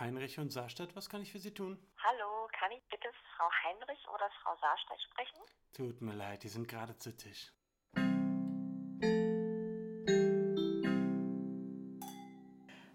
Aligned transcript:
Heinrich 0.00 0.38
und 0.38 0.52
Saarstadt, 0.52 0.94
was 0.94 1.08
kann 1.08 1.22
ich 1.22 1.32
für 1.32 1.40
Sie 1.40 1.52
tun? 1.52 1.76
Hallo, 1.98 2.48
kann 2.52 2.70
ich 2.70 2.82
bitte 2.88 3.08
Frau 3.36 3.48
Heinrich 3.64 4.06
oder 4.08 4.30
Frau 4.42 4.56
Saarstedt 4.60 5.00
sprechen? 5.10 5.40
Tut 5.72 6.00
mir 6.00 6.14
leid, 6.14 6.44
die 6.44 6.48
sind 6.48 6.68
gerade 6.68 6.96
zu 6.98 7.16
Tisch. 7.16 7.52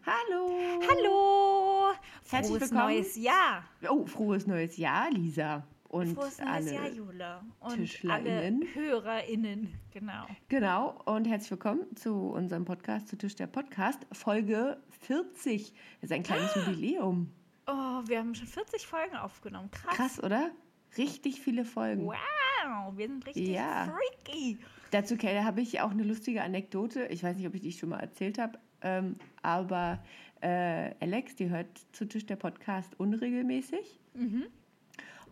Hallo. 0.05 0.49
Hallo! 0.89 1.93
Herzlich 2.29 2.57
Frohes 2.57 2.71
willkommen. 2.71 2.95
neues 2.95 3.15
Jahr! 3.17 3.63
Oh, 3.89 4.05
frohes 4.05 4.47
neues 4.47 4.77
Jahr, 4.77 5.09
Lisa. 5.11 5.67
Und 5.93 6.15
Frohes 6.15 6.39
alle. 6.39 6.73
Jahr, 6.73 6.89
Jule. 6.89 7.39
Und 7.59 7.69
alle 7.69 7.77
TischlerInnen. 7.77 8.63
HörerInnen, 8.73 9.75
genau. 9.91 10.25
Genau, 10.49 10.99
und 11.05 11.25
herzlich 11.27 11.51
willkommen 11.51 11.95
zu 11.95 12.15
unserem 12.31 12.65
Podcast, 12.65 13.09
zu 13.09 13.15
Tisch 13.15 13.35
der 13.35 13.45
Podcast, 13.45 13.99
Folge 14.11 14.81
40. 15.01 15.71
Das 16.01 16.09
ist 16.09 16.11
ein 16.11 16.23
kleines 16.23 16.55
Jubiläum. 16.55 17.29
Oh, 17.67 18.01
wir 18.07 18.17
haben 18.17 18.33
schon 18.33 18.47
40 18.47 18.87
Folgen 18.87 19.15
aufgenommen. 19.15 19.69
Krass. 19.69 19.95
Krass, 19.95 20.23
oder? 20.23 20.49
Richtig 20.97 21.39
viele 21.41 21.63
Folgen. 21.63 22.07
Wow, 22.07 22.97
wir 22.97 23.07
sind 23.07 23.23
richtig 23.27 23.49
Ja. 23.49 23.93
freaky. 24.25 24.57
Dazu 24.89 25.15
Kelly, 25.15 25.43
habe 25.43 25.61
ich 25.61 25.79
auch 25.81 25.91
eine 25.91 26.01
lustige 26.01 26.41
Anekdote. 26.41 27.05
Ich 27.05 27.21
weiß 27.23 27.37
nicht, 27.37 27.45
ob 27.45 27.53
ich 27.53 27.61
die 27.61 27.71
schon 27.71 27.89
mal 27.89 27.99
erzählt 27.99 28.39
habe, 28.39 28.57
ähm, 28.81 29.17
aber 29.43 30.03
äh, 30.41 30.95
Alex, 30.99 31.35
die 31.35 31.51
hört 31.51 31.67
zu 31.91 32.05
Tisch 32.07 32.25
der 32.25 32.37
Podcast 32.37 32.99
unregelmäßig. 32.99 33.99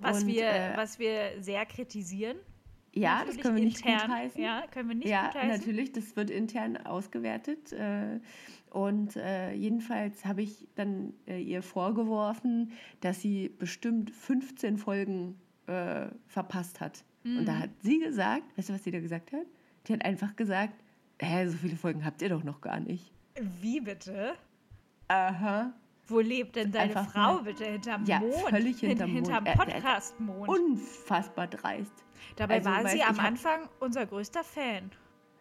Was, 0.02 0.23
Und, 0.23 0.28
wir, 0.30 0.46
äh, 0.50 0.76
was 0.78 1.00
wir 1.00 1.41
sehr 1.41 1.66
kritisieren. 1.66 2.38
Ja, 2.94 3.20
das 3.26 3.38
Natürlich 3.38 3.42
können 3.44 3.55
wir 3.58 3.64
nicht 3.64 3.86
intern. 3.86 4.08
gutheißen. 4.09 4.42
Ja, 4.42 4.64
können 4.72 4.90
wir 4.90 4.96
nicht 4.96 5.08
ja, 5.08 5.28
gutheißen. 5.28 5.50
natürlich, 5.50 5.92
das 5.94 6.16
wird 6.18 6.30
intern 6.30 6.78
ausgewertet. 6.78 7.72
Äh, 7.72 8.20
und 8.72 9.16
äh, 9.16 9.53
jedenfalls 9.53 10.25
habe 10.25 10.42
ich 10.42 10.67
dann 10.75 11.14
äh, 11.28 11.40
ihr 11.42 11.62
vorgeworfen, 11.64 12.72
dass 13.00 13.22
sie 13.22 13.50
bestimmt 13.50 14.12
15 14.12 14.78
Folgen 14.78 15.40
verpasst 16.28 16.81
hat. 16.81 17.06
Und 17.23 17.42
Mhm. 17.44 17.45
da 17.45 17.59
hat 17.59 17.70
sie 17.81 18.00
gesagt, 18.00 18.44
weißt 18.58 18.68
du, 18.70 18.73
was 18.73 18.84
sie 18.84 18.92
da 18.92 19.00
gesagt 19.00 19.31
hat? 19.31 19.45
Die 19.88 19.94
hat 19.94 20.03
einfach 20.03 20.36
gesagt, 20.36 20.73
hä, 21.22 21.47
so 21.47 21.56
viele 21.56 21.78
Folgen 21.78 22.03
habt 22.03 22.22
ihr 22.22 22.28
doch 22.28 22.44
noch 22.44 22.59
gar 22.59 22.81
nicht. 22.81 23.09
Wie 23.62 23.80
bitte? 23.80 24.34
Aha. 25.08 25.72
Wo 26.07 26.19
lebt 26.19 26.55
denn 26.55 26.71
deine 26.71 26.95
Einfach 26.97 27.11
Frau 27.11 27.35
mal- 27.35 27.44
bitte? 27.44 27.66
Hinterm 27.66 28.03
Ja, 28.05 28.19
Mond? 28.19 28.33
völlig 28.49 28.80
hinterm 28.80 29.07
Hin- 29.09 29.23
Hinterm 29.23 29.44
Mond. 29.44 29.47
Äh, 29.47 29.52
äh, 29.63 29.71
Podcast-Mond. 29.71 30.49
Unfassbar 30.49 31.47
dreist. 31.47 31.94
Dabei 32.35 32.55
also, 32.55 32.69
war 32.69 32.88
sie 32.88 33.03
am 33.03 33.19
Anfang 33.19 33.69
unser 33.80 34.05
größter 34.05 34.44
Fan. 34.44 34.91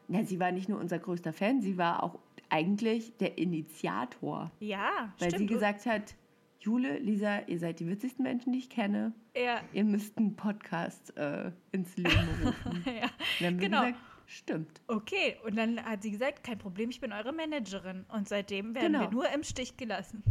Ja, 0.08 0.24
sie 0.24 0.38
war 0.40 0.50
nicht 0.52 0.68
nur 0.68 0.78
unser 0.80 0.98
größter 0.98 1.32
Fan, 1.32 1.60
sie 1.60 1.76
war 1.78 2.02
auch 2.02 2.18
eigentlich 2.48 3.16
der 3.18 3.38
Initiator. 3.38 4.50
Ja, 4.60 5.12
Weil 5.18 5.30
stimmt. 5.30 5.38
sie 5.38 5.46
gesagt 5.54 5.86
hat, 5.86 6.14
Jule, 6.60 6.98
Lisa, 6.98 7.40
ihr 7.46 7.58
seid 7.58 7.80
die 7.80 7.86
witzigsten 7.86 8.22
Menschen, 8.24 8.52
die 8.52 8.58
ich 8.58 8.68
kenne. 8.70 9.12
ja, 9.36 9.60
Ihr 9.72 9.84
müsst 9.84 10.18
einen 10.18 10.36
Podcast 10.36 11.16
äh, 11.16 11.52
ins 11.72 11.96
Leben 11.96 12.28
rufen. 12.44 12.84
ja. 12.86 13.04
Und 13.04 13.10
dann 13.40 13.58
Genau. 13.58 13.80
gesagt, 13.86 13.98
stimmt. 14.26 14.80
Okay, 14.88 15.36
und 15.46 15.56
dann 15.56 15.82
hat 15.82 16.02
sie 16.02 16.10
gesagt, 16.10 16.44
kein 16.44 16.58
Problem, 16.58 16.90
ich 16.90 17.00
bin 17.00 17.12
eure 17.12 17.32
Managerin. 17.32 18.04
Und 18.12 18.28
seitdem 18.28 18.74
werden 18.74 18.92
Genau. 18.92 19.04
wir 19.06 19.10
nur 19.10 19.28
im 19.30 19.42
Stich 19.42 19.76
gelassen. 19.76 20.22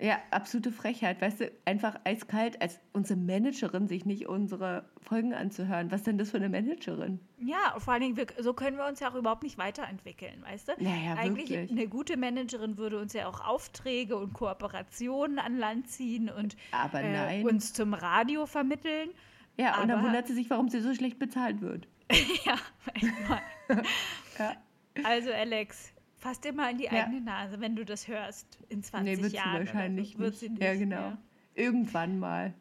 Ja, 0.00 0.18
absolute 0.30 0.70
Frechheit. 0.70 1.20
Weißt 1.20 1.40
du, 1.40 1.50
einfach 1.64 1.96
eiskalt 2.04 2.62
als 2.62 2.78
unsere 2.92 3.18
Managerin 3.18 3.88
sich 3.88 4.06
nicht 4.06 4.28
unsere 4.28 4.88
Folgen 5.02 5.34
anzuhören. 5.34 5.90
Was 5.90 6.04
denn 6.04 6.18
das 6.18 6.30
für 6.30 6.36
eine 6.36 6.48
Managerin? 6.48 7.18
Ja, 7.38 7.74
vor 7.78 7.94
allen 7.94 8.02
Dingen, 8.02 8.16
wir, 8.16 8.26
so 8.38 8.54
können 8.54 8.76
wir 8.76 8.86
uns 8.86 9.00
ja 9.00 9.10
auch 9.10 9.16
überhaupt 9.16 9.42
nicht 9.42 9.58
weiterentwickeln, 9.58 10.42
weißt 10.44 10.68
du? 10.68 10.72
Naja, 10.78 11.14
Eigentlich 11.18 11.50
wirklich. 11.50 11.70
eine 11.72 11.88
gute 11.88 12.16
Managerin 12.16 12.76
würde 12.78 12.98
uns 13.00 13.12
ja 13.12 13.26
auch 13.26 13.40
Aufträge 13.44 14.16
und 14.16 14.34
Kooperationen 14.34 15.40
an 15.40 15.56
Land 15.58 15.88
ziehen 15.88 16.30
und 16.30 16.56
Aber 16.70 17.02
äh, 17.02 17.42
uns 17.42 17.72
zum 17.72 17.92
Radio 17.92 18.46
vermitteln. 18.46 19.10
Ja, 19.56 19.80
und 19.82 19.88
dann 19.88 19.98
Aber- 19.98 20.06
wundert 20.06 20.28
sie 20.28 20.34
sich, 20.34 20.48
warum 20.48 20.68
sie 20.68 20.80
so 20.80 20.94
schlecht 20.94 21.18
bezahlt 21.18 21.60
wird. 21.60 21.88
ja, 22.44 22.54
echt 22.94 23.28
mal. 23.28 23.42
Ja. 24.38 24.52
Also 25.04 25.32
Alex, 25.32 25.92
fass 26.18 26.40
dir 26.40 26.52
mal 26.52 26.70
in 26.70 26.78
die 26.78 26.84
Ja. 26.84 26.92
eigene 27.04 27.20
Nase, 27.20 27.60
wenn 27.60 27.76
du 27.76 27.84
das 27.84 28.08
hörst 28.08 28.58
in 28.68 28.82
20 28.82 29.16
Nee, 29.16 29.22
wird 29.22 29.32
Jahren. 29.32 29.58
wahrscheinlich 29.66 30.12
so. 30.12 30.18
Wird 30.18 30.30
nicht. 30.32 30.40
sie 30.40 30.48
nicht. 30.50 30.62
Ja, 30.62 30.74
genau. 30.74 30.96
Ja. 30.96 31.18
Irgendwann 31.54 32.18
mal. 32.18 32.54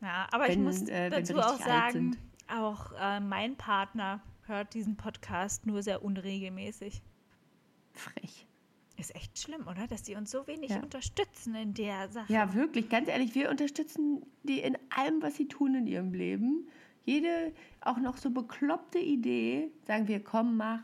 Ja, 0.00 0.28
aber 0.32 0.44
ich 0.48 0.54
Wenn, 0.56 0.64
muss 0.64 0.82
äh, 0.88 1.10
dazu 1.10 1.36
auch 1.38 1.58
sagen, 1.58 2.16
auch 2.48 2.92
äh, 3.00 3.20
mein 3.20 3.56
Partner 3.56 4.20
hört 4.46 4.72
diesen 4.74 4.96
Podcast 4.96 5.66
nur 5.66 5.82
sehr 5.82 6.02
unregelmäßig. 6.04 7.02
Frech. 7.92 8.46
Ist 8.96 9.14
echt 9.14 9.38
schlimm, 9.38 9.66
oder? 9.68 9.86
Dass 9.86 10.02
die 10.02 10.14
uns 10.16 10.30
so 10.30 10.46
wenig 10.46 10.70
Ja. 10.70 10.80
unterstützen 10.80 11.54
in 11.54 11.74
der 11.74 12.08
Sache. 12.08 12.32
Ja, 12.32 12.52
wirklich, 12.54 12.88
ganz 12.88 13.08
ehrlich, 13.08 13.34
wir 13.34 13.50
unterstützen 13.50 14.22
die 14.42 14.60
in 14.60 14.76
allem, 14.90 15.22
was 15.22 15.36
sie 15.36 15.46
tun 15.46 15.74
in 15.74 15.86
ihrem 15.86 16.12
Leben. 16.12 16.68
Jede 17.04 17.52
auch 17.80 17.98
noch 17.98 18.16
so 18.16 18.30
bekloppte 18.30 18.98
Idee, 18.98 19.70
sagen 19.86 20.08
wir, 20.08 20.22
komm, 20.22 20.56
mach. 20.56 20.80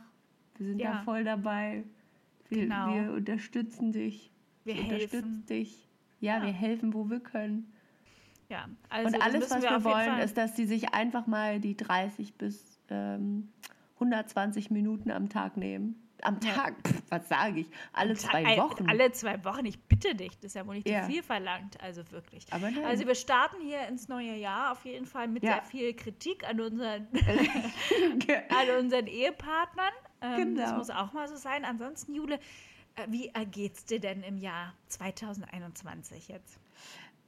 Wir 0.59 0.67
sind 0.69 0.79
da 0.81 0.85
Ja. 0.85 1.03
voll 1.05 1.25
dabei. 1.25 1.85
Wir, 2.49 2.63
Genau. 2.63 2.95
wir 2.95 3.13
unterstützen 3.13 3.93
dich. 3.93 4.31
Wir 4.65 4.75
helfen. 4.75 5.45
dich. 5.47 5.89
Ja, 6.21 6.39
Ja. 6.39 6.45
wir 6.45 6.53
helfen, 6.53 6.95
wo 6.95 7.09
wir 7.11 7.21
können. 7.21 7.73
Ja, 8.49 8.69
also 8.89 9.07
Und 9.07 9.17
da 9.17 9.25
alles, 9.25 9.51
was 9.51 9.63
wir, 9.63 9.71
jeden 9.71 9.85
wollen, 9.85 10.11
Fall- 10.11 10.23
ist, 10.25 10.37
dass 10.37 10.55
sie 10.57 10.67
sich 10.67 10.93
einfach 10.95 11.27
mal 11.27 11.61
die 11.61 11.77
30 11.77 12.35
bis 12.35 12.79
ähm, 12.91 13.49
120 13.99 14.71
Minuten 14.71 15.11
am 15.11 15.29
Tag 15.29 15.57
nehmen. 15.57 16.01
Am 16.23 16.39
Ja. 16.45 16.53
Tag, 16.53 16.75
pff, 16.87 17.03
was 17.11 17.29
sage 17.29 17.61
ich? 17.61 17.71
Alle 17.93 18.15
zwei 18.15 18.43
Ey, 18.45 18.59
Wochen. 18.59 18.89
Alle 18.89 19.11
zwei 19.13 19.43
Wochen, 19.45 19.65
ich 19.67 19.79
bitte 19.83 20.15
dich. 20.15 20.37
Das 20.37 20.45
ist 20.47 20.55
ja 20.55 20.67
wohl 20.67 20.77
nicht 20.77 20.89
Ja. 20.89 21.03
zu 21.03 21.11
viel 21.11 21.23
verlangt, 21.23 21.81
also 21.83 22.03
wirklich. 22.13 22.47
Aber 22.53 22.71
nein. 22.71 22.85
also 22.85 23.07
wir 23.07 23.15
starten 23.15 23.57
hier 23.63 23.87
ins 23.89 24.09
neue 24.09 24.35
Jahr 24.37 24.73
auf 24.73 24.85
jeden 24.85 25.07
Fall 25.07 25.27
mit 25.29 25.43
Ja. 25.43 25.55
sehr 25.55 25.63
viel 25.65 25.95
Kritik 25.95 26.49
an 26.49 26.61
unseren, 26.61 27.09
an 28.49 28.85
unseren 28.85 29.07
Ehepartnern. 29.07 29.93
Ähm, 30.25 30.55
Das 30.57 30.67
Genau. 30.67 30.79
muss 30.79 30.91
auch 30.91 31.13
mal 31.13 31.29
so 31.29 31.37
sein. 31.37 31.65
Ansonsten, 31.65 32.15
Jule, 32.15 32.37
äh, 32.97 33.07
wie 33.09 33.29
ergeht's 33.29 33.85
dir 33.85 34.01
denn 34.01 34.23
im 34.23 34.39
Jahr 34.39 34.75
2021 34.89 36.29
jetzt? 36.29 36.59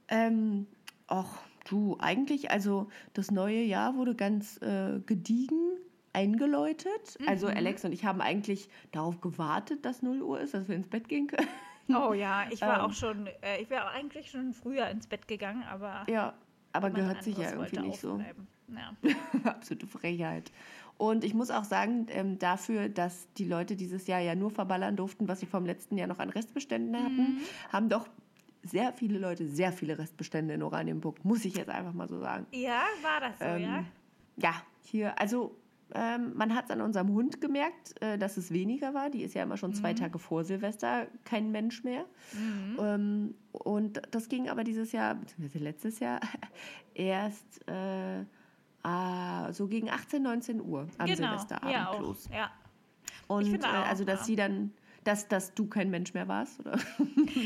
Ähm, 0.07 0.67
ach, 1.07 1.37
du, 1.69 1.97
eigentlich, 1.99 2.51
also 2.51 2.89
das 3.13 3.31
neue 3.31 3.61
Jahr 3.61 3.95
wurde 3.95 4.15
ganz 4.15 4.57
äh, 4.61 4.99
gediegen 5.05 5.77
eingeläutet. 6.13 7.17
Also 7.27 7.47
Mhm. 7.47 7.53
Alex 7.57 7.85
und 7.85 7.91
ich 7.91 8.05
haben 8.05 8.21
eigentlich 8.21 8.69
darauf 8.91 9.21
gewartet, 9.21 9.85
dass 9.85 10.01
0 10.01 10.21
Uhr 10.21 10.39
ist, 10.39 10.53
dass 10.53 10.67
wir 10.67 10.75
ins 10.75 10.87
Bett 10.87 11.07
gehen 11.09 11.27
können. 11.27 11.47
Oh 11.89 12.13
ja, 12.13 12.47
ich 12.51 12.61
war 12.61 12.79
Ähm. 12.79 12.85
auch 12.85 12.93
schon, 12.93 13.27
äh, 13.41 13.61
ich 13.61 13.69
wäre 13.69 13.87
eigentlich 13.89 14.31
schon 14.31 14.53
früher 14.53 14.87
ins 14.89 15.07
Bett 15.07 15.27
gegangen, 15.27 15.63
aber 15.63 16.05
ja, 16.09 16.33
aber 16.77 16.89
gehört 16.89 17.23
sich 17.23 17.37
ja 17.37 17.51
irgendwie 17.51 17.79
nicht 17.79 17.99
so. 17.99 18.21
Ja. 18.69 18.95
Absolute 19.43 19.87
Frechheit. 19.87 20.51
Und 20.97 21.23
ich 21.23 21.33
muss 21.33 21.51
auch 21.51 21.63
sagen, 21.63 22.07
ähm, 22.09 22.39
dafür, 22.39 22.89
dass 22.89 23.27
die 23.37 23.45
Leute 23.45 23.75
dieses 23.75 24.07
Jahr 24.07 24.19
ja 24.19 24.33
nur 24.35 24.49
verballern 24.49 24.95
durften, 24.95 25.27
was 25.27 25.39
sie 25.39 25.45
vom 25.45 25.65
letzten 25.65 25.97
Jahr 25.97 26.07
noch 26.07 26.19
an 26.19 26.29
Restbeständen 26.29 26.95
hatten, 26.95 27.39
haben 27.71 27.87
doch 27.87 28.07
sehr 28.63 28.91
viele 28.93 29.19
Leute 29.19 29.47
sehr 29.47 29.71
viele 29.71 29.97
Restbestände 29.97 30.53
in 30.53 30.63
Oranienburg, 30.63 31.23
muss 31.23 31.45
ich 31.45 31.55
jetzt 31.55 31.69
einfach 31.69 31.93
mal 31.93 32.09
so 32.09 32.19
sagen. 32.19 32.45
ja, 32.51 32.81
war 33.01 33.21
das 33.21 33.39
so, 33.39 33.45
Ähm, 33.45 33.61
ja? 33.61 33.85
Ja, 34.37 34.53
hier, 34.83 35.19
also 35.19 35.55
ähm, 35.95 36.33
man 36.35 36.53
hat 36.53 36.65
es 36.65 36.71
an 36.71 36.81
unserem 36.81 37.09
Hund 37.13 37.39
gemerkt, 37.39 38.01
äh, 38.01 38.17
dass 38.17 38.37
es 38.37 38.51
weniger 38.51 38.93
war. 38.93 39.09
Die 39.09 39.23
ist 39.23 39.33
ja 39.33 39.43
immer 39.43 39.57
schon 39.57 39.73
zwei 39.73 39.93
Tage 39.93 40.19
vor 40.19 40.43
Silvester 40.43 41.07
kein 41.23 41.51
Mensch 41.51 41.83
mehr. 41.83 42.05
Ähm, 42.79 43.35
und 43.51 44.01
das 44.11 44.27
ging 44.29 44.49
aber 44.49 44.63
dieses 44.63 44.91
Jahr, 44.91 45.15
beziehungsweise 45.15 45.63
letztes 45.63 45.99
Jahr, 45.99 46.19
erst 46.93 47.67
äh, 47.67 48.25
ah, 48.83 49.51
so 49.53 49.67
gegen 49.67 49.89
18, 49.89 50.21
19 50.21 50.61
Uhr 50.61 50.87
am 50.97 51.07
Silvesterabend 51.07 51.71
ja, 51.71 51.89
auch. 51.89 51.99
los. 51.99 52.29
Ja. 52.31 52.51
Und 53.27 53.53
äh, 53.53 53.65
auch, 53.65 53.87
also, 53.87 54.03
dass 54.03 54.21
ja. 54.21 54.25
sie 54.25 54.35
dann, 54.35 54.73
dass, 55.03 55.27
dass 55.27 55.53
du 55.53 55.67
kein 55.67 55.89
Mensch 55.89 56.13
mehr 56.13 56.27
warst, 56.27 56.59
oder? 56.59 56.77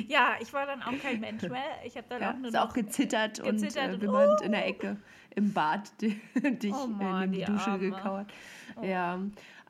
ja, 0.08 0.36
ich 0.40 0.52
war 0.54 0.66
dann 0.66 0.82
auch 0.82 0.98
kein 1.00 1.20
Mensch 1.20 1.44
mehr. 1.44 1.62
Ich 1.86 1.96
habe 1.96 2.08
dann 2.10 2.22
Ja, 2.22 2.32
auch 2.32 2.38
nur 2.38 2.48
ist 2.48 2.58
auch 2.58 2.74
gezittert, 2.74 3.40
und 3.40 3.52
gezittert 3.52 3.92
äh, 3.92 3.94
und, 3.94 4.02
wimmernd 4.02 4.40
oh. 4.42 4.44
in 4.44 4.52
der 4.52 4.68
Ecke 4.68 4.98
im 5.36 5.54
Bad 5.54 5.92
di- 6.02 6.20
dich 6.60 6.74
Oh 6.74 6.86
in 6.86 6.98
Mann, 6.98 7.32
die 7.32 7.40
die 7.40 7.46
Dusche 7.46 7.72
Arme. 7.72 7.90
gekauert. 7.92 8.32
Ja, 8.84 9.20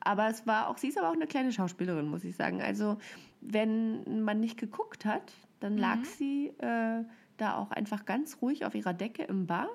aber 0.00 0.28
es 0.28 0.46
war 0.46 0.68
auch, 0.68 0.78
sie 0.78 0.88
ist 0.88 0.98
aber 0.98 1.08
auch 1.08 1.14
eine 1.14 1.26
kleine 1.26 1.52
Schauspielerin, 1.52 2.08
muss 2.08 2.24
ich 2.24 2.34
sagen. 2.36 2.60
Also 2.62 2.98
wenn 3.40 4.22
man 4.24 4.40
nicht 4.40 4.58
geguckt 4.58 5.04
hat, 5.04 5.32
dann 5.60 5.74
Mhm. 5.74 5.78
lag 5.78 6.04
sie 6.04 6.48
äh, 6.58 7.04
da 7.36 7.56
auch 7.56 7.70
einfach 7.70 8.04
ganz 8.04 8.38
ruhig 8.42 8.64
auf 8.64 8.74
ihrer 8.74 8.92
Decke 8.94 9.22
im 9.24 9.46
Bad 9.46 9.68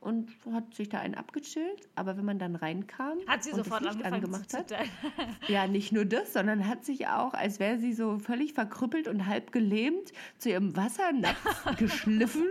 und 0.00 0.28
hat 0.52 0.72
sich 0.74 0.88
da 0.88 1.00
einen 1.00 1.14
abgechillt. 1.16 1.88
Aber 1.96 2.16
wenn 2.16 2.24
man 2.24 2.38
dann 2.38 2.54
reinkam 2.54 3.18
hat 3.26 3.42
sie 3.42 3.50
sofort 3.52 3.84
das 3.84 3.94
Licht 3.96 4.06
angemacht 4.06 4.54
hat, 4.54 4.72
ja, 5.48 5.66
nicht 5.66 5.90
nur 5.92 6.04
das, 6.04 6.32
sondern 6.32 6.66
hat 6.68 6.84
sich 6.84 7.08
auch, 7.08 7.34
als 7.34 7.58
wäre 7.58 7.78
sie 7.78 7.92
so 7.92 8.18
völlig 8.20 8.52
verkrüppelt 8.52 9.08
und 9.08 9.26
halb 9.26 9.50
gelähmt, 9.52 10.12
zu 10.38 10.50
ihrem 10.50 10.76
Wassernapf 10.76 11.64
geschliffen, 11.76 12.46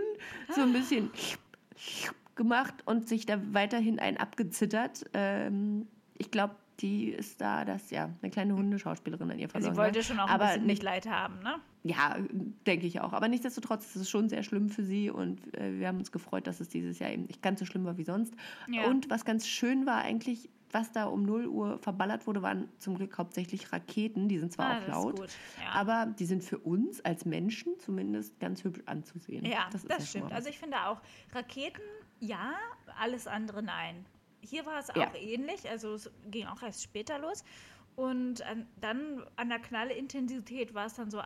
so 0.54 0.60
ein 0.62 0.72
bisschen 0.74 1.10
gemacht 2.36 2.74
und 2.84 3.08
sich 3.08 3.26
da 3.26 3.40
weiterhin 3.52 3.98
ein 3.98 4.16
abgezittert. 4.16 5.04
Ähm, 5.14 5.88
ich 6.16 6.30
glaube, 6.30 6.54
die 6.80 7.08
ist 7.10 7.40
da, 7.40 7.64
dass 7.64 7.90
ja 7.90 8.10
eine 8.20 8.30
kleine 8.30 8.54
Hundeschauspielerin 8.54 9.30
an 9.30 9.38
ihr 9.38 9.48
verloren 9.48 9.72
Sie 9.74 9.78
wollte 9.78 9.98
hat. 10.00 10.06
schon 10.06 10.18
auch 10.20 10.28
aber 10.28 10.44
ein 10.44 10.48
bisschen 10.50 10.66
nicht 10.66 10.82
Mitleid 10.82 11.06
haben, 11.08 11.38
ne? 11.42 11.56
Ja, 11.84 12.16
denke 12.66 12.86
ich 12.86 13.00
auch. 13.00 13.12
Aber 13.12 13.28
nichtsdestotrotz 13.28 13.86
ist 13.94 13.96
es 14.02 14.10
schon 14.10 14.28
sehr 14.28 14.42
schlimm 14.42 14.68
für 14.68 14.82
sie 14.82 15.08
und 15.08 15.56
äh, 15.56 15.78
wir 15.78 15.86
haben 15.88 15.98
uns 15.98 16.10
gefreut, 16.12 16.46
dass 16.46 16.60
es 16.60 16.68
dieses 16.68 16.98
Jahr 16.98 17.10
eben 17.10 17.24
nicht 17.24 17.42
ganz 17.42 17.60
so 17.60 17.66
schlimm 17.66 17.84
war 17.84 17.96
wie 17.96 18.04
sonst. 18.04 18.34
Ja. 18.68 18.86
Und 18.88 19.08
was 19.08 19.24
ganz 19.24 19.46
schön 19.46 19.86
war 19.86 19.98
eigentlich, 19.98 20.50
was 20.72 20.90
da 20.92 21.04
um 21.04 21.22
0 21.22 21.46
Uhr 21.46 21.78
verballert 21.78 22.26
wurde, 22.26 22.42
waren 22.42 22.68
zum 22.78 22.96
Glück 22.96 23.16
hauptsächlich 23.16 23.72
Raketen. 23.72 24.28
Die 24.28 24.38
sind 24.38 24.52
zwar 24.52 24.66
Ah, 24.66 24.76
auch 24.78 24.80
das 24.80 24.88
laut, 24.88 25.20
ja. 25.62 25.70
aber 25.72 26.12
die 26.18 26.26
sind 26.26 26.42
für 26.42 26.58
uns 26.58 27.00
als 27.04 27.24
Menschen 27.24 27.72
zumindest 27.78 28.38
ganz 28.40 28.64
hübsch 28.64 28.82
anzusehen. 28.86 29.44
Ja, 29.46 29.68
das, 29.70 29.84
ja 29.84 29.96
schon 29.96 30.06
stimmt. 30.06 30.32
Also 30.32 30.48
ich 30.50 30.58
finde 30.58 30.76
auch, 30.86 31.00
Raketen, 31.32 31.80
ja, 32.18 32.52
alles 33.00 33.26
andere 33.28 33.62
nein. 33.62 34.04
Hier 34.48 34.64
war 34.66 34.78
es 34.78 34.90
auch 34.90 34.96
Ja. 34.96 35.14
ähnlich, 35.14 35.68
also 35.68 35.94
es 35.94 36.10
ging 36.30 36.46
auch 36.46 36.62
erst 36.62 36.82
später 36.82 37.18
los. 37.18 37.44
Und 37.96 38.42
an, 38.42 38.66
dann 38.80 39.24
an 39.36 39.48
der 39.48 39.58
Knallintensität 39.58 40.74
war 40.74 40.86
es 40.86 40.94
dann 40.94 41.10
so 41.10 41.22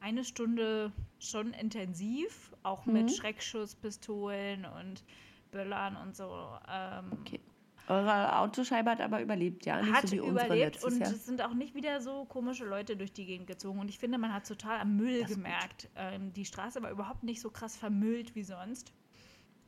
eine 0.00 0.24
Stunde 0.24 0.92
schon 1.18 1.52
intensiv, 1.54 2.52
auch 2.62 2.84
Mhm. 2.86 2.92
mit 2.92 3.12
Schreckschusspistolen 3.12 4.64
und 4.64 5.04
Böllern 5.50 5.96
und 5.96 6.16
so. 6.16 6.30
Ähm, 6.68 7.10
Okay. 7.20 7.40
Eure 7.88 8.38
Autoscheibe 8.38 8.90
hat 8.90 9.00
aber 9.00 9.20
überlebt, 9.20 9.66
ja? 9.66 9.82
Nicht 9.82 9.92
hat 9.92 10.06
so 10.08 10.12
wie 10.12 10.18
überlebt 10.18 10.84
und 10.84 11.00
Jahr. 11.00 11.10
es 11.10 11.26
sind 11.26 11.42
auch 11.42 11.52
nicht 11.52 11.74
wieder 11.74 12.00
so 12.00 12.24
komische 12.26 12.64
Leute 12.64 12.96
durch 12.96 13.12
die 13.12 13.26
Gegend 13.26 13.48
gezogen. 13.48 13.80
Und 13.80 13.88
ich 13.88 13.98
finde, 13.98 14.18
man 14.18 14.32
hat 14.32 14.46
total 14.46 14.78
am 14.80 14.96
Müll 14.96 15.20
Das 15.22 15.32
gemerkt. 15.32 15.88
Ähm, 15.96 16.32
die 16.32 16.44
Straße 16.44 16.80
war 16.82 16.90
überhaupt 16.92 17.24
nicht 17.24 17.40
so 17.40 17.50
krass 17.50 17.76
vermüllt 17.76 18.34
wie 18.36 18.44
sonst. 18.44 18.92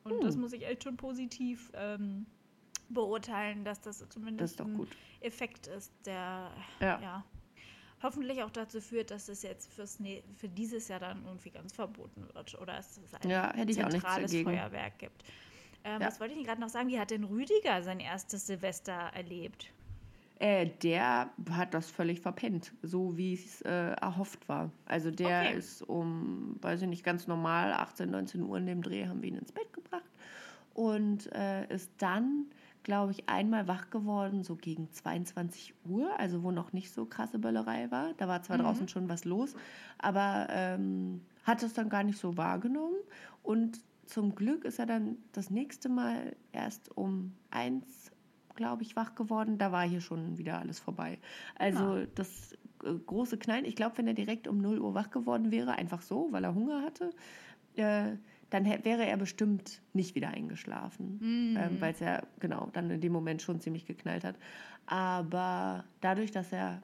Und 0.04 0.12
Hm. 0.12 0.20
das 0.22 0.36
muss 0.36 0.52
ich 0.52 0.64
echt 0.66 0.84
schon 0.84 0.96
positiv 0.96 1.72
ähm, 1.74 2.26
beurteilen, 2.88 3.64
dass 3.64 3.80
das 3.80 3.98
Das 3.98 4.08
zumindest 4.08 4.52
ist 4.54 4.60
doch 4.60 4.66
ein. 4.66 4.86
Effekt 5.20 5.66
ist, 5.66 5.92
der 6.04 6.50
Ja. 6.80 7.00
ja. 7.00 7.24
hoffentlich 8.02 8.42
auch 8.42 8.50
dazu 8.50 8.80
führt, 8.80 9.10
dass 9.10 9.28
es 9.28 9.42
jetzt 9.42 9.72
fürs, 9.72 9.98
nä- 10.00 10.22
für 10.36 10.48
dieses 10.48 10.88
Jahr 10.88 11.00
dann 11.00 11.24
irgendwie 11.24 11.50
ganz 11.50 11.72
verboten 11.72 12.26
wird 12.34 12.60
oder 12.60 12.78
es 12.78 12.98
ein 13.22 13.30
Ja, 13.30 13.54
zentrales. 13.66 14.32
Feuerwerk 14.34 14.98
gibt. 14.98 15.24
Ähm, 15.84 16.00
Ja. 16.02 16.06
Was 16.08 16.20
wollte 16.20 16.34
ich 16.34 16.44
gerade 16.44 16.60
noch 16.60 16.68
sagen? 16.68 16.88
Wie 16.88 16.98
hat 16.98 17.10
denn 17.10 17.24
Rüdiger 17.24 17.82
sein 17.82 18.00
erstes 18.00 18.46
Silvester 18.46 18.92
erlebt? 18.92 19.70
Äh, 20.40 20.66
der 20.82 21.30
hat 21.50 21.72
das 21.74 21.88
völlig 21.90 22.20
verpennt, 22.20 22.72
so 22.82 23.16
wie 23.16 23.34
es 23.34 23.62
äh, 23.62 23.70
erhofft 23.92 24.48
war. 24.48 24.70
Also 24.84 25.10
der 25.10 25.42
Okay. 25.46 25.56
ist 25.58 25.80
um, 25.82 26.56
weiß 26.60 26.82
ich 26.82 26.88
nicht, 26.88 27.04
ganz 27.04 27.26
normal, 27.26 27.72
18, 27.72 28.10
19 28.10 28.42
Uhr 28.42 28.58
in 28.58 28.66
dem 28.66 28.82
Dreh 28.82 29.06
haben 29.06 29.22
wir 29.22 29.28
ihn 29.30 29.36
ins 29.38 29.52
Bett 29.52 29.72
gebracht 29.72 30.02
und 30.74 31.32
äh, 31.32 31.66
ist 31.72 31.90
dann, 31.98 32.46
glaube 32.84 33.12
ich, 33.12 33.28
einmal 33.28 33.66
wach 33.66 33.90
geworden, 33.90 34.44
so 34.44 34.54
gegen 34.54 34.92
22 34.92 35.74
Uhr, 35.86 36.18
also 36.18 36.42
wo 36.42 36.50
noch 36.50 36.72
nicht 36.72 36.92
so 36.92 37.06
krasse 37.06 37.38
Böllerei 37.38 37.90
war. 37.90 38.14
Da 38.18 38.28
war 38.28 38.42
zwar 38.42 38.58
draußen 38.58 38.88
schon 38.88 39.08
was 39.08 39.24
los, 39.24 39.54
aber 39.98 40.46
ähm, 40.50 41.22
hat 41.42 41.62
es 41.62 41.72
dann 41.72 41.88
gar 41.88 42.04
nicht 42.04 42.18
so 42.18 42.36
wahrgenommen 42.36 42.96
und 43.42 43.80
zum 44.06 44.34
Glück 44.34 44.64
ist 44.64 44.78
er 44.78 44.86
dann 44.86 45.16
das 45.32 45.50
nächste 45.50 45.88
Mal 45.88 46.36
erst 46.52 46.96
um 46.96 47.32
eins 47.50 48.12
glaube 48.54 48.82
ich, 48.82 48.96
wach 48.96 49.14
geworden. 49.14 49.58
Da 49.58 49.72
war 49.72 49.82
hier 49.82 50.00
schon 50.00 50.38
wieder 50.38 50.60
alles 50.60 50.78
vorbei. 50.78 51.18
Also 51.56 52.06
das 52.14 52.52
äh, 52.84 52.94
große 52.94 53.38
Knallen, 53.38 53.64
ich 53.64 53.76
glaube, 53.76 53.98
wenn 53.98 54.06
er 54.06 54.14
direkt 54.14 54.48
um 54.48 54.58
0 54.58 54.78
Uhr 54.78 54.94
wach 54.94 55.10
geworden 55.10 55.50
wäre, 55.50 55.72
einfach 55.72 56.02
so, 56.02 56.28
weil 56.30 56.44
er 56.44 56.54
Hunger 56.54 56.82
hatte, 56.82 57.10
äh, 57.76 58.12
dann 58.54 58.64
wäre 58.84 59.04
er 59.04 59.16
bestimmt 59.16 59.82
nicht 59.92 60.14
wieder 60.14 60.28
eingeschlafen. 60.28 61.18
Ähm, 61.58 61.80
weil 61.80 61.92
es 61.92 61.98
ja, 62.00 62.22
genau, 62.38 62.70
dann 62.72 62.88
in 62.90 63.00
dem 63.00 63.12
Moment 63.12 63.42
schon 63.42 63.60
ziemlich 63.60 63.84
geknallt 63.84 64.22
hat. 64.22 64.36
Aber 64.86 65.84
dadurch, 66.00 66.30
dass 66.30 66.52
er 66.52 66.80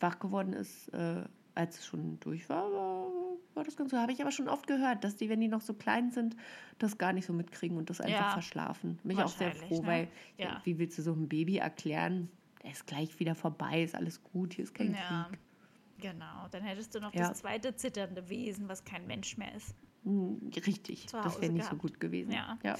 wach 0.00 0.18
geworden 0.18 0.52
ist, 0.52 0.88
äh, 0.88 1.22
als 1.54 1.78
es 1.78 1.86
schon 1.86 2.18
durch 2.20 2.48
war, 2.48 2.70
war, 2.72 3.06
war 3.54 3.64
das 3.64 3.76
ganz 3.76 3.90
so. 3.92 3.96
Habe 3.96 4.10
ich 4.12 4.20
aber 4.20 4.32
schon 4.32 4.48
oft 4.48 4.66
gehört, 4.66 5.04
dass 5.04 5.16
die, 5.16 5.28
wenn 5.28 5.40
die 5.40 5.46
noch 5.48 5.60
so 5.60 5.72
klein 5.74 6.10
sind, 6.10 6.36
das 6.78 6.98
gar 6.98 7.12
nicht 7.12 7.26
so 7.26 7.32
mitkriegen 7.32 7.76
und 7.76 7.90
das 7.90 8.00
einfach 8.00 8.26
Ja. 8.26 8.32
verschlafen. 8.32 8.98
Bin 9.04 9.16
ich 9.16 9.22
auch 9.22 9.28
sehr 9.28 9.52
froh, 9.52 9.80
ne? 9.82 9.86
weil 9.86 10.08
Ja. 10.36 10.56
äh, 10.56 10.60
wie 10.64 10.78
willst 10.78 10.98
du 10.98 11.02
so 11.02 11.12
einem 11.12 11.28
Baby 11.28 11.58
erklären, 11.58 12.28
der 12.64 12.72
ist 12.72 12.86
gleich 12.88 13.18
wieder 13.20 13.34
vorbei, 13.36 13.82
ist 13.84 13.94
alles 13.94 14.22
gut, 14.22 14.54
hier 14.54 14.64
ist 14.64 14.74
kein 14.74 14.94
Ja, 14.94 15.28
Krieg. 15.28 15.38
genau. 15.98 16.48
Dann 16.50 16.62
hättest 16.64 16.92
du 16.94 17.00
noch 17.00 17.12
Ja. 17.12 17.28
das 17.28 17.38
zweite 17.38 17.76
zitternde 17.76 18.28
Wesen, 18.28 18.68
was 18.68 18.84
kein 18.84 19.06
Mensch 19.06 19.36
mehr 19.36 19.54
ist. 19.54 19.74
Hm, 20.04 20.50
Richtig, 20.66 21.06
das 21.12 21.40
wäre 21.40 21.52
nicht 21.52 21.64
so 21.64 21.70
gehabt. 21.70 21.82
gut 21.82 22.00
gewesen. 22.00 22.32
Ja. 22.32 22.58
ja. 22.62 22.76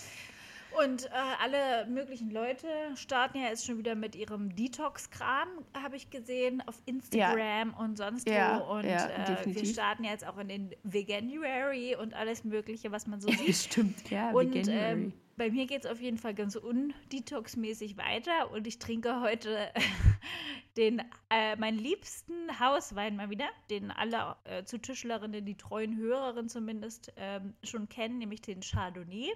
Und 0.83 1.07
äh, 1.07 1.09
alle 1.43 1.87
möglichen 1.87 2.31
Leute 2.31 2.69
starten 2.95 3.39
ja 3.39 3.49
jetzt 3.49 3.65
schon 3.67 3.79
wieder 3.79 3.95
mit 3.95 4.15
ihrem 4.15 4.55
Detox-Kram, 4.55 5.49
habe 5.83 5.97
ich 5.97 6.11
gesehen, 6.11 6.63
auf 6.67 6.81
Instagram 6.85 7.75
und 7.75 7.97
sonst 7.97 8.29
Ja, 8.29 8.61
wo. 8.61 8.75
Und 8.77 8.85
ja, 8.85 9.09
äh, 9.09 9.45
wir 9.47 9.65
starten 9.67 10.05
jetzt 10.05 10.27
auch 10.27 10.39
in 10.39 10.49
den 10.49 10.71
Veganuary 10.85 11.97
und 11.97 12.15
alles 12.15 12.45
Mögliche, 12.45 12.93
was 12.93 13.07
man 13.07 13.21
so 13.21 13.29
sieht. 13.33 13.57
Stimmt, 13.57 14.11
ja. 14.11 14.31
Und 14.31 14.55
Veganuary. 14.55 14.93
ähm, 14.93 15.13
bei 15.39 15.51
mir 15.51 15.67
geht 15.67 15.85
es 15.85 15.91
auf 15.91 16.01
jeden 16.01 16.19
Fall 16.19 16.35
ganz 16.35 16.57
undetox-mäßig 16.57 17.97
weiter 17.97 18.51
und 18.51 18.67
ich 18.67 18.79
trinke 18.79 19.21
heute 19.21 19.73
den, 20.77 21.01
äh, 21.31 21.57
meinen 21.57 21.79
liebsten 21.79 22.61
Hauswein 22.61 23.17
mal 23.17 23.31
wieder, 23.31 23.49
den 23.71 23.91
alle 23.91 24.37
äh, 24.45 24.65
zu 24.65 24.79
Tischlerinnen, 24.79 25.47
die 25.47 25.57
treuen 25.57 25.97
Hörerinnen 25.97 26.49
zumindest 26.49 27.13
ähm, 27.17 27.55
schon 27.63 27.89
kennen, 27.89 28.19
nämlich 28.19 28.43
den 28.43 28.61
Chardonnay. 28.61 29.33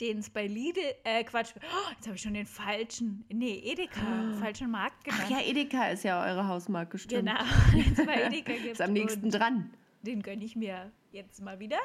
Den 0.00 0.18
es 0.18 0.28
bei 0.28 0.46
Lidl, 0.46 0.82
äh, 1.04 1.22
Quatsch, 1.22 1.52
oh, 1.56 1.92
jetzt 1.94 2.06
habe 2.06 2.16
ich 2.16 2.22
schon 2.22 2.34
den 2.34 2.46
falschen, 2.46 3.24
nee, 3.28 3.60
Edeka, 3.64 4.32
falschen 4.40 4.70
Markt 4.70 5.04
genannt. 5.04 5.22
Ach 5.26 5.30
ja, 5.30 5.40
Edeka 5.40 5.86
ist 5.88 6.02
ja 6.02 6.22
eure 6.24 6.48
Hausmarke, 6.48 6.98
stimmt. 6.98 7.28
genau, 7.28 7.40
es 7.92 8.04
bei 8.04 8.22
Edeka 8.26 8.52
gibt. 8.54 8.66
Ist 8.66 8.82
am 8.82 8.92
nächsten 8.92 9.30
dran. 9.30 9.72
den 10.02 10.20
gönne 10.20 10.44
ich 10.44 10.56
mir 10.56 10.90
jetzt 11.12 11.40
mal 11.40 11.60
wieder. 11.60 11.78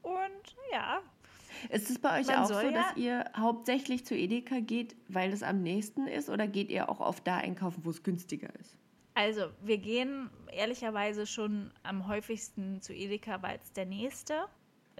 Und 0.00 0.56
ja, 0.72 1.02
Ist 1.70 1.90
es 1.90 1.98
bei 1.98 2.20
euch 2.20 2.26
Man 2.26 2.36
auch 2.36 2.46
so, 2.48 2.54
ja- 2.60 2.70
dass 2.70 2.96
ihr 2.96 3.24
hauptsächlich 3.36 4.04
zu 4.06 4.14
Edeka 4.16 4.60
geht, 4.60 4.96
weil 5.08 5.32
es 5.32 5.42
am 5.42 5.62
nächsten 5.62 6.06
ist, 6.06 6.28
oder 6.30 6.46
geht 6.46 6.70
ihr 6.70 6.88
auch 6.88 7.00
oft 7.00 7.26
da 7.26 7.36
einkaufen, 7.38 7.84
wo 7.84 7.90
es 7.90 8.02
günstiger 8.02 8.48
ist? 8.60 8.76
Also, 9.14 9.42
wir 9.62 9.76
gehen 9.78 10.30
ehrlicherweise 10.52 11.26
schon 11.26 11.70
am 11.82 12.06
häufigsten 12.08 12.80
zu 12.80 12.94
Edeka, 12.94 13.42
weil 13.42 13.58
es 13.62 13.72
der 13.72 13.84
nächste, 13.86 14.34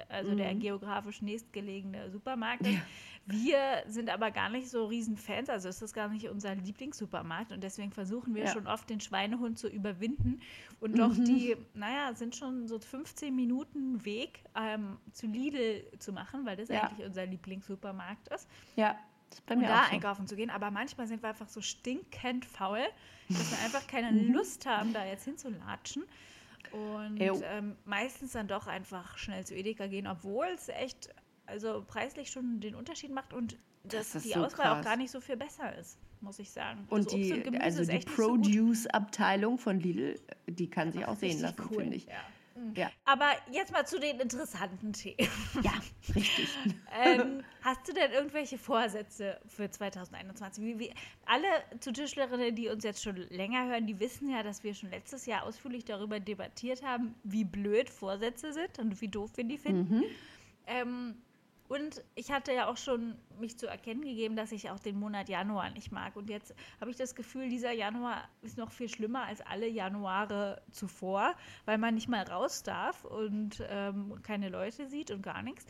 also 0.09 0.35
der 0.35 0.55
geografisch 0.55 1.23
nächstgelegene 1.23 2.11
Supermarkt 2.11 2.67
ist. 2.67 2.79
Wir 3.27 3.59
sind 3.87 4.11
aber 4.11 4.31
gar 4.31 4.49
nicht 4.49 4.69
so 4.69 4.87
riesen 4.87 5.17
Fans, 5.17 5.49
also 5.49 5.69
ist 5.69 5.93
gar 5.95 6.09
nicht 6.09 6.29
unser 6.29 6.55
Lieblingssupermarkt 6.55 7.53
und 7.53 7.63
deswegen 7.63 7.93
versuchen 7.93 8.35
wir 8.35 8.45
Ja. 8.45 8.53
schon 8.53 8.67
oft 8.67 8.91
den 8.91 9.01
Schweinehund 9.01 9.59
zu 9.59 9.69
überwinden 9.69 10.41
und 10.81 10.99
doch 10.99 11.15
die, 11.15 11.57
naja, 11.75 12.15
sind 12.15 12.35
schon 12.37 12.67
so 12.67 12.79
15 12.79 13.35
Minuten 13.35 14.05
Weg 14.05 14.41
ähm, 14.57 14.99
zu 15.13 15.27
Lidl 15.27 15.85
zu 15.99 16.13
machen, 16.13 16.45
weil 16.47 16.57
das 16.57 16.69
Ja. 16.69 16.83
eigentlich 16.83 17.07
unser 17.07 17.27
Lieblingssupermarkt 17.27 18.29
ist 18.29 18.49
Ja, 18.77 18.97
das 19.31 19.43
und 19.57 19.63
da 19.63 19.85
einkaufen 19.85 20.27
zu 20.27 20.35
gehen. 20.37 20.51
Aber 20.51 20.71
manchmal 20.71 21.07
sind 21.07 21.23
wir 21.23 21.29
einfach 21.31 21.49
so 21.49 21.61
stinkend 21.61 22.45
faul, 22.45 22.81
dass 23.29 23.51
wir 23.51 23.59
einfach 23.65 23.87
keine 23.87 24.13
Mhm. 24.13 24.33
Lust 24.33 24.67
haben, 24.67 24.93
da 24.93 25.05
jetzt 25.07 25.25
hinzulatschen. 25.25 26.05
Und 26.73 27.19
ähm, 27.21 27.77
meistens 27.85 28.33
dann 28.33 28.49
doch 28.49 28.67
einfach 28.67 29.19
schnell 29.19 29.45
zu 29.45 29.55
Edeka 29.55 29.87
gehen, 29.87 30.07
obwohl 30.07 30.47
es 30.55 30.69
echt, 30.69 31.11
also 31.47 31.85
preislich 31.87 32.31
schon 32.31 32.61
den 32.61 32.75
Unterschied 32.75 33.13
macht 33.13 33.33
und 33.33 33.57
dass 33.85 34.13
Das 34.13 34.23
die 34.23 34.31
so 34.31 34.45
Auswahl 34.45 34.67
auch 34.69 34.75
krass. 34.77 34.85
gar 34.85 34.97
nicht 34.97 35.11
so 35.11 35.21
viel 35.21 35.37
besser 35.37 35.77
ist, 35.77 35.99
muss 36.21 36.39
ich 36.39 36.51
sagen. 36.51 36.87
Und 36.89 37.07
Also 37.07 37.17
die, 37.17 37.43
Gemüse 37.43 37.63
also 37.63 37.85
die 37.85 37.93
nicht 37.93 38.09
so. 38.09 38.15
Produce-Abteilung 38.15 39.59
von 39.59 39.81
Lidl, 39.81 40.21
die 40.47 40.71
kann 40.71 40.93
sich 40.93 41.05
auch 41.05 41.17
sehen 41.17 41.41
lassen, 41.41 41.63
cool, 41.71 41.79
finde 41.81 41.97
ich. 41.97 42.07
Ja. 42.07 42.13
Ja. 42.75 42.91
Aber 43.05 43.31
jetzt 43.51 43.73
mal 43.73 43.87
zu 43.87 43.99
den 43.99 44.21
interessanten 44.21 44.93
Themen. 44.93 45.29
ja, 45.63 45.73
richtig. 46.15 46.49
ähm, 47.05 47.45
hast 47.63 47.89
du 47.89 47.93
denn 47.93 48.13
irgendwelche 48.13 48.59
Vorsätze 48.59 49.41
für 49.47 49.71
2021? 49.71 50.65
Wie, 50.65 50.79
wie, 50.79 50.95
alle 51.27 51.47
zu 51.81 51.93
Tischlerinnen, 51.93 52.55
die 52.55 52.69
uns 52.69 52.85
jetzt 52.85 53.03
schon 53.03 53.17
länger 53.17 53.67
hören, 53.67 53.87
die 53.87 53.99
wissen 54.01 54.31
ja, 54.31 54.43
dass 54.43 54.65
wir 54.65 54.75
schon 54.75 54.91
letztes 54.91 55.27
Jahr 55.27 55.45
ausführlich 55.45 55.85
darüber 55.85 56.21
debattiert 56.21 56.83
haben, 56.83 57.15
wie 57.25 57.45
blöd 57.45 57.91
Vorsätze 57.91 58.53
sind 58.53 58.79
und 58.79 59.01
wie 59.01 59.09
doof 59.09 59.31
wir 59.37 59.45
die 59.45 59.59
finden. 59.59 60.03
Ähm, 60.67 61.17
und 61.75 62.05
ich 62.15 62.31
hatte 62.31 62.53
ja 62.53 62.67
auch 62.69 62.77
schon 62.77 63.17
mich 63.41 63.59
zu 63.59 63.67
erkennen 63.67 64.03
gegeben, 64.03 64.37
dass 64.37 64.53
ich 64.53 64.69
auch 64.71 64.79
den 64.79 64.99
Monat 64.99 65.29
Januar 65.29 65.71
nicht 65.71 65.91
mag. 65.91 66.17
Und 66.17 66.29
jetzt 66.29 66.55
habe 66.81 66.91
ich 66.91 66.97
das 66.97 67.15
Gefühl, 67.15 67.49
dieser 67.49 67.73
Januar 67.73 68.29
ist 68.43 68.59
noch 68.59 68.71
viel 68.73 68.89
schlimmer 68.89 69.25
als 69.25 69.41
alle 69.41 69.67
Januare 69.69 70.61
zuvor, 70.71 71.35
weil 71.65 71.79
man 71.79 71.95
nicht 71.95 72.09
mal 72.09 72.23
raus 72.25 72.63
darf 72.63 73.05
und 73.05 73.63
ähm, 73.69 74.21
keine 74.23 74.49
Leute 74.51 74.87
sieht 74.87 75.11
und 75.11 75.23
gar 75.23 75.43
nichts. 75.43 75.65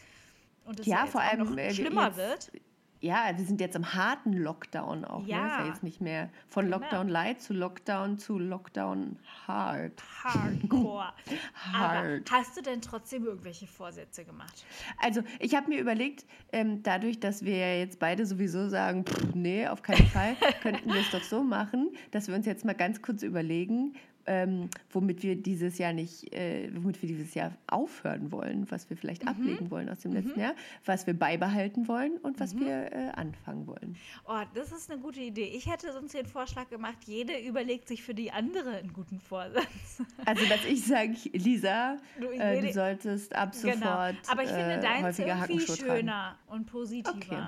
Und 0.65 0.81
es 0.81 0.87
Ja, 0.87 1.03
jetzt 1.05 1.13
vor 1.13 1.21
allem, 1.21 1.41
noch 1.51 1.57
äh, 1.57 1.73
schlimmer 1.73 2.07
jetzt- 2.09 2.17
wird. 2.53 2.63
Ja, 3.03 3.33
wir 3.37 3.45
sind 3.45 3.61
jetzt 3.61 3.75
im 3.75 3.95
harten 3.95 4.33
Lockdown 4.33 5.05
auch. 5.05 5.27
Ja. 5.27 5.41
Ne? 5.43 5.47
Ist 5.49 5.59
ja 5.59 5.67
jetzt 5.67 5.83
nicht 5.83 6.01
mehr 6.01 6.31
von 6.49 6.67
Genau. 6.67 6.79
Lockdown 6.79 7.09
Light 7.09 7.43
zu 7.43 7.53
Lockdown 7.53 8.19
zu 8.19 8.39
Lockdown 8.39 9.19
Hard. 9.47 10.01
Hardcore. 10.23 11.13
Aber 11.75 11.95
Hard. 11.95 12.31
hast 12.31 12.57
du 12.57 12.63
denn 12.63 12.81
trotzdem 12.81 13.25
irgendwelche 13.27 13.67
Vorsätze 13.67 14.25
gemacht? 14.25 14.65
Also, 14.99 15.23
ich 15.41 15.55
habe 15.57 15.69
mir 15.69 15.81
überlegt, 15.81 16.25
ähm, 16.53 16.83
dadurch, 16.85 17.19
dass 17.19 17.45
wir 17.45 17.57
ja 17.57 17.75
jetzt 17.75 17.99
beide 17.99 18.25
sowieso 18.25 18.69
sagen, 18.69 19.05
pff, 19.05 19.35
nee, 19.35 19.67
auf 19.67 19.83
keinen 19.83 20.07
Fall, 20.07 20.37
könnten 20.63 20.93
wir 20.93 21.01
es 21.01 21.11
doch 21.11 21.23
so 21.25 21.43
machen, 21.43 21.91
dass 22.13 22.29
wir 22.29 22.37
uns 22.37 22.47
jetzt 22.47 22.65
mal 22.65 22.75
ganz 22.75 23.03
kurz 23.03 23.23
überlegen, 23.25 23.95
ähm, 24.27 24.69
womit 24.91 25.23
wir 25.23 25.37
dieses 25.37 25.79
Jahr 25.79 25.93
nicht, 25.93 26.33
äh, 26.33 26.71
womit 26.75 27.01
wir 27.03 27.09
dieses 27.09 27.35
Jahr 27.35 27.53
aufhören 27.67 28.31
wollen, 28.33 28.71
was 28.71 28.89
wir 28.91 28.97
vielleicht 28.97 29.27
ablegen 29.27 29.71
wollen 29.71 29.89
aus 29.89 30.01
dem 30.01 30.13
letzten 30.13 30.39
Jahr, 30.39 30.55
was 30.85 31.07
wir 31.07 31.15
beibehalten 31.15 31.89
wollen 31.89 32.19
und 32.19 32.39
was 32.41 32.57
wir 32.57 32.93
äh, 32.93 33.11
anfangen 33.15 33.67
wollen. 33.67 33.97
Oh, 34.27 34.41
das 34.55 34.73
ist 34.73 34.91
eine 34.91 35.01
gute 35.01 35.21
Idee. 35.21 35.45
Ich 35.55 35.71
hätte 35.71 35.93
sonst 35.93 36.15
den 36.15 36.27
Vorschlag 36.27 36.69
gemacht, 36.71 36.99
jede 37.07 37.39
überlegt 37.39 37.89
sich 37.89 38.03
für 38.03 38.15
die 38.15 38.31
andere 38.31 38.77
einen 38.77 38.93
guten 38.93 39.21
Vorsatz. 39.21 39.63
Also, 40.25 40.45
dass 40.47 40.65
ich 40.65 40.85
sage, 40.87 41.15
Lisa, 41.33 41.97
Du, 42.21 42.29
äh, 42.31 42.61
du 42.61 42.73
solltest 42.73 43.35
ab 43.35 43.55
sofort 43.55 43.81
genau. 43.81 43.91
Aber 44.31 44.43
ich 44.45 44.49
finde 44.51 44.75
äh, 44.75 44.81
deins 44.81 45.03
häufiger 45.05 45.29
irgendwie 45.29 45.41
Hackenschuhe 45.61 45.77
tragen. 45.77 45.99
schöner 46.01 46.39
und 46.47 46.67
positiver. 46.67 47.17
Okay. 47.17 47.43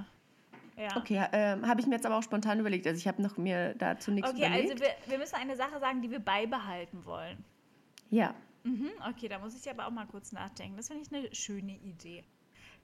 Ja. 0.77 0.97
Okay, 0.97 1.25
ähm, 1.33 1.67
habe 1.69 1.81
ich 1.81 1.87
mir 1.87 1.95
jetzt 1.95 2.07
aber 2.07 2.17
auch 2.19 2.23
spontan 2.23 2.59
überlegt. 2.59 2.87
Also 2.87 2.99
ich 2.99 3.07
habe 3.07 3.23
noch 3.23 3.37
mir 3.37 3.75
dazu 3.75 4.11
nichts 4.11 4.31
Okay, 4.31 4.47
überlegt. 4.47 4.71
also 4.73 4.83
wir, 4.83 4.91
wir 5.07 5.19
müssen 5.19 5.37
eine 5.37 5.57
Sache 5.57 5.79
sagen, 5.79 6.03
die 6.03 6.11
wir 6.11 6.21
beibehalten 6.21 7.05
wollen. 7.05 7.45
ja, 8.11 8.35
Mhm, 8.67 8.91
okay, 9.11 9.29
da 9.29 9.39
muss 9.39 9.55
ich 9.55 9.71
aber 9.71 9.87
auch 9.87 9.91
mal 9.91 10.07
kurz 10.07 10.33
nachdenken. 10.33 10.79
Das 10.79 10.89
finde 10.89 11.03
ich 11.03 11.13
eine 11.15 11.35
schöne 11.35 11.77
Idee. 11.77 12.25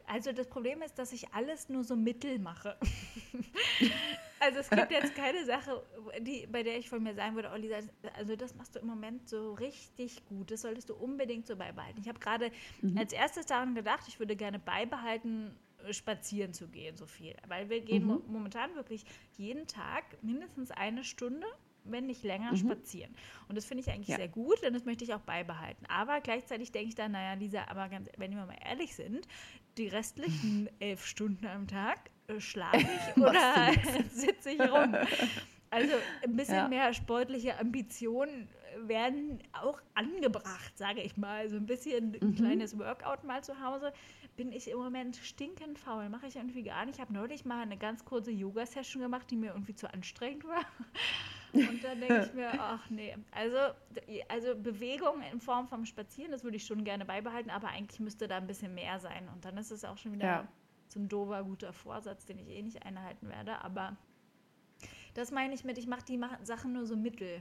Also 0.07 0.31
das 0.33 0.47
Problem 0.47 0.83
ist, 0.83 0.99
dass 0.99 1.11
ich 1.13 1.33
alles 1.33 1.71
nur 1.71 1.85
so 1.85 1.97
mittel 1.97 2.39
mache. 2.39 2.77
also 4.41 4.59
es 4.59 4.69
gibt 4.69 4.91
jetzt 4.91 5.15
keine 5.15 5.45
Sache, 5.47 5.83
die, 6.21 6.47
bei 6.49 6.63
der 6.63 6.77
ich 6.79 6.91
von 6.91 7.03
mir 7.03 7.15
sagen 7.15 7.35
würde, 7.35 7.51
oh 7.55 7.57
Lisa, 7.57 7.77
also 8.15 8.37
das 8.37 8.55
machst 8.57 8.75
du 8.75 8.81
im 8.81 8.89
Moment 8.89 9.29
so 9.29 9.55
richtig 9.55 10.25
gut. 10.27 10.51
Das 10.51 10.63
solltest 10.63 10.91
du 10.91 10.95
unbedingt 10.95 11.47
so 11.47 11.57
beibehalten. 11.57 12.01
Ich 12.03 12.09
habe 12.09 12.19
gerade 12.19 12.51
als 12.97 13.13
erstes 13.13 13.47
daran 13.47 13.75
gedacht, 13.75 14.05
ich 14.09 14.19
würde 14.19 14.37
gerne 14.37 14.59
beibehalten, 14.59 15.57
spazieren 15.91 16.53
zu 16.55 16.69
gehen, 16.69 16.97
so 16.97 17.07
viel. 17.07 17.35
Weil 17.49 17.69
wir 17.71 17.81
gehen 17.81 18.05
mo 18.05 18.23
momentan 18.27 18.75
wirklich 18.75 19.05
jeden 19.37 19.67
Tag 19.67 20.05
mindestens 20.23 20.71
eine 20.71 21.05
Stunde 21.05 21.47
wenn 21.85 22.05
nicht 22.07 22.23
länger, 22.25 22.55
spazieren. 22.59 23.11
Und 23.49 23.57
das 23.57 23.65
finde 23.65 23.83
ich 23.83 23.91
eigentlich 23.91 24.09
Ja. 24.09 24.17
sehr 24.17 24.29
gut 24.29 24.63
und 24.63 24.75
das 24.75 24.85
möchte 24.85 25.03
ich 25.03 25.15
auch 25.15 25.21
beibehalten. 25.23 25.87
Aber 25.87 26.21
gleichzeitig 26.21 26.73
denke 26.73 26.89
ich 26.91 26.95
dann, 26.95 27.13
naja, 27.13 27.33
Lisa, 27.33 27.65
aber 27.69 27.89
ganz, 27.89 28.07
wenn 28.19 28.33
wir 28.37 28.45
mal 28.45 28.55
ehrlich 28.63 28.95
sind, 28.95 29.27
die 29.79 29.89
restlichen 29.89 30.69
elf 30.79 31.07
Stunden 31.07 31.47
am 31.47 31.67
Tag 31.67 32.11
äh, 32.29 32.39
schlafe 32.39 32.77
ich 33.17 33.17
oder 33.23 33.73
sitze 34.13 34.51
ich 34.51 34.61
rum. 34.61 34.95
Also 35.71 35.95
ein 36.23 36.37
bisschen 36.37 36.57
Ja. 36.57 36.69
mehr 36.69 36.93
sportliche 36.93 37.59
Ambitionen 37.59 38.47
werden 38.87 39.43
auch 39.53 39.81
angebracht, 39.95 40.77
sage 40.77 41.01
ich 41.01 41.17
mal. 41.17 41.49
So 41.49 41.57
ein 41.57 41.67
bisschen 41.67 42.15
ein 42.21 42.35
kleines 42.35 42.79
Workout 42.79 43.25
mal 43.25 43.43
zu 43.43 43.59
Hause. 43.61 43.93
Bin 44.37 44.53
ich 44.53 44.71
im 44.71 44.79
Moment 44.79 45.17
stinkend 45.17 45.79
faul. 45.79 46.09
Mache 46.09 46.27
ich 46.27 46.37
irgendwie 46.37 46.63
gar 46.63 46.85
nicht. 46.87 46.97
Ich 46.97 47.01
habe 47.01 47.13
neulich 47.13 47.45
mal 47.45 47.63
eine 47.63 47.77
ganz 47.77 48.05
kurze 48.05 48.31
Yoga-Session 48.31 49.03
gemacht, 49.03 49.31
die 49.31 49.37
mir 49.37 49.49
irgendwie 49.53 49.75
zu 49.75 49.93
anstrengend 49.93 50.45
war. 50.45 50.65
Und 51.53 51.83
dann 51.83 52.01
denke 52.01 52.27
ich 52.27 52.33
mir, 52.33 52.49
ach 52.59 52.89
nee. 52.91 53.17
Also, 53.33 53.57
also 54.29 54.55
Bewegung 54.55 55.21
in 55.33 55.41
Form 55.41 55.67
vom 55.67 55.85
Spazieren, 55.85 56.31
das 56.31 56.45
würde 56.45 56.57
ich 56.57 56.65
schon 56.65 56.85
gerne 56.85 57.05
beibehalten, 57.05 57.51
aber 57.51 57.69
eigentlich 57.69 57.99
müsste 58.01 58.29
da 58.29 58.37
ein 58.37 58.47
bisschen 58.47 58.75
mehr 58.75 59.01
sein. 59.01 59.29
Und 59.35 59.45
dann 59.45 59.57
ist 59.57 59.71
es 59.73 59.85
auch 59.85 59.99
schon 59.99 60.13
wieder 60.13 60.25
Ja. 60.25 60.49
so 60.89 61.01
ein 61.01 61.09
doofer, 61.09 61.43
guter 61.43 61.73
Vorsatz, 61.73 62.25
den 62.25 62.39
ich 62.39 62.49
eh 62.49 62.63
nicht 62.63 62.85
einhalten 62.87 63.29
werde. 63.29 63.63
Aber 63.65 63.97
das 65.15 65.33
meine 65.33 65.53
ich 65.55 65.65
mit, 65.65 65.77
ich 65.77 65.89
mache 65.89 66.05
die 66.05 66.21
Sachen 66.45 66.73
nur 66.73 66.87
so 66.87 66.97
mittel. 66.97 67.41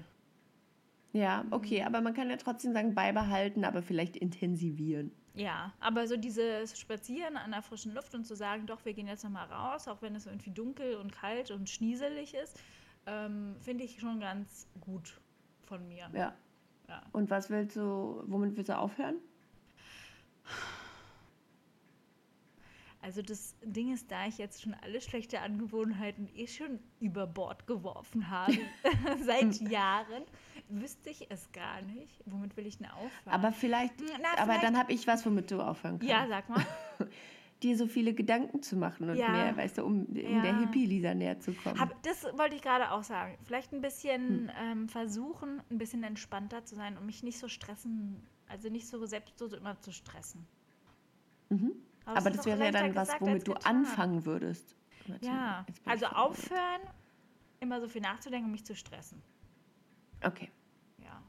Ja, 1.12 1.46
okay, 1.52 1.84
aber 1.84 2.02
man 2.02 2.14
kann 2.14 2.30
ja 2.30 2.38
trotzdem 2.38 2.74
sagen, 2.74 2.94
beibehalten, 2.94 3.64
aber 3.64 3.82
vielleicht 3.82 4.16
intensivieren. 4.16 5.12
Ja, 5.40 5.74
aber 5.80 6.06
so 6.08 6.18
dieses 6.18 6.78
Spazieren 6.78 7.38
an 7.38 7.52
der 7.52 7.62
frischen 7.62 7.94
Luft 7.94 8.14
und 8.14 8.26
zu 8.26 8.36
sagen, 8.36 8.66
doch, 8.66 8.84
wir 8.84 8.94
gehen 8.94 9.08
jetzt 9.08 9.24
nochmal 9.24 9.48
raus, 9.48 9.88
auch 9.88 10.02
wenn 10.02 10.14
es 10.16 10.26
irgendwie 10.26 10.52
dunkel 10.52 10.98
und 10.98 11.14
kalt 11.14 11.52
und 11.52 11.70
schnieselig 11.70 12.34
ist, 12.34 12.60
ähm, 13.06 13.56
finde 13.62 13.86
ich 13.86 14.00
schon 14.00 14.20
ganz 14.20 14.68
gut 14.82 15.20
von 15.64 15.88
mir. 15.88 16.10
Ja. 16.14 16.34
Ja. 16.90 17.04
Und 17.12 17.30
was 17.30 17.50
willst 17.50 17.78
du, 17.78 18.24
womit 18.26 18.58
willst 18.58 18.70
du 18.70 18.78
aufhören? 18.78 19.16
Also 23.02 23.22
das 23.22 23.56
Ding 23.64 23.94
ist, 23.94 24.12
da 24.12 24.28
ich 24.28 24.38
jetzt 24.38 24.62
schon 24.62 24.74
alle 24.74 25.00
schlechte 25.00 25.40
Angewohnheiten 25.40 26.28
eh 26.36 26.48
schon 26.48 26.80
über 27.00 27.28
Bord 27.28 27.66
geworfen 27.66 28.30
habe, 28.30 28.58
seit 29.24 29.56
Jahren, 29.62 30.24
wüsste 30.68 31.10
ich 31.10 31.28
es 31.32 31.50
gar 31.54 31.82
nicht. 31.82 32.22
Womit 32.26 32.58
will 32.58 32.68
ich 32.68 32.78
denn 32.78 32.88
aufhören? 32.88 33.10
Aber 33.34 33.52
vielleicht, 33.54 33.94
Na, 34.22 34.30
aber 34.34 34.44
vielleicht- 34.52 34.64
dann 34.64 34.78
habe 34.78 34.92
ich 34.92 35.08
was, 35.08 35.26
womit 35.26 35.50
du 35.50 35.62
aufhören 35.62 35.98
kannst. 36.00 36.12
ja, 36.12 36.28
sag 36.28 36.50
mal. 36.50 36.66
Dir 37.64 37.78
so 37.78 37.88
viele 37.88 38.14
Gedanken 38.14 38.62
zu 38.62 38.76
machen 38.78 39.10
und 39.10 39.18
Ja. 39.18 39.30
mehr, 39.32 39.56
weißt 39.58 39.78
du, 39.80 39.84
um, 39.86 40.06
um 40.06 40.16
Ja. 40.16 40.42
der 40.42 40.60
Hippie-Lisa 40.60 41.14
näher 41.14 41.40
zu 41.40 41.54
kommen. 41.54 41.78
Hab, 41.80 42.02
das 42.04 42.24
wollte 42.38 42.56
ich 42.56 42.62
gerade 42.62 42.92
auch 42.92 43.04
sagen. 43.04 43.38
Vielleicht 43.44 43.72
ein 43.72 43.78
Hm. 43.78 43.82
bisschen 43.82 44.52
ähm, 44.62 44.90
versuchen, 44.90 45.62
ein 45.70 45.78
bisschen 45.78 46.04
entspannter 46.04 46.64
zu 46.66 46.76
sein 46.76 46.98
und 46.98 47.06
mich 47.06 47.24
nicht 47.24 47.38
so 47.40 47.48
stressen, 47.50 48.22
also 48.48 48.70
nicht 48.70 48.88
so 48.88 49.06
selbst 49.06 49.38
so 49.40 49.48
immer 49.56 49.80
zu 49.82 49.92
stressen. 49.94 50.46
Mhm. 51.50 51.72
Aber 52.06 52.30
es 52.32 52.38
das 52.38 52.46
wäre 52.46 52.64
ja 52.66 52.72
dann 52.72 52.96
was, 52.96 53.10
womit 53.20 53.48
du 53.48 53.54
getan. 53.54 53.76
anfangen 53.78 54.26
würdest. 54.26 54.76
Ja, 55.22 55.66
ich 55.68 55.76
also 55.88 56.06
aufhören, 56.08 56.82
immer 57.60 57.80
so 57.82 57.88
viel 57.88 58.02
nachzudenken 58.02 58.46
und 58.46 58.52
mich 58.52 58.66
zu 58.66 58.76
stressen. 58.76 59.22
Okay. 60.24 60.50
Ja. 61.04 61.22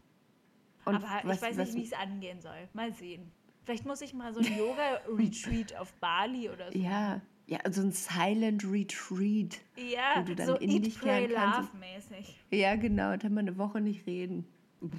Und 0.84 0.96
Aber 0.96 1.06
ich 1.20 1.24
was- 1.28 1.42
weiß 1.42 1.56
was- 1.58 1.68
nicht, 1.72 1.76
wie 1.76 1.84
es 1.84 1.92
angehen 1.92 2.40
soll. 2.40 2.68
Mal 2.72 2.92
sehen. 2.94 3.30
Vielleicht 3.64 3.86
muss 3.86 4.00
ich 4.00 4.14
mal 4.14 4.32
so 4.34 4.40
ein 4.40 4.56
Yoga-Retreat 4.56 5.76
auf 5.76 5.92
Bali 5.94 6.48
oder 6.50 6.72
so. 6.72 6.78
Ja, 6.78 7.20
ja, 7.46 7.58
so 7.70 7.82
ein 7.82 7.92
Silent 7.92 8.64
Retreat. 8.64 9.60
Ja, 9.76 10.14
wo 10.16 10.22
du 10.22 10.34
dann 10.34 10.46
so 10.46 10.56
in 10.56 10.70
Eat, 10.70 10.86
dich 10.86 10.98
Pray, 10.98 11.26
Love 11.26 11.68
mäßig. 11.78 12.38
Ja, 12.50 12.76
genau, 12.76 13.16
dann 13.16 13.34
mal 13.34 13.40
eine 13.40 13.56
Woche 13.58 13.80
nicht 13.80 14.06
reden. 14.06 14.46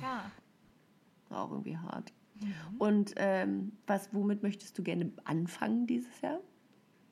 Ja. 0.01 0.32
War 1.30 1.46
auch 1.46 1.51
irgendwie 1.51 1.78
hart. 1.78 2.13
Mhm. 2.42 2.78
Und 2.80 3.14
ähm, 3.18 3.72
was, 3.88 4.14
womit 4.14 4.44
möchtest 4.44 4.78
du 4.78 4.84
gerne 4.84 5.12
anfangen 5.26 5.88
dieses 5.88 6.22
Jahr? 6.22 6.40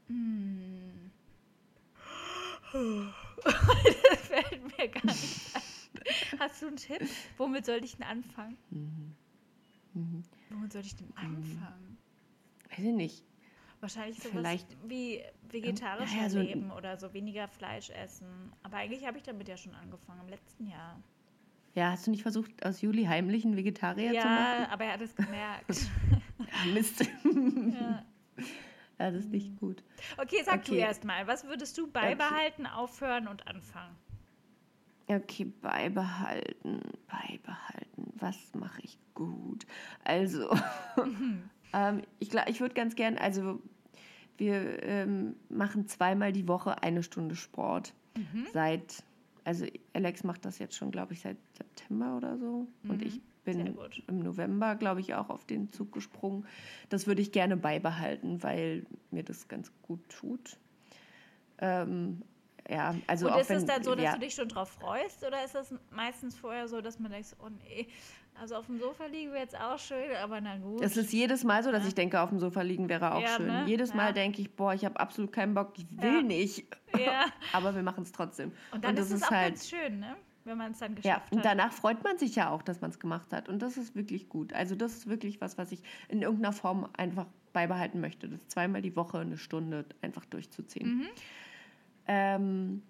das 2.73 4.19
fällt 4.27 4.77
mir 4.77 4.87
gar 4.89 5.05
nicht 5.05 5.55
ein. 5.55 6.39
Hast 6.39 6.61
du 6.61 6.67
einen 6.67 6.77
Tipp? 6.77 7.01
Womit 7.37 7.65
sollte 7.65 7.85
ich 7.85 7.95
denn 7.97 8.05
anfangen? 8.05 8.57
Mhm. 8.69 9.15
Womit 10.49 10.73
sollte 10.73 10.87
ich 10.87 10.95
denn 10.95 11.11
anfangen? 11.15 11.97
Weiß 12.69 12.79
ich 12.79 12.93
nicht. 12.93 13.25
Wahrscheinlich 13.81 14.17
sowas 14.17 14.31
Vielleicht- 14.31 14.77
wie 14.87 15.21
vegetarischer 15.49 16.21
Ja, 16.21 16.29
so 16.29 16.39
ein- 16.39 16.45
Leben 16.45 16.71
oder 16.71 16.97
so 16.97 17.13
weniger 17.13 17.47
Fleisch 17.47 17.89
essen. 17.91 18.27
Aber 18.61 18.77
eigentlich 18.77 19.05
habe 19.05 19.17
ich 19.17 19.23
damit 19.23 19.47
ja 19.47 19.57
schon 19.57 19.73
angefangen, 19.73 20.21
im 20.21 20.29
letzten 20.29 20.67
Jahr. 20.67 21.01
Ja, 21.75 21.91
hast 21.91 22.07
du 22.07 22.11
nicht 22.11 22.23
versucht, 22.23 22.65
aus 22.65 22.81
Juli 22.81 23.05
heimlich 23.05 23.45
einen 23.45 23.55
Vegetarier 23.55 24.11
zu 24.19 24.27
machen? 24.27 24.61
Ja, 24.61 24.69
aber 24.71 24.85
er 24.85 24.93
hat 24.93 25.01
es 25.01 25.15
gemerkt. 25.15 25.65
Ja, 26.39 26.73
Mist. 26.73 27.01
ja. 27.31 28.03
ja, 28.97 29.11
das 29.11 29.15
ist 29.15 29.29
nicht 29.29 29.59
gut. 29.59 29.83
Okay, 30.17 30.41
sag 30.43 30.63
du 30.65 30.71
Okay. 30.71 30.81
erst 30.81 31.03
mal. 31.03 31.27
Was 31.27 31.45
würdest 31.45 31.77
du 31.77 31.91
beibehalten, 31.91 32.65
aufhören 32.65 33.27
und 33.27 33.45
anfangen? 33.45 33.95
Okay, 35.07 35.45
beibehalten, 35.61 36.81
beibehalten. 37.07 38.13
Was 38.15 38.37
mache 38.55 38.81
ich 38.83 38.97
gut? 39.15 39.65
Also, 40.05 40.49
ähm, 41.73 42.01
ich 42.19 42.33
ich 42.33 42.61
würde 42.61 42.73
ganz 42.73 42.95
gern, 42.95 43.17
also 43.17 43.61
wir 44.37 44.81
ähm, 44.83 45.35
machen 45.49 45.87
zweimal 45.87 46.31
die 46.31 46.47
Woche 46.47 46.81
eine 46.81 47.03
Stunde 47.03 47.35
Sport. 47.35 47.93
Seit, 48.53 49.03
also 49.49 49.65
Alex 49.93 50.23
macht 50.23 50.45
das 50.45 50.59
jetzt 50.59 50.75
schon, 50.75 50.91
glaube 50.91 51.13
ich, 51.13 51.21
seit 51.21 51.37
September 51.57 52.15
oder 52.17 52.37
so. 52.37 52.67
Und 52.87 53.01
ich 53.01 53.13
Sehr 53.45 53.55
bin 53.55 53.75
im 54.05 54.19
November, 54.19 54.75
glaube 54.75 54.99
ich, 54.99 55.15
auch 55.15 55.31
auf 55.31 55.43
den 55.43 55.69
Zug 55.69 55.91
gesprungen. 55.91 56.45
Das 56.89 57.07
würde 57.07 57.23
ich 57.23 57.31
gerne 57.31 57.57
beibehalten, 57.57 58.43
weil 58.43 58.85
mir 59.09 59.23
das 59.23 59.47
ganz 59.47 59.71
gut 59.81 60.07
tut. 60.07 60.59
Ähm, 61.57 62.21
ja, 62.69 62.93
also 63.07 63.33
und 63.33 63.39
ist 63.39 63.49
wenn, 63.49 63.57
es 63.57 63.65
dann 63.65 63.83
so, 63.83 63.95
dass 63.95 64.03
ja, 64.03 64.13
du 64.13 64.19
dich 64.19 64.35
schon 64.35 64.49
drauf 64.49 64.69
freust? 64.69 65.25
Oder 65.25 65.43
ist 65.43 65.55
das 65.55 65.73
meistens 65.89 66.37
vorher 66.37 66.67
so, 66.67 66.79
dass 66.79 66.99
man 66.99 67.11
denkt, 67.11 67.35
oh 67.43 67.49
nee, 67.63 67.87
also 68.39 68.55
auf 68.55 68.65
dem 68.67 68.79
Sofa 68.79 69.05
liegen 69.05 69.31
wäre 69.31 69.41
jetzt 69.43 69.59
auch 69.59 69.77
schön, 69.77 70.15
aber 70.23 70.39
na 70.41 70.57
gut. 70.57 70.81
Es 70.81 70.97
ist 70.97 71.11
jedes 71.11 71.43
Mal 71.43 71.63
so, 71.63 71.71
dass 71.71 71.85
ich 71.87 71.95
denke, 71.95 72.19
auf 72.21 72.29
dem 72.29 72.39
Sofa 72.39 72.61
liegen 72.61 72.89
wäre 72.89 73.13
auch 73.13 73.21
Ja, 73.21 73.35
schön. 73.37 73.47
ne? 73.47 73.63
Jedes 73.67 73.93
Mal 73.93 74.07
Ja. 74.07 74.11
denke 74.13 74.41
ich, 74.41 74.51
boah, 74.55 74.73
ich 74.73 74.85
habe 74.85 74.99
absolut 74.99 75.31
keinen 75.31 75.53
Bock, 75.53 75.73
ich 75.77 75.85
will 76.01 76.15
Ja. 76.17 76.21
nicht. 76.21 76.65
ja. 76.97 77.25
Aber 77.53 77.75
wir 77.75 77.83
machen 77.83 78.03
es 78.03 78.11
trotzdem. 78.11 78.51
Und 78.71 78.83
dann 78.83 78.95
ist 78.97 79.11
das 79.11 79.21
es 79.21 79.23
auch 79.27 79.29
ganz 79.31 79.69
schön, 79.69 79.99
ne? 79.99 80.15
wenn 80.45 80.57
man 80.57 80.71
es 80.71 80.79
dann 80.79 80.93
ja, 80.95 81.01
geschafft 81.01 81.31
und 81.31 81.39
hat. 81.39 81.45
danach 81.45 81.71
freut 81.73 82.03
man 82.03 82.17
sich 82.17 82.35
ja 82.35 82.49
auch, 82.49 82.63
dass 82.63 82.81
man 82.81 82.89
es 82.89 82.97
gemacht 82.99 83.33
hat. 83.33 83.49
Und 83.49 83.61
das 83.61 83.77
ist 83.77 83.95
wirklich 83.95 84.29
gut. 84.29 84.53
Also 84.53 84.73
das 84.73 84.93
ist 84.93 85.07
wirklich 85.07 85.41
was, 85.41 85.57
was 85.59 85.71
ich 85.71 85.83
in 86.07 86.21
irgendeiner 86.23 86.53
Form 86.53 86.89
einfach 86.97 87.27
beibehalten 87.53 87.99
möchte. 87.99 88.27
Das 88.29 88.47
zweimal 88.47 88.81
die 88.81 88.95
Woche 88.95 89.19
eine 89.19 89.37
Stunde 89.37 89.85
einfach 90.01 90.25
durchzuziehen. 90.25 90.87
Mhm. 90.99 91.07
Ähm, 92.07 92.83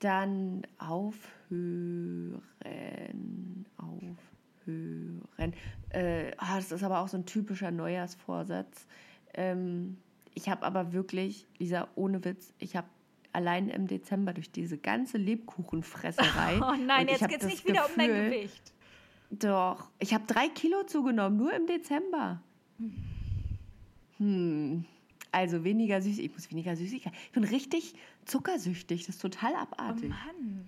dann 0.00 0.66
aufhören, 0.78 2.42
aufhören. 4.68 5.54
Äh, 5.90 6.32
ah, 6.38 6.56
das 6.56 6.72
ist 6.72 6.82
aber 6.82 7.00
auch 7.00 7.08
so 7.08 7.16
ein 7.16 7.26
typischer 7.26 7.70
Neujahrsvorsatz. 7.70 8.86
Ähm, 9.34 9.98
ich 10.34 10.48
habe 10.48 10.64
aber 10.64 10.92
wirklich, 10.92 11.46
Lisa, 11.58 11.88
ohne 11.94 12.24
Witz, 12.24 12.52
ich 12.58 12.76
habe 12.76 12.86
allein 13.32 13.68
im 13.68 13.86
Dezember 13.86 14.32
durch 14.32 14.50
diese 14.50 14.78
ganze 14.78 15.18
Lebkuchenfresserei. 15.18 16.58
Oh 16.62 16.74
nein, 16.86 17.08
jetzt 17.08 17.26
geht's 17.28 17.42
das 17.44 17.50
nicht 17.52 17.66
wieder 17.66 17.86
um 17.86 17.94
Gefühl- 17.96 18.30
Gewicht. 18.30 18.72
Doch, 19.30 19.90
ich 19.98 20.14
habe 20.14 20.24
drei 20.26 20.48
Kilo 20.48 20.84
zugenommen, 20.84 21.36
nur 21.36 21.52
im 21.52 21.66
Dezember. 21.66 22.40
Hm. 24.18 24.84
Also 25.30 25.64
weniger 25.64 26.00
süß, 26.00 26.18
ich 26.18 26.32
muss 26.32 26.50
weniger 26.50 26.74
Süßigkeit. 26.74 27.12
Ich 27.26 27.32
bin 27.32 27.44
richtig 27.44 27.94
zuckersüchtig, 28.24 29.04
das 29.06 29.16
ist 29.16 29.20
total 29.22 29.52
Oh 29.52 29.58
abartig. 29.58 30.08
Mann. 30.08 30.66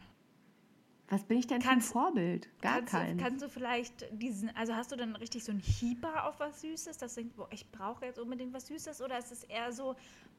Was 1.10 1.24
bin 1.24 1.38
ich 1.38 1.46
denn 1.48 1.60
Kannst- 1.60 1.88
für 1.90 1.98
ein 1.98 2.04
Vorbild? 2.04 2.48
Gar 2.62 2.76
kannst, 2.78 2.92
du, 2.94 2.96
kein. 2.98 3.16
kannst 3.18 3.44
du 3.44 3.48
vielleicht 3.48 4.06
diesen, 4.12 4.54
also 4.56 4.76
hast 4.76 4.92
du 4.92 4.96
dann 4.96 5.16
richtig 5.16 5.42
so 5.42 5.50
einen 5.50 5.60
Hieber 5.60 6.28
auf 6.28 6.38
was 6.38 6.60
Süßes, 6.60 6.98
dass 6.98 7.16
du 7.16 7.22
denkst, 7.22 7.34
boah, 7.36 7.48
ich 7.50 7.68
brauche 7.72 8.06
jetzt 8.06 8.20
unbedingt 8.20 8.54
was 8.54 8.68
Süßes 8.68 9.02
oder 9.02 9.18
ist 9.18 9.32
es 9.32 9.42
eher 9.42 9.72
so, 9.72 9.96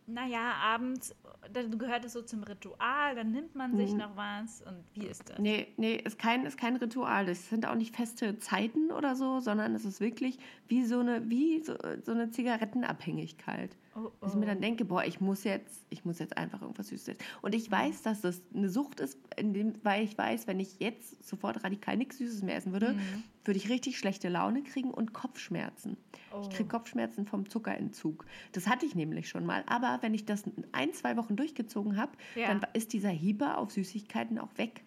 naja, 0.08 0.54
abends, 0.64 1.14
dann 1.52 1.78
gehört 1.78 2.06
es 2.06 2.14
so 2.14 2.22
zum 2.22 2.44
Ritual, 2.44 3.16
dann 3.16 3.32
nimmt 3.32 3.54
man 3.54 3.76
sich 3.76 3.94
noch 3.94 4.16
was 4.16 4.62
und 4.62 4.84
wie 4.94 5.08
ist 5.08 5.30
das? 5.30 5.38
Mhm. 5.38 5.44
Nee, 5.44 5.68
nee, 5.76 5.96
ist 5.96 6.18
kein, 6.18 6.46
ist 6.46 6.58
kein 6.58 6.78
Ritual. 6.78 7.26
Das 7.26 7.50
sind 7.50 7.66
auch 7.66 7.76
nicht 7.76 7.94
feste 7.96 8.40
Zeiten 8.40 8.92
oder 8.92 9.16
so, 9.16 9.42
sondern 9.42 9.76
es 9.76 9.84
ist 9.84 10.00
wirklich 10.00 10.40
wie 10.70 10.86
so 10.86 11.00
eine, 11.00 11.30
wie 11.30 11.62
so, 11.64 11.76
so 12.04 12.14
eine 12.14 12.32
Zigarettenabhängigkeit. 12.32 13.78
Oh, 13.94 14.10
Dass 14.22 14.34
ich 14.34 14.40
mir 14.40 14.46
dann 14.46 14.62
denke, 14.62 14.86
boah, 14.86 15.04
ich 15.04 15.20
muss 15.20 15.44
jetzt, 15.44 15.86
ich 15.90 16.06
muss 16.06 16.20
jetzt 16.20 16.38
einfach 16.38 16.62
irgendwas 16.62 16.88
Süßes 16.88 17.10
essen. 17.10 17.20
Und 17.42 17.54
ich 17.54 17.70
weiß, 17.70 18.04
dass 18.04 18.22
das 18.22 18.42
eine 18.56 18.70
Sucht 18.70 19.02
ist, 19.02 19.18
dem, 19.38 19.74
weil 19.84 20.06
ich 20.06 20.18
weiß, 20.18 20.48
wenn 20.48 20.62
ich 20.62 20.80
jetzt 20.80 21.28
sofort 21.28 21.62
radikal 21.64 21.98
nichts 21.98 22.18
Süßes 22.18 22.42
mehr 22.44 22.56
essen 22.56 22.72
würde, 22.72 22.96
würde 23.44 23.58
ich 23.58 23.70
richtig 23.70 23.98
schlechte 23.98 24.30
Laune 24.30 24.64
kriegen 24.64 24.92
und 24.92 25.12
Kopfschmerzen. 25.14 25.98
Ich 26.42 26.50
kriege 26.52 26.70
Kopfschmerzen 26.70 27.26
vom 27.26 27.50
Zuckerentzug. 27.50 28.26
Das 28.54 28.68
hatte 28.68 28.86
ich 28.86 28.96
nämlich 28.96 29.28
schon 29.28 29.46
mal. 29.46 29.64
Aber 29.68 29.98
wenn 30.02 30.14
ich 30.14 30.26
das 30.26 30.44
ein, 30.72 30.94
zwei 30.94 31.18
Wochen 31.18 31.36
durchgezogen 31.36 31.98
habe, 31.98 32.12
Ja. 32.36 32.48
dann 32.48 32.62
ist 32.74 32.94
dieser 32.94 33.10
Hieber 33.10 33.58
auf 33.58 33.72
Süßigkeiten 33.72 34.40
auch 34.40 34.58
weg. 34.58 34.84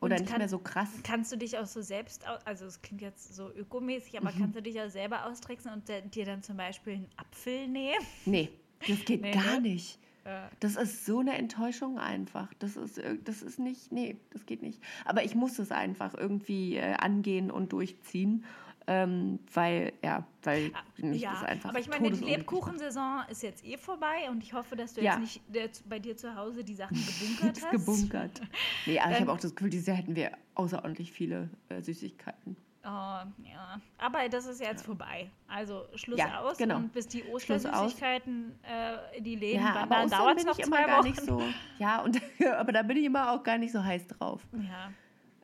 Oder 0.00 0.14
Und 0.16 0.20
nicht 0.22 0.30
kann- 0.30 0.38
mehr 0.38 0.48
so 0.48 0.58
krass. 0.58 0.88
Kannst 1.04 1.30
du 1.32 1.36
dich 1.36 1.58
auch 1.58 1.66
so 1.66 1.80
selbst, 1.82 2.24
also 2.44 2.66
es 2.66 2.80
klingt 2.82 3.02
jetzt 3.02 3.34
so 3.34 3.50
ökomäßig, 3.50 4.12
Mhm. 4.14 4.18
aber 4.26 4.32
kannst 4.36 4.56
du 4.56 4.62
dich 4.62 4.80
auch 4.80 4.88
selber 4.90 5.26
austricksen 5.26 5.72
und 5.72 5.88
dir 6.14 6.24
dann 6.24 6.42
zum 6.42 6.56
Beispiel 6.56 6.94
einen 6.94 7.08
Apfel 7.16 7.68
nehmen? 7.68 8.04
Nee, 8.24 8.50
das 8.86 9.04
geht 9.04 9.22
Nee, 9.22 9.32
gar 9.32 9.54
ne? 9.60 9.60
nicht. 9.70 9.98
Ja. 10.24 10.48
Das 10.60 10.76
ist 10.76 11.04
so 11.04 11.18
eine 11.18 11.36
Enttäuschung 11.36 11.98
einfach. 11.98 12.52
Das 12.60 12.76
ist, 12.76 13.00
das 13.24 13.42
ist 13.42 13.58
nicht, 13.58 13.90
nee, 13.90 14.16
das 14.30 14.46
geht 14.46 14.62
nicht. 14.62 14.80
Aber 15.04 15.24
ich 15.24 15.34
muss 15.34 15.58
es 15.58 15.72
einfach 15.72 16.14
irgendwie 16.14 16.76
äh, 16.76 16.94
angehen 16.94 17.50
und 17.50 17.72
durchziehen, 17.72 18.44
ähm, 18.86 19.38
weil, 19.54 19.92
ja, 20.02 20.26
weil 20.42 20.72
mich 20.96 21.22
das 21.22 21.40
ja, 21.40 21.46
einfach 21.46 21.70
aber 21.70 21.78
ich 21.78 21.88
meine, 21.88 22.10
die. 22.10 22.24
Lebkuchensaison 22.24 23.22
ist 23.30 23.42
jetzt 23.42 23.64
eh 23.64 23.76
vorbei 23.76 24.28
und 24.30 24.42
ich 24.42 24.52
hoffe, 24.54 24.74
dass 24.76 24.94
du 24.94 25.02
Ja. 25.02 25.12
jetzt 25.12 25.20
nicht 25.20 25.42
der, 25.54 25.68
bei 25.88 25.98
dir 25.98 26.16
zu 26.16 26.34
Hause 26.34 26.64
die 26.64 26.74
Sachen 26.74 26.96
gebunkert 27.06 27.62
hast. 27.62 27.70
gebunkert. 27.70 28.40
Nee, 28.86 28.98
aber 28.98 29.10
ich 29.10 29.16
Dann- 29.18 29.20
habe 29.28 29.32
auch 29.32 29.40
das 29.40 29.54
Gefühl, 29.54 29.70
dieses 29.70 29.86
Jahr 29.86 29.96
hätten 29.96 30.16
wir 30.16 30.32
außerordentlich 30.54 31.12
viele 31.12 31.48
äh, 31.68 31.80
Süßigkeiten. 31.80 32.56
Oh, 32.84 32.88
ja. 32.88 33.80
Aber 33.98 34.28
das 34.28 34.44
ist 34.46 34.60
jetzt 34.60 34.84
vorbei. 34.84 35.30
Also 35.46 35.84
Schluss 35.94 36.18
Ja, 36.18 36.40
aus 36.40 36.58
genau. 36.58 36.78
und 36.78 36.92
bis 36.92 37.06
die. 37.06 37.22
Ostersüßigkeiten 37.22 38.52
äh, 38.64 39.18
in 39.18 39.22
die 39.24 39.36
Läden 39.36 39.62
Ja, 39.62 39.74
aber 39.76 39.90
wandern, 39.90 40.10
dauert 40.18 40.38
es 40.38 40.44
noch 40.44 40.58
ich 40.58 40.64
zwei 40.64 40.78
immer 40.78 40.86
gar 40.88 40.98
Wochen. 40.98 41.06
nicht 41.08 41.20
so. 41.20 41.40
Ja, 41.78 42.00
und, 42.02 42.20
aber 42.56 42.72
da 42.72 42.82
bin 42.82 42.96
ich 42.96 43.04
immer 43.04 43.30
auch 43.32 43.44
gar 43.44 43.58
nicht 43.58 43.70
so 43.72 43.82
heiß 43.84 44.08
drauf. 44.08 44.42
Ja, 44.52 44.90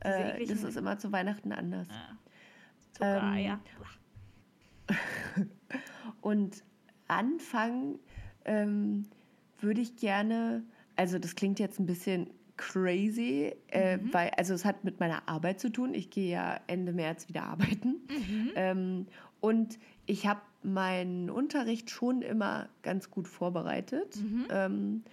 Äh, 0.00 0.44
das 0.46 0.62
ist 0.64 0.76
immer 0.76 0.98
zu 0.98 1.12
Weihnachten 1.12 1.52
anders. 1.52 1.86
ja. 1.88 2.16
Zucker, 2.98 3.34
Ähm, 3.34 3.44
ja. 3.44 3.60
Und 6.20 6.62
anfangen 7.08 7.98
ähm, 8.44 9.06
würde 9.60 9.80
ich 9.80 9.96
gerne, 9.96 10.62
also 10.96 11.18
das 11.18 11.34
klingt 11.34 11.58
jetzt 11.58 11.78
ein 11.78 11.86
bisschen 11.86 12.30
crazy, 12.56 13.54
äh, 13.68 13.98
weil, 14.12 14.30
also 14.30 14.52
es 14.52 14.64
hat 14.64 14.84
mit 14.84 15.00
meiner 15.00 15.28
Arbeit 15.28 15.60
zu 15.60 15.70
tun. 15.70 15.94
Ich 15.94 16.10
gehe 16.10 16.30
ja 16.32 16.60
Ende 16.66 16.92
März 16.92 17.28
wieder 17.28 17.44
arbeiten. 17.44 17.96
Ähm, 18.56 19.06
und 19.40 19.78
ich 20.06 20.26
habe 20.26 20.40
meinen 20.62 21.30
Unterricht 21.30 21.90
schon 21.90 22.22
immer 22.22 22.68
ganz 22.82 23.10
gut 23.10 23.28
vorbereitet. 23.28 24.16
Ähm, 24.50 25.04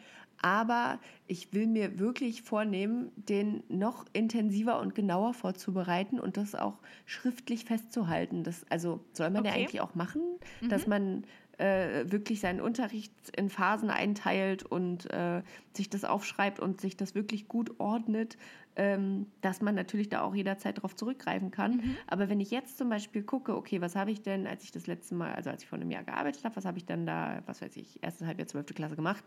aber 0.46 1.00
ich 1.26 1.54
will 1.54 1.66
mir 1.66 1.98
wirklich 1.98 2.44
vornehmen, 2.44 3.12
den 3.16 3.64
noch 3.68 4.06
intensiver 4.14 4.80
und 4.80 4.94
genauer 4.94 5.34
vorzubereiten 5.34 6.20
und 6.20 6.38
das 6.38 6.54
auch 6.54 6.78
schriftlich 7.08 7.66
festzuhalten. 7.66 8.44
Das, 8.44 8.64
also 8.70 9.04
soll 9.12 9.32
man 9.32 9.44
ja 9.44 9.54
Okay. 9.54 9.62
eigentlich 9.62 9.82
auch 9.82 9.96
machen, 9.96 10.22
dass 10.68 10.86
man 10.86 11.24
äh, 11.58 12.04
wirklich 12.12 12.42
seinen 12.42 12.62
Unterricht 12.62 13.12
in 13.36 13.50
Phasen 13.50 13.90
einteilt 13.90 14.62
und 14.64 15.10
äh, 15.12 15.42
sich 15.74 15.90
das 15.90 16.04
aufschreibt 16.04 16.60
und 16.60 16.80
sich 16.80 16.96
das 16.96 17.16
wirklich 17.16 17.48
gut 17.48 17.80
ordnet, 17.80 18.38
ähm, 18.76 19.32
dass 19.42 19.62
man 19.62 19.74
natürlich 19.74 20.10
da 20.10 20.22
auch 20.22 20.36
jederzeit 20.36 20.78
darauf 20.78 20.96
zurückgreifen 20.96 21.50
kann. 21.50 21.78
Aber 22.08 22.30
wenn 22.30 22.40
ich 22.42 22.52
jetzt 22.52 22.78
zum 22.78 22.90
Beispiel 22.90 23.24
gucke, 23.24 23.56
okay, 23.56 23.82
was 23.82 23.96
habe 23.96 24.12
ich 24.12 24.22
denn, 24.22 24.46
als 24.46 24.64
ich 24.64 24.72
das 24.72 24.86
letzte 24.86 25.16
Mal, 25.16 25.34
also 25.34 25.50
als 25.50 25.64
ich 25.64 25.70
vor 25.70 25.80
einem 25.80 25.90
Jahr 25.92 26.04
gearbeitet 26.04 26.44
habe, 26.44 26.56
was 26.58 26.66
habe 26.66 26.78
ich 26.78 26.86
dann 26.86 27.06
da, 27.06 27.42
was 27.46 27.62
weiß 27.62 27.78
ich, 27.78 28.04
erstes 28.04 28.28
Halbjahr, 28.28 28.48
zwölfte 28.48 28.74
Klasse 28.74 28.96
gemacht? 28.98 29.24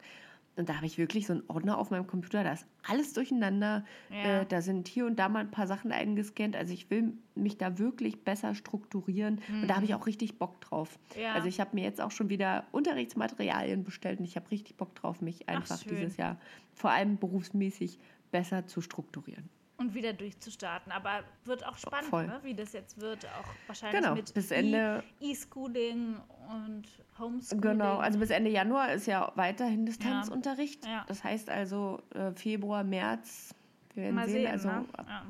Und 0.59 0.69
da 0.69 0.75
habe 0.75 0.87
ich 0.87 0.99
wirklich 0.99 1.27
so 1.27 1.35
einen 1.35 1.45
Ordner 1.47 1.79
auf 1.79 1.91
meinem 1.91 2.09
Computer, 2.09 2.43
da 2.43 2.53
ist 2.53 2.67
alles 2.87 3.13
durcheinander. 3.13 3.85
Ja. 4.11 4.41
Äh, 4.41 4.47
da 4.47 4.61
sind 4.61 4.89
hier 4.89 5.07
und 5.07 5.17
da 5.17 5.29
mal 5.29 5.41
ein 5.41 5.53
paar 5.53 5.69
Sachen 5.69 5.93
eingescannt. 5.93 6.57
Also 6.57 6.75
ich 6.75 6.91
will 6.91 7.13
mich 7.37 7.59
da 7.59 7.79
wirklich 7.79 8.25
besser 8.25 8.57
strukturieren. 8.57 9.41
Und 9.49 9.69
da 9.69 9.77
habe 9.77 9.85
ich 9.85 9.95
auch 9.95 10.07
richtig 10.07 10.39
Bock 10.39 10.61
drauf. 10.61 10.99
Ja. 11.17 11.33
Also 11.35 11.47
ich 11.47 11.61
habe 11.61 11.71
mir 11.75 11.85
jetzt 11.85 12.01
auch 12.01 12.11
schon 12.11 12.29
wieder 12.29 12.65
Unterrichtsmaterialien 12.73 13.85
bestellt 13.85 14.19
und 14.19 14.25
ich 14.25 14.35
habe 14.35 14.51
richtig 14.51 14.77
Bock 14.77 14.97
drauf, 14.97 15.21
mich 15.21 15.49
einfach 15.49 15.81
schön. 15.81 15.97
dieses 15.97 16.17
Jahr 16.17 16.41
vor 16.75 16.91
allem 16.91 17.19
berufsmäßig 17.19 18.01
besser 18.33 18.67
zu 18.67 18.81
strukturieren. 18.81 19.49
Und 19.79 19.95
wieder 19.95 20.13
durchzustarten. 20.13 20.91
Aber 20.91 21.23
wird 21.45 21.65
auch 21.65 21.79
spannend, 21.79 22.13
ne? 22.13 22.41
wie 22.43 22.53
das 22.55 22.73
jetzt 22.73 23.01
wird. 23.01 23.25
Auch 23.27 23.47
wahrscheinlich 23.69 24.01
Genau, 24.03 24.15
mit 24.17 24.35
bis 24.35 24.51
E- 24.51 24.57
Ende- 24.57 25.05
E-Schooling 25.21 26.17
und 26.51 26.83
Homeschooling. 27.17 27.61
Genau, 27.61 27.99
also 27.99 28.19
bis 28.19 28.31
Ende 28.31 28.51
Januar 28.51 28.93
ist 28.93 29.07
ja 29.07 29.31
weiterhin 29.37 29.87
Distanzunterricht. 29.87 30.85
Ja. 30.85 31.05
Das 31.07 31.23
heißt 31.23 31.49
also 31.49 32.03
äh, 32.13 32.33
Februar, 32.33 32.83
März, 32.83 33.55
wir 33.95 34.03
werden 34.03 34.17
Mal 34.17 34.29
sehen, 34.29 34.43
sehen, 34.43 34.51
also 34.51 34.69
ne? 34.69 34.85
ab, 34.95 35.07
ja. 35.09 35.23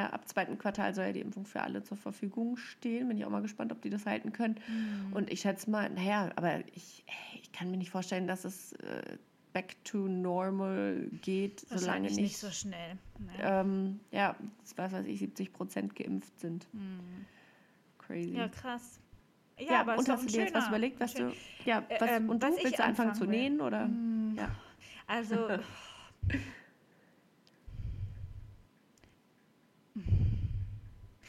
ja, 0.00 0.06
ab 0.10 0.26
zweiten 0.28 0.58
Quartal 0.58 0.94
soll 0.94 1.04
ja 1.06 1.12
die 1.12 1.20
Impfung 1.20 1.44
für 1.46 1.62
alle 1.62 1.84
zur 1.84 1.96
Verfügung 1.96 2.56
stehen. 2.56 3.06
Bin 3.06 3.16
ich 3.18 3.24
auch 3.24 3.30
mal 3.30 3.42
gespannt, 3.42 3.70
ob 3.70 3.82
die 3.82 3.90
das 3.90 4.04
halten 4.04 4.32
können. 4.32 4.56
Mhm. 4.66 5.12
Und 5.12 5.30
ich 5.30 5.40
schätze 5.42 5.70
mal, 5.70 5.88
naja, 5.90 6.30
aber 6.34 6.58
ich, 6.74 7.04
ich 7.40 7.52
kann 7.52 7.70
mir 7.70 7.76
nicht 7.76 7.90
vorstellen, 7.90 8.26
dass 8.26 8.44
es 8.44 8.72
äh, 8.72 9.16
back 9.52 9.76
to 9.84 10.08
normal 10.08 11.08
geht, 11.20 11.60
solange 11.68 12.08
nicht, 12.08 12.16
nicht 12.16 12.36
so 12.38 12.50
schnell. 12.50 12.94
Ne? 13.18 13.32
ähm, 13.40 14.00
ja, 14.10 14.34
was 14.76 14.92
weiß 14.92 15.06
ich, 15.06 15.18
70 15.18 15.52
Prozent 15.52 15.94
geimpft 15.94 16.38
sind. 16.40 16.66
Crazy. 17.98 18.30
Mhm. 18.30 18.36
Ja, 18.36 18.48
krass. 18.48 18.98
Ja, 19.58 19.72
Ja, 19.72 19.80
aber 19.82 19.98
und 19.98 20.08
hast 20.08 20.22
du 20.24 20.26
dir 20.28 20.40
jetzt 20.44 20.54
was 20.54 20.68
überlegt, 20.68 20.98
was 20.98 21.12
schön- 21.12 21.28
du, 21.30 21.68
ja, 21.68 21.84
was, 22.00 22.10
ähm, 22.10 22.30
und 22.30 22.42
du 22.42 22.46
was 22.48 22.56
willst 22.62 22.78
du 22.78 22.84
anfangen 22.84 23.14
zu 23.14 23.24
anfangen 23.24 23.30
will. 23.30 23.38
nähen 23.50 23.60
oder? 23.60 23.88
Ja. 24.36 24.50
Also. 25.06 25.48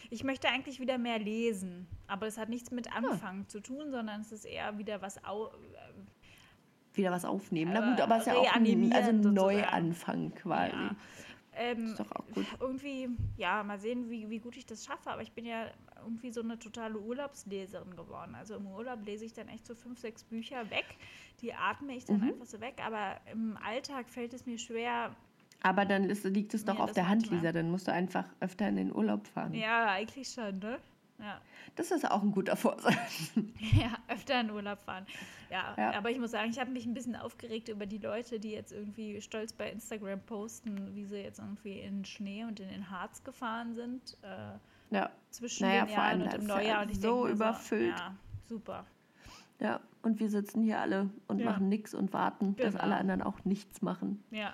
Ich 0.09 0.23
möchte 0.23 0.47
eigentlich 0.49 0.79
wieder 0.79 0.97
mehr 0.97 1.17
lesen, 1.19 1.87
aber 2.07 2.27
es 2.27 2.37
hat 2.37 2.49
nichts 2.49 2.71
mit 2.71 2.91
Ah. 2.91 2.97
Anfangen 2.97 3.47
zu 3.49 3.59
tun, 3.59 3.89
sondern 3.91 4.21
es 4.21 4.31
ist 4.31 4.45
eher 4.45 4.77
wieder 4.77 5.01
was 5.01 5.23
au 5.25 5.49
Wieder 6.93 7.11
was 7.11 7.25
aufnehmen. 7.25 7.71
Na 7.73 7.89
gut, 7.89 7.99
Äh, 7.99 8.03
aber 8.03 8.15
es 8.17 8.21
ist 8.21 8.27
ja 8.27 8.35
auch 8.35 8.55
ein, 8.55 8.93
also 8.93 9.09
ein. 9.09 9.21
Neuanfang 9.21 10.33
quasi. 10.35 10.71
Ja. 10.75 10.95
Ähm, 11.55 11.85
Ist 11.87 11.99
doch 11.99 12.11
auch 12.13 12.25
gut. 12.33 12.45
Irgendwie, 12.59 13.09
ja, 13.37 13.61
mal 13.63 13.77
sehen, 13.79 14.09
wie, 14.09 14.27
wie 14.29 14.39
gut 14.39 14.57
ich 14.57 14.65
das 14.65 14.85
schaffe. 14.85 15.11
Aber 15.11 15.21
ich 15.21 15.33
bin 15.33 15.45
ja 15.45 15.67
irgendwie 16.03 16.31
so 16.31 16.41
eine 16.41 16.57
totale 16.57 16.97
Urlaubsleserin 16.99 17.95
geworden. 17.95 18.33
Also 18.35 18.55
im 18.55 18.65
Urlaub 18.67 19.05
lese 19.05 19.25
ich 19.25 19.33
dann 19.33 19.47
echt 19.49 19.65
so 19.67 19.75
fünf, 19.75 19.99
sechs 19.99 20.23
Bücher 20.23 20.69
weg. 20.71 20.85
Die 21.41 21.53
atme 21.53 21.95
ich 21.95 22.05
dann 22.05 22.17
Mhm. 22.17 22.29
einfach 22.29 22.45
so 22.47 22.59
weg. 22.59 22.81
Aber 22.83 23.17
im 23.31 23.57
Alltag 23.63 24.09
fällt 24.09 24.33
es 24.33 24.45
mir 24.47 24.57
schwer. 24.57 25.15
Aber 25.61 25.85
dann 25.85 26.09
ist, 26.09 26.23
liegt 26.25 26.53
es 26.55 26.65
doch 26.65 26.79
auf 26.79 26.91
der 26.91 27.07
Hand, 27.07 27.29
Lisa. 27.29 27.51
Dann 27.51 27.69
musst 27.69 27.87
du 27.87 27.93
einfach 27.93 28.25
öfter 28.39 28.67
in 28.67 28.75
den 28.75 28.93
Urlaub 28.93 29.27
fahren. 29.27 29.53
Ja, 29.53 29.91
eigentlich 29.91 30.29
schon, 30.29 30.57
ne? 30.59 30.79
Ja. 31.19 31.39
Das 31.75 31.91
ist 31.91 32.09
auch 32.09 32.21
ein 32.21 32.31
guter 32.31 32.55
Vorsatz. 32.55 32.95
Ja, 33.59 33.97
öfter 34.07 34.41
in 34.41 34.51
Urlaub 34.51 34.79
fahren. 34.83 35.05
Ja, 35.49 35.73
Ja. 35.77 35.91
aber 35.97 36.09
ich 36.11 36.19
muss 36.19 36.31
sagen, 36.31 36.49
ich 36.51 36.59
habe 36.59 36.71
mich 36.71 36.85
ein 36.85 36.93
bisschen 36.93 37.15
aufgeregt 37.15 37.69
über 37.69 37.85
die 37.85 37.97
Leute, 37.97 38.39
die 38.39 38.51
jetzt 38.51 38.71
irgendwie 38.71 39.21
stolz 39.21 39.53
bei 39.53 39.69
Instagram 39.71 40.19
posten, 40.21 40.93
wie 40.95 41.05
sie 41.05 41.17
jetzt 41.21 41.39
irgendwie 41.39 41.79
in 41.79 42.03
Schnee 42.05 42.43
und 42.43 42.59
in 42.59 42.67
den 42.69 42.89
Harz 42.89 43.23
gefahren 43.23 43.73
sind. 43.75 44.17
Äh, 44.21 44.95
Ja. 44.95 45.09
zwischen 45.31 45.67
Naja, 45.67 45.85
den 45.85 45.93
Jahren 45.93 46.21
und 46.23 46.33
im 46.33 46.45
Neujahr. 46.45 46.81
Und 46.83 46.91
ich 46.91 46.99
so 46.99 47.23
denk 47.25 47.27
mir 47.27 47.31
überfüllt. 47.35 47.97
Ja, 47.97 48.15
super. 48.47 48.85
ja. 49.59 49.79
Und 50.01 50.19
wir 50.19 50.29
sitzen 50.29 50.61
hier 50.63 50.79
alle 50.81 51.09
und 51.27 51.39
Ja. 51.39 51.45
machen 51.51 51.69
nichts 51.69 51.93
und 51.93 52.11
warten, 52.11 52.55
dass 52.57 52.73
Genau. 52.73 52.83
alle 52.83 52.97
anderen 52.97 53.21
auch 53.21 53.45
nichts 53.45 53.81
machen. 53.81 54.21
Ja. 54.31 54.53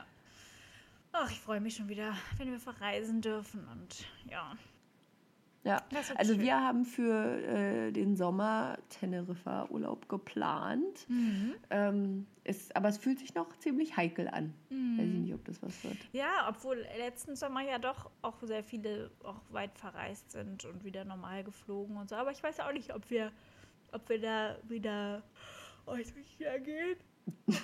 Ach, 1.11 1.31
ich 1.31 1.39
freue 1.39 1.59
mich 1.59 1.75
schon 1.75 1.89
wieder, 1.89 2.13
wenn 2.37 2.51
wir 2.51 2.59
verreisen 2.59 3.21
dürfen 3.21 3.67
und 3.71 4.05
ja. 4.29 4.53
Ja, 5.63 5.83
also 6.15 6.33
schön. 6.33 6.41
wir 6.41 6.59
haben 6.59 6.85
für 6.85 7.37
äh, 7.41 7.91
den 7.91 8.15
Sommer 8.15 8.77
Teneriffa 8.89 9.67
Urlaub 9.69 10.07
geplant. 10.07 11.05
Mhm. 11.09 11.55
Ähm, 11.69 12.27
ist, 12.45 12.75
aber 12.75 12.87
es 12.87 12.97
fühlt 12.97 13.19
sich 13.19 13.35
noch 13.35 13.55
ziemlich 13.57 13.97
heikel 13.97 14.27
an. 14.29 14.53
Mhm. 14.69 14.97
Weiß 14.97 15.07
ich 15.07 15.19
nicht, 15.19 15.33
ob 15.33 15.45
das 15.45 15.61
was 15.61 15.83
wird. 15.83 15.97
Ja, 16.13 16.47
obwohl 16.47 16.85
letzten 16.97 17.35
Sommer 17.35 17.61
ja 17.61 17.77
doch 17.77 18.09
auch 18.21 18.41
sehr 18.41 18.63
viele 18.63 19.11
auch 19.23 19.41
weit 19.49 19.77
verreist 19.77 20.31
sind 20.31 20.63
und 20.65 20.83
wieder 20.85 21.03
normal 21.03 21.43
geflogen 21.43 21.97
und 21.97 22.09
so. 22.09 22.15
Aber 22.15 22.31
ich 22.31 22.41
weiß 22.41 22.61
auch 22.61 22.71
nicht, 22.71 22.95
ob 22.95 23.09
wir, 23.09 23.31
ob 23.91 24.07
wir 24.07 24.21
da 24.21 24.55
wieder 24.67 25.23
euch 25.85 26.07
gehen. 26.63 26.97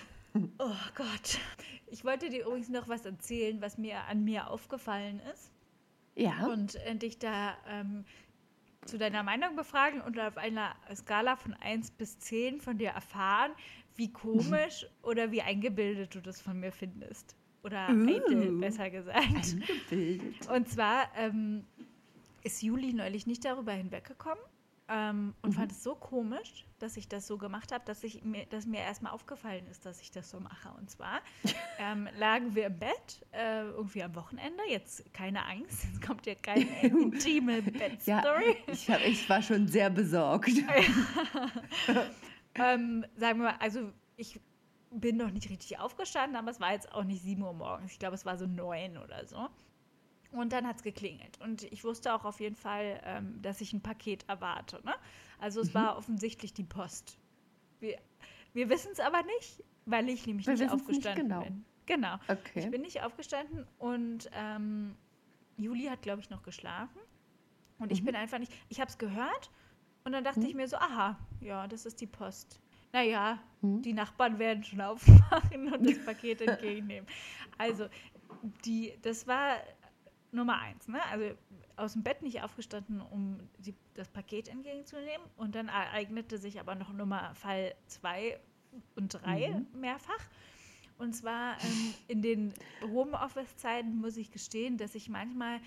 Oh 0.57 0.75
Gott. 0.95 1.39
Ich 1.87 2.03
wollte 2.03 2.29
dir 2.29 2.45
übrigens 2.45 2.67
noch 2.67 2.89
was 2.89 3.05
erzählen, 3.05 3.61
was 3.61 3.77
mir 3.77 4.03
an 4.09 4.25
mir 4.25 4.49
aufgefallen 4.49 5.21
ist. 5.33 5.54
Ja, 6.15 6.47
Und 6.47 6.75
äh, 6.75 6.95
dich 6.95 7.19
da 7.19 7.57
ähm, 7.67 8.05
zu 8.85 8.97
deiner 8.97 9.23
Meinung 9.23 9.55
befragen 9.55 10.01
und 10.01 10.19
auf 10.19 10.37
einer 10.37 10.75
Skala 10.95 11.35
von 11.35 11.53
1 11.53 11.91
bis 11.91 12.19
10 12.19 12.61
von 12.61 12.77
dir 12.77 12.89
erfahren, 12.89 13.51
wie 13.95 14.11
komisch 14.11 14.85
oder 15.01 15.31
wie 15.31 15.41
eingebildet 15.41 16.15
du 16.15 16.21
das 16.21 16.41
von 16.41 16.59
mir 16.59 16.71
findest. 16.71 17.35
Oder 17.63 17.89
Uh. 17.89 18.07
eitel, 18.07 18.59
besser 18.59 18.89
gesagt. 18.89 19.55
eingebildet. 19.89 20.47
Und 20.49 20.69
zwar 20.69 21.09
ähm, 21.17 21.65
ist 22.43 22.61
Juli 22.61 22.93
neulich 22.93 23.25
nicht 23.25 23.43
darüber 23.43 23.73
hinweggekommen 23.73 24.43
ähm, 24.87 25.33
und 25.41 25.53
fand 25.53 25.71
es 25.71 25.81
so 25.81 25.95
komisch, 25.95 26.65
dass 26.77 26.95
ich 26.95 27.07
das 27.07 27.25
so 27.25 27.37
gemacht 27.37 27.71
habe, 27.71 27.83
dass, 27.85 28.03
ich 28.03 28.23
mir, 28.23 28.45
dass 28.45 28.67
mir 28.67 28.81
erstmal 28.81 29.13
aufgefallen 29.13 29.65
ist, 29.67 29.85
dass 29.85 29.99
ich 30.01 30.11
das 30.11 30.29
so 30.29 30.39
mache. 30.39 30.69
Und 30.77 30.91
zwar 30.91 31.21
ähm, 31.79 32.07
lagen 32.17 32.53
wir 32.53 32.67
im 32.67 32.77
Bett, 32.77 33.25
äh, 33.31 33.63
irgendwie 33.63 34.03
am 34.03 34.13
Wochenende. 34.15 34.61
Jetzt 34.69 35.11
keine 35.13 35.45
Angst, 35.45 35.85
jetzt 35.85 36.05
kommt 36.05 36.25
ja 36.27 36.35
keine 36.35 36.65
intime 36.83 37.59
Ja, 38.05 38.21
Bettstory. 38.21 38.57
ich, 38.67 38.89
hab, 38.89 39.01
ich 39.01 39.27
war 39.27 39.41
schon 39.41 39.67
sehr 39.67 39.89
besorgt. 39.89 40.49
ähm, 42.55 43.05
sagen 43.15 43.39
wir 43.39 43.45
mal, 43.45 43.55
also 43.59 43.91
ich 44.17 44.39
bin 44.91 45.17
noch 45.17 45.31
nicht 45.31 45.49
richtig 45.49 45.79
aufgestanden, 45.79 46.37
aber 46.37 46.51
es 46.51 46.59
war 46.59 46.71
jetzt 46.73 46.91
auch 46.93 47.03
nicht 47.03 47.23
7 47.23 47.41
Uhr 47.41 47.53
morgens. 47.53 47.91
Ich 47.91 47.99
glaube, 47.99 48.15
es 48.15 48.25
war 48.25 48.37
so 48.37 48.45
9 48.45 48.97
oder 48.97 49.25
so. 49.25 49.49
Und 50.31 50.51
dann 50.51 50.67
hat 50.67 50.77
es 50.77 50.83
geklingelt. 50.83 51.39
Und 51.41 51.63
ich 51.63 51.83
wusste 51.83 52.13
auch 52.13 52.25
auf 52.25 52.39
jeden 52.39 52.55
Fall, 52.55 52.99
ähm, 53.03 53.41
dass 53.41 53.61
ich 53.61 53.71
ein 53.73 53.81
Paket 53.81 54.27
erwarte. 54.27 54.81
Ne? 54.83 54.93
Also 55.39 55.61
Mhm. 55.61 55.67
es 55.67 55.73
war 55.73 55.97
offensichtlich 55.97 56.53
die 56.53 56.63
Post. 56.63 57.17
Wir, 57.79 57.97
wir 58.53 58.69
wissen 58.69 58.91
es 58.91 58.99
aber 58.99 59.21
nicht, 59.23 59.63
weil 59.85 60.09
ich 60.09 60.25
nämlich 60.27 60.45
Wir 60.47 60.53
nicht 60.53 60.63
wissen's 60.63 60.87
nicht 60.87 60.97
aufgestanden 61.07 61.27
genau. 61.29 61.41
bin. 61.43 61.65
Genau. 61.85 62.15
Okay. 62.27 62.59
Ich 62.59 62.71
bin 62.71 62.81
nicht 62.81 63.03
aufgestanden 63.03 63.67
und 63.77 64.29
ähm, 64.33 64.95
Juli 65.57 65.85
hat, 65.85 66.01
glaube 66.01 66.19
ich, 66.21 66.29
noch 66.29 66.41
geschlafen. 66.43 66.99
Und 67.77 67.91
ich 67.91 68.01
Mhm. 68.01 68.05
bin 68.05 68.15
einfach 68.15 68.39
nicht. 68.39 68.51
Ich 68.69 68.79
habe 68.79 68.89
es 68.89 68.97
gehört 68.97 69.51
und 70.03 70.11
dann 70.13 70.23
dachte 70.23 70.41
ich 70.47 70.55
mir 70.55 70.67
so: 70.67 70.77
Aha, 70.77 71.17
ja, 71.41 71.67
das 71.67 71.85
ist 71.85 72.01
die 72.01 72.07
Post. 72.07 72.59
Naja, 72.93 73.39
Mhm. 73.61 73.81
die 73.81 73.93
Nachbarn 73.93 74.39
werden 74.39 74.63
schon 74.63 74.81
aufmachen 74.81 75.71
und 75.73 75.85
das 75.85 76.03
Paket 76.05 76.41
entgegennehmen. 76.41 77.07
Also, 77.57 77.87
die, 78.65 78.93
das 79.01 79.27
war 79.27 79.57
Nummer 80.35 80.59
eins. 80.59 80.87
Ne? 80.87 80.99
Also 81.11 81.35
aus 81.75 81.93
dem 81.93 82.03
Bett 82.03 82.21
nicht 82.21 82.41
aufgestanden, 82.43 83.01
um 83.01 83.39
die, 83.57 83.73
das 83.95 84.09
Paket 84.09 84.47
entgegenzunehmen. 84.47 85.25
Und 85.37 85.55
dann 85.55 85.67
ereignete 85.67 86.37
sich 86.37 86.59
aber 86.59 86.75
noch 86.75 86.91
Nummer 86.93 87.33
Fall 87.35 87.73
zwei 87.87 88.39
und 88.95 89.13
drei 89.13 89.49
Mhm. 89.49 89.79
mehrfach. 89.79 90.19
Und 90.97 91.13
zwar 91.13 91.57
ähm, 91.61 91.93
in 92.07 92.21
den 92.21 92.53
Homeoffice-Zeiten 92.81 93.97
muss 93.97 94.15
ich 94.17 94.31
gestehen, 94.31 94.77
dass 94.77 94.95
ich 94.95 95.09
manchmal 95.09 95.59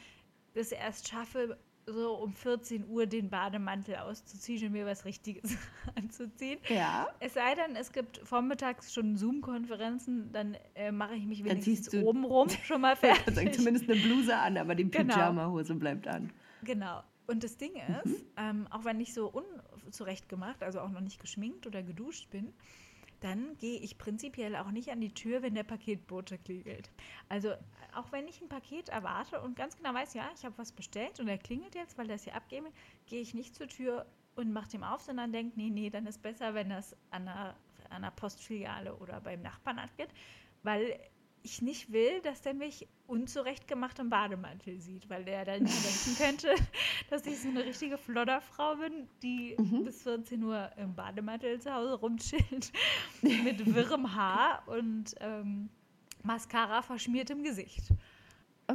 das 0.54 0.72
erst 0.72 1.08
schaffe, 1.08 1.58
so 1.92 2.14
um 2.14 2.32
14 2.34 2.86
Uhr 2.88 3.06
den 3.06 3.30
Bademantel 3.30 3.96
auszuziehen 3.96 4.66
und 4.66 4.72
mir 4.72 4.86
was 4.86 5.04
Richtiges 5.04 5.56
anzuziehen. 5.96 6.58
Ja, 6.68 7.08
Es 7.20 7.34
sei 7.34 7.54
denn, 7.54 7.76
es 7.76 7.92
gibt 7.92 8.18
vormittags 8.18 8.92
schon 8.92 9.16
Zoom-Konferenzen, 9.16 10.30
dann 10.32 10.56
äh, 10.74 10.92
mache 10.92 11.14
ich 11.14 11.24
mich 11.26 11.38
Dann 11.42 11.50
wenigstens 11.64 11.90
du- 11.90 12.02
obenrum 12.04 12.48
schon 12.64 12.80
mal 12.80 12.96
fertig. 12.96 13.54
zumindest 13.54 13.88
eine 13.90 14.00
Bluse 14.00 14.36
an, 14.36 14.56
aber 14.58 14.74
die 14.74 14.90
Genau. 14.90 15.14
Pyjama-Hose 15.14 15.74
bleibt 15.74 16.06
an. 16.08 16.30
Genau. 16.62 17.02
Und 17.26 17.44
das 17.44 17.56
Ding 17.56 17.72
Mhm. 17.74 17.94
ist, 18.10 18.24
ähm, 18.36 18.66
auch 18.70 18.84
wenn 18.84 19.00
ich 19.00 19.12
so 19.12 19.32
unzurecht 19.84 20.28
gemacht, 20.28 20.62
also 20.62 20.80
auch 20.80 20.90
noch 20.90 21.00
nicht 21.00 21.20
geschminkt 21.20 21.66
oder 21.66 21.82
geduscht 21.82 22.30
bin, 22.30 22.54
dann 23.20 23.56
gehe 23.58 23.78
ich 23.80 23.98
prinzipiell 23.98 24.56
auch 24.56 24.70
nicht 24.70 24.90
an 24.90 25.00
die 25.00 25.12
Tür, 25.12 25.42
wenn 25.42 25.54
der 25.54 25.64
Paketbote 25.64 26.38
klingelt. 26.38 26.90
Also 27.28 27.52
auch 27.94 28.12
wenn 28.12 28.28
ich 28.28 28.40
ein 28.40 28.48
Paket 28.48 28.88
erwarte 28.90 29.40
und 29.40 29.56
ganz 29.56 29.76
genau 29.76 29.94
weiß, 29.94 30.14
ja, 30.14 30.28
ich 30.34 30.44
habe 30.44 30.56
was 30.58 30.72
bestellt 30.72 31.18
und 31.20 31.28
er 31.28 31.38
klingelt 31.38 31.74
jetzt, 31.74 31.98
weil 31.98 32.08
er 32.08 32.16
es 32.16 32.24
hier 32.24 32.34
abgeben 32.34 32.66
will, 32.66 32.72
gehe 33.06 33.20
ich 33.20 33.34
nicht 33.34 33.54
zur 33.54 33.68
Tür 33.68 34.06
und 34.36 34.52
mache 34.52 34.70
dem 34.70 34.84
auf, 34.84 35.00
sondern 35.00 35.32
denke, 35.32 35.58
nee, 35.58 35.70
nee, 35.70 35.90
dann 35.90 36.06
ist 36.06 36.22
besser, 36.22 36.54
wenn 36.54 36.70
das 36.70 36.94
an 37.10 37.26
einer, 37.26 37.56
an 37.90 38.04
einer 38.04 38.10
Postfiliale 38.12 38.94
oder 38.96 39.20
beim 39.20 39.42
Nachbarn 39.42 39.78
abgeht, 39.78 40.10
weil 40.62 40.98
ich 41.42 41.62
nicht 41.62 41.92
will, 41.92 42.20
dass 42.22 42.42
der 42.42 42.54
mich 42.54 42.86
unzurechtgemacht 43.06 43.98
im 43.98 44.10
Bademantel 44.10 44.80
sieht, 44.80 45.08
weil 45.08 45.24
der 45.24 45.44
dann 45.44 45.64
denken 45.64 46.16
könnte, 46.18 46.54
dass 47.10 47.24
ich 47.26 47.38
so 47.40 47.48
eine 47.48 47.64
richtige 47.64 47.96
Flodderfrau 47.98 48.76
bin, 48.76 49.08
die 49.22 49.56
Mhm. 49.58 49.84
bis 49.84 50.02
14 50.02 50.42
Uhr 50.42 50.70
im 50.76 50.94
Bademantel 50.94 51.60
zu 51.60 51.72
Hause 51.72 51.94
rumchillt, 51.94 52.72
mit 53.22 53.74
wirrem 53.74 54.14
Haar 54.14 54.62
und 54.68 55.14
ähm, 55.20 55.68
Mascara 56.22 56.82
verschmiertem 56.82 57.42
Gesicht. 57.42 57.92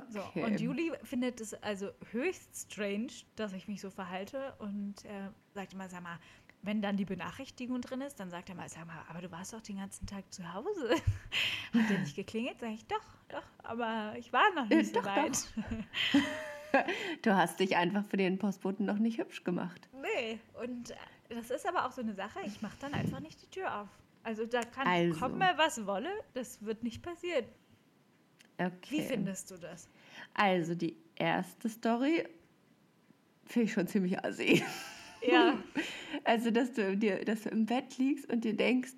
So, 0.09 0.19
Okay. 0.21 0.43
und 0.43 0.59
Juli 0.59 0.91
findet 1.03 1.39
es 1.39 1.53
also 1.53 1.89
höchst 2.11 2.71
strange, 2.71 3.11
dass 3.35 3.53
ich 3.53 3.67
mich 3.67 3.79
so 3.79 3.89
verhalte 3.91 4.53
und 4.59 5.05
äh, 5.05 5.29
sagt 5.53 5.73
immer, 5.73 5.87
sag 5.87 6.01
mal, 6.01 6.17
wenn 6.63 6.81
dann 6.81 6.97
die 6.97 7.05
Benachrichtigung 7.05 7.81
drin 7.81 8.01
ist, 8.01 8.19
dann 8.19 8.29
sagt 8.29 8.49
er 8.49 8.55
mal, 8.55 8.67
sag 8.69 8.87
mal, 8.87 9.03
aber 9.09 9.21
du 9.21 9.29
warst 9.31 9.53
doch 9.53 9.61
den 9.61 9.77
ganzen 9.77 10.07
Tag 10.07 10.23
zu 10.33 10.51
Hause. 10.53 10.89
Hat 11.73 11.89
der 11.89 11.99
nicht 11.99 12.15
geklingelt? 12.15 12.59
Sag 12.59 12.71
ich, 12.71 12.85
doch, 12.87 13.03
doch, 13.29 13.43
aber 13.63 14.15
ich 14.17 14.31
war 14.33 14.43
noch 14.55 14.69
Äh, 14.71 14.77
nicht 14.77 14.93
so 14.93 15.01
doch, 15.01 15.05
weit. 15.05 15.37
Du 17.21 17.35
hast 17.35 17.59
dich 17.59 17.75
einfach 17.77 18.03
für 18.03 18.17
den 18.17 18.39
Postboten 18.39 18.87
noch 18.87 18.97
nicht 18.97 19.19
hübsch 19.19 19.43
gemacht. 19.43 19.87
Nee, 20.01 20.39
und 20.63 20.89
äh, 20.89 20.95
das 21.29 21.51
ist 21.51 21.67
aber 21.67 21.85
auch 21.85 21.91
so 21.91 22.01
eine 22.01 22.15
Sache, 22.15 22.39
ich 22.47 22.63
mache 22.63 22.75
dann 22.79 22.95
einfach 22.95 23.19
nicht 23.19 23.39
die 23.43 23.47
Tür 23.47 23.81
auf. 23.81 23.87
Also 24.23 24.47
da 24.47 24.61
kann 24.63 24.87
Also. 24.87 25.19
komme, 25.19 25.53
was 25.57 25.85
wolle, 25.85 26.09
das 26.33 26.63
wird 26.65 26.81
nicht 26.81 27.03
passieren. 27.03 27.45
Okay. 28.57 28.71
Wie 28.89 29.01
findest 29.03 29.51
du 29.51 29.57
das? 29.57 29.87
Also 30.33 30.73
die 30.73 30.97
erste 31.15 31.69
Story 31.69 32.27
finde 33.45 33.65
ich 33.67 33.73
schon 33.73 33.87
ziemlich 33.87 34.23
assi. 34.25 34.63
Ja, 35.25 35.57
Also, 36.25 36.51
dass 36.51 36.73
du, 36.73 36.95
dir, 36.97 37.25
dass 37.25 37.41
du 37.43 37.49
im 37.49 37.65
Bett 37.65 37.97
liegst 37.97 38.31
und 38.31 38.43
dir 38.43 38.55
denkst, 38.55 38.93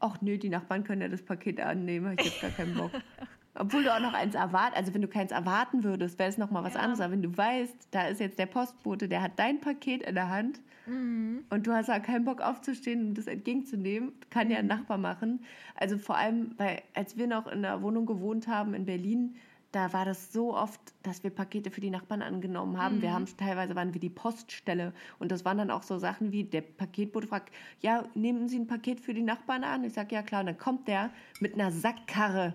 ach 0.00 0.20
nö, 0.20 0.38
die 0.38 0.48
Nachbarn 0.48 0.84
können 0.84 1.02
ja 1.02 1.08
das 1.08 1.22
Paket 1.24 1.60
annehmen, 1.60 2.06
habe 2.06 2.16
ich 2.16 2.24
jetzt 2.24 2.40
gar 2.40 2.50
keinen 2.50 2.74
Bock. 2.74 2.92
Obwohl 3.54 3.84
du 3.84 3.94
auch 3.94 4.00
noch 4.00 4.12
eins 4.12 4.34
erwartest, 4.34 4.76
also 4.76 4.94
wenn 4.94 5.00
du 5.02 5.08
keins 5.08 5.32
erwarten 5.32 5.82
würdest, 5.82 6.18
wäre 6.18 6.28
es 6.28 6.36
nochmal 6.38 6.62
was 6.62 6.74
Ja. 6.74 6.80
anderes. 6.80 7.00
Aber 7.00 7.12
wenn 7.12 7.22
du 7.22 7.34
weißt, 7.36 7.88
da 7.90 8.08
ist 8.08 8.20
jetzt 8.20 8.38
der 8.38 8.46
Postbote, 8.46 9.08
der 9.08 9.22
hat 9.22 9.38
dein 9.38 9.60
Paket 9.60 10.02
in 10.02 10.14
der 10.14 10.28
Hand 10.28 10.60
Mhm. 10.86 11.44
und 11.50 11.66
du 11.66 11.72
hast 11.72 11.88
ja 11.88 11.98
keinen 11.98 12.24
Bock 12.24 12.40
aufzustehen 12.42 13.08
und 13.08 13.14
das 13.18 13.26
entgegenzunehmen, 13.26 14.12
kann 14.30 14.46
Mhm. 14.48 14.52
ja 14.52 14.58
ein 14.58 14.66
Nachbar 14.66 14.98
machen. 14.98 15.40
Also 15.74 15.98
vor 15.98 16.16
allem, 16.16 16.52
weil 16.58 16.82
als 16.94 17.16
wir 17.16 17.26
noch 17.26 17.46
in 17.46 17.62
der 17.62 17.82
Wohnung 17.82 18.06
gewohnt 18.06 18.46
haben 18.46 18.74
in 18.74 18.84
Berlin, 18.84 19.36
da 19.76 19.92
war 19.92 20.06
das 20.06 20.32
so 20.32 20.56
oft, 20.56 20.80
dass 21.02 21.22
wir 21.22 21.28
Pakete 21.28 21.70
für 21.70 21.82
die 21.82 21.90
Nachbarn 21.90 22.22
angenommen 22.22 22.78
haben. 22.78 22.96
Mhm. 22.96 23.02
Wir 23.02 23.12
haben 23.12 23.26
teilweise 23.36 23.76
waren 23.76 23.92
wir 23.92 24.00
die 24.00 24.08
Poststelle 24.08 24.94
und 25.18 25.30
das 25.30 25.44
waren 25.44 25.58
dann 25.58 25.70
auch 25.70 25.82
so 25.82 25.98
Sachen 25.98 26.32
wie 26.32 26.44
der 26.44 26.62
Paketbote 26.62 27.26
fragt, 27.26 27.52
ja, 27.80 28.04
nehmen 28.14 28.48
Sie 28.48 28.58
ein 28.58 28.66
Paket 28.66 29.00
für 29.00 29.12
die 29.12 29.20
Nachbarn 29.20 29.64
an? 29.64 29.84
Ich 29.84 29.92
sage 29.92 30.14
ja 30.14 30.22
klar, 30.22 30.40
und 30.40 30.46
dann 30.46 30.56
kommt 30.56 30.88
der 30.88 31.10
mit 31.40 31.52
einer 31.52 31.70
Sackkarre 31.70 32.54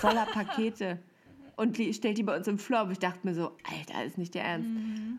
voller 0.00 0.24
Pakete 0.32 0.98
und 1.56 1.76
die, 1.76 1.92
stellt 1.92 2.16
die 2.16 2.22
bei 2.22 2.34
uns 2.34 2.48
im 2.48 2.58
Flur. 2.58 2.88
Ich 2.90 2.98
dachte 2.98 3.20
mir 3.24 3.34
so, 3.34 3.52
Alter, 3.70 4.04
ist 4.04 4.16
nicht 4.16 4.34
der 4.34 4.44
Ernst. 4.44 4.70
Mhm. 4.70 5.18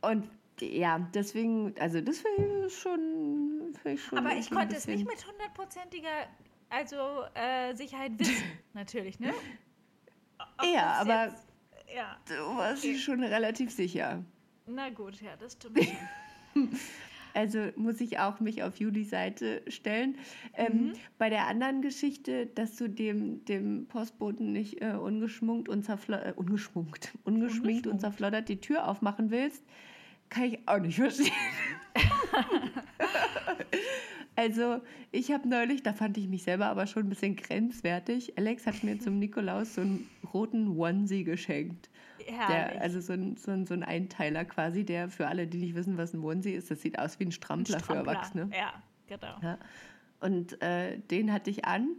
Und 0.00 0.30
ja, 0.62 0.98
deswegen, 1.12 1.74
also 1.78 2.00
das 2.00 2.20
finde 2.20 2.68
ich 2.68 2.78
schon, 2.78 3.74
find 3.82 3.96
ich 3.96 4.02
schon 4.02 4.16
aber 4.16 4.34
ich 4.34 4.50
konnte 4.50 4.76
es 4.76 4.86
nicht 4.86 5.06
mit 5.06 5.26
hundertprozentiger 5.26 6.26
also, 6.70 7.24
äh, 7.34 7.74
Sicherheit 7.74 8.18
wissen, 8.18 8.44
natürlich, 8.72 9.20
ne? 9.20 9.34
Ja, 10.74 10.94
aber 11.00 11.24
jetzt- 11.26 11.46
ja, 11.94 12.16
du 12.26 12.56
warst 12.56 12.84
Okay. 12.84 12.98
schon 12.98 13.22
relativ 13.22 13.70
sicher. 13.70 14.24
na 14.66 14.90
gut, 14.90 15.20
ja, 15.20 15.30
das 15.38 15.52
stimmt 15.54 15.78
schon. 15.84 16.68
Also 17.32 17.68
muss 17.76 18.00
ich 18.00 18.18
auch 18.18 18.40
mich 18.40 18.64
auf 18.64 18.80
Julis 18.80 19.10
Seite 19.10 19.62
stellen. 19.68 20.18
Ähm, 20.54 20.86
Mhm. 20.88 20.92
Bei 21.16 21.30
der 21.30 21.46
anderen 21.46 21.80
Geschichte, 21.80 22.46
dass 22.46 22.74
du 22.74 22.88
dem, 22.88 23.44
dem 23.44 23.86
Postboten 23.86 24.50
nicht 24.52 24.82
äh, 24.82 24.94
ungeschmunkt 24.94 25.68
und 25.68 25.88
äh, 25.88 26.32
ungeschmunkt, 26.34 27.12
ungeschminkt 27.24 27.86
und 27.86 28.00
zerfloddert 28.00 28.48
die 28.48 28.60
Tür 28.60 28.88
aufmachen 28.88 29.30
willst, 29.30 29.62
kann 30.28 30.42
ich 30.42 30.58
auch 30.66 30.80
nicht 30.80 30.96
verstehen. 30.96 31.30
also, 34.40 34.80
ich 35.12 35.30
habe 35.32 35.46
neulich, 35.48 35.82
da 35.82 35.92
fand 35.92 36.16
ich 36.16 36.26
mich 36.26 36.44
selber 36.44 36.66
aber 36.66 36.86
schon 36.86 37.04
ein 37.04 37.08
bisschen 37.10 37.36
grenzwertig. 37.36 38.38
Alex 38.38 38.66
hat 38.66 38.82
mir 38.82 38.98
zum 38.98 39.18
Nikolaus 39.18 39.74
so 39.74 39.82
einen 39.82 40.08
roten 40.32 40.78
Onesie 40.78 41.24
geschenkt. 41.24 41.90
Der, 42.26 42.80
also 42.80 43.00
so 43.00 43.12
ein, 43.12 43.36
so, 43.36 43.50
ein, 43.50 43.66
so 43.66 43.74
ein 43.74 43.82
Einteiler 43.82 44.44
quasi, 44.44 44.84
der 44.84 45.08
für 45.08 45.26
alle, 45.26 45.46
die 45.46 45.58
nicht 45.58 45.74
wissen, 45.74 45.98
was 45.98 46.14
ein 46.14 46.22
Onesie 46.22 46.52
ist, 46.52 46.70
das 46.70 46.80
sieht 46.80 46.98
aus 46.98 47.18
wie 47.18 47.24
ein 47.24 47.32
Strampler, 47.32 47.76
ein 47.76 47.82
Strampler. 47.82 48.04
für 48.04 48.10
Erwachsene. 48.10 48.50
Ja, 48.56 48.82
genau. 49.06 49.36
Ja. 49.42 49.58
Und 50.20 50.62
äh, 50.62 50.98
den 50.98 51.32
hatte 51.32 51.50
ich 51.50 51.64
an. 51.64 51.96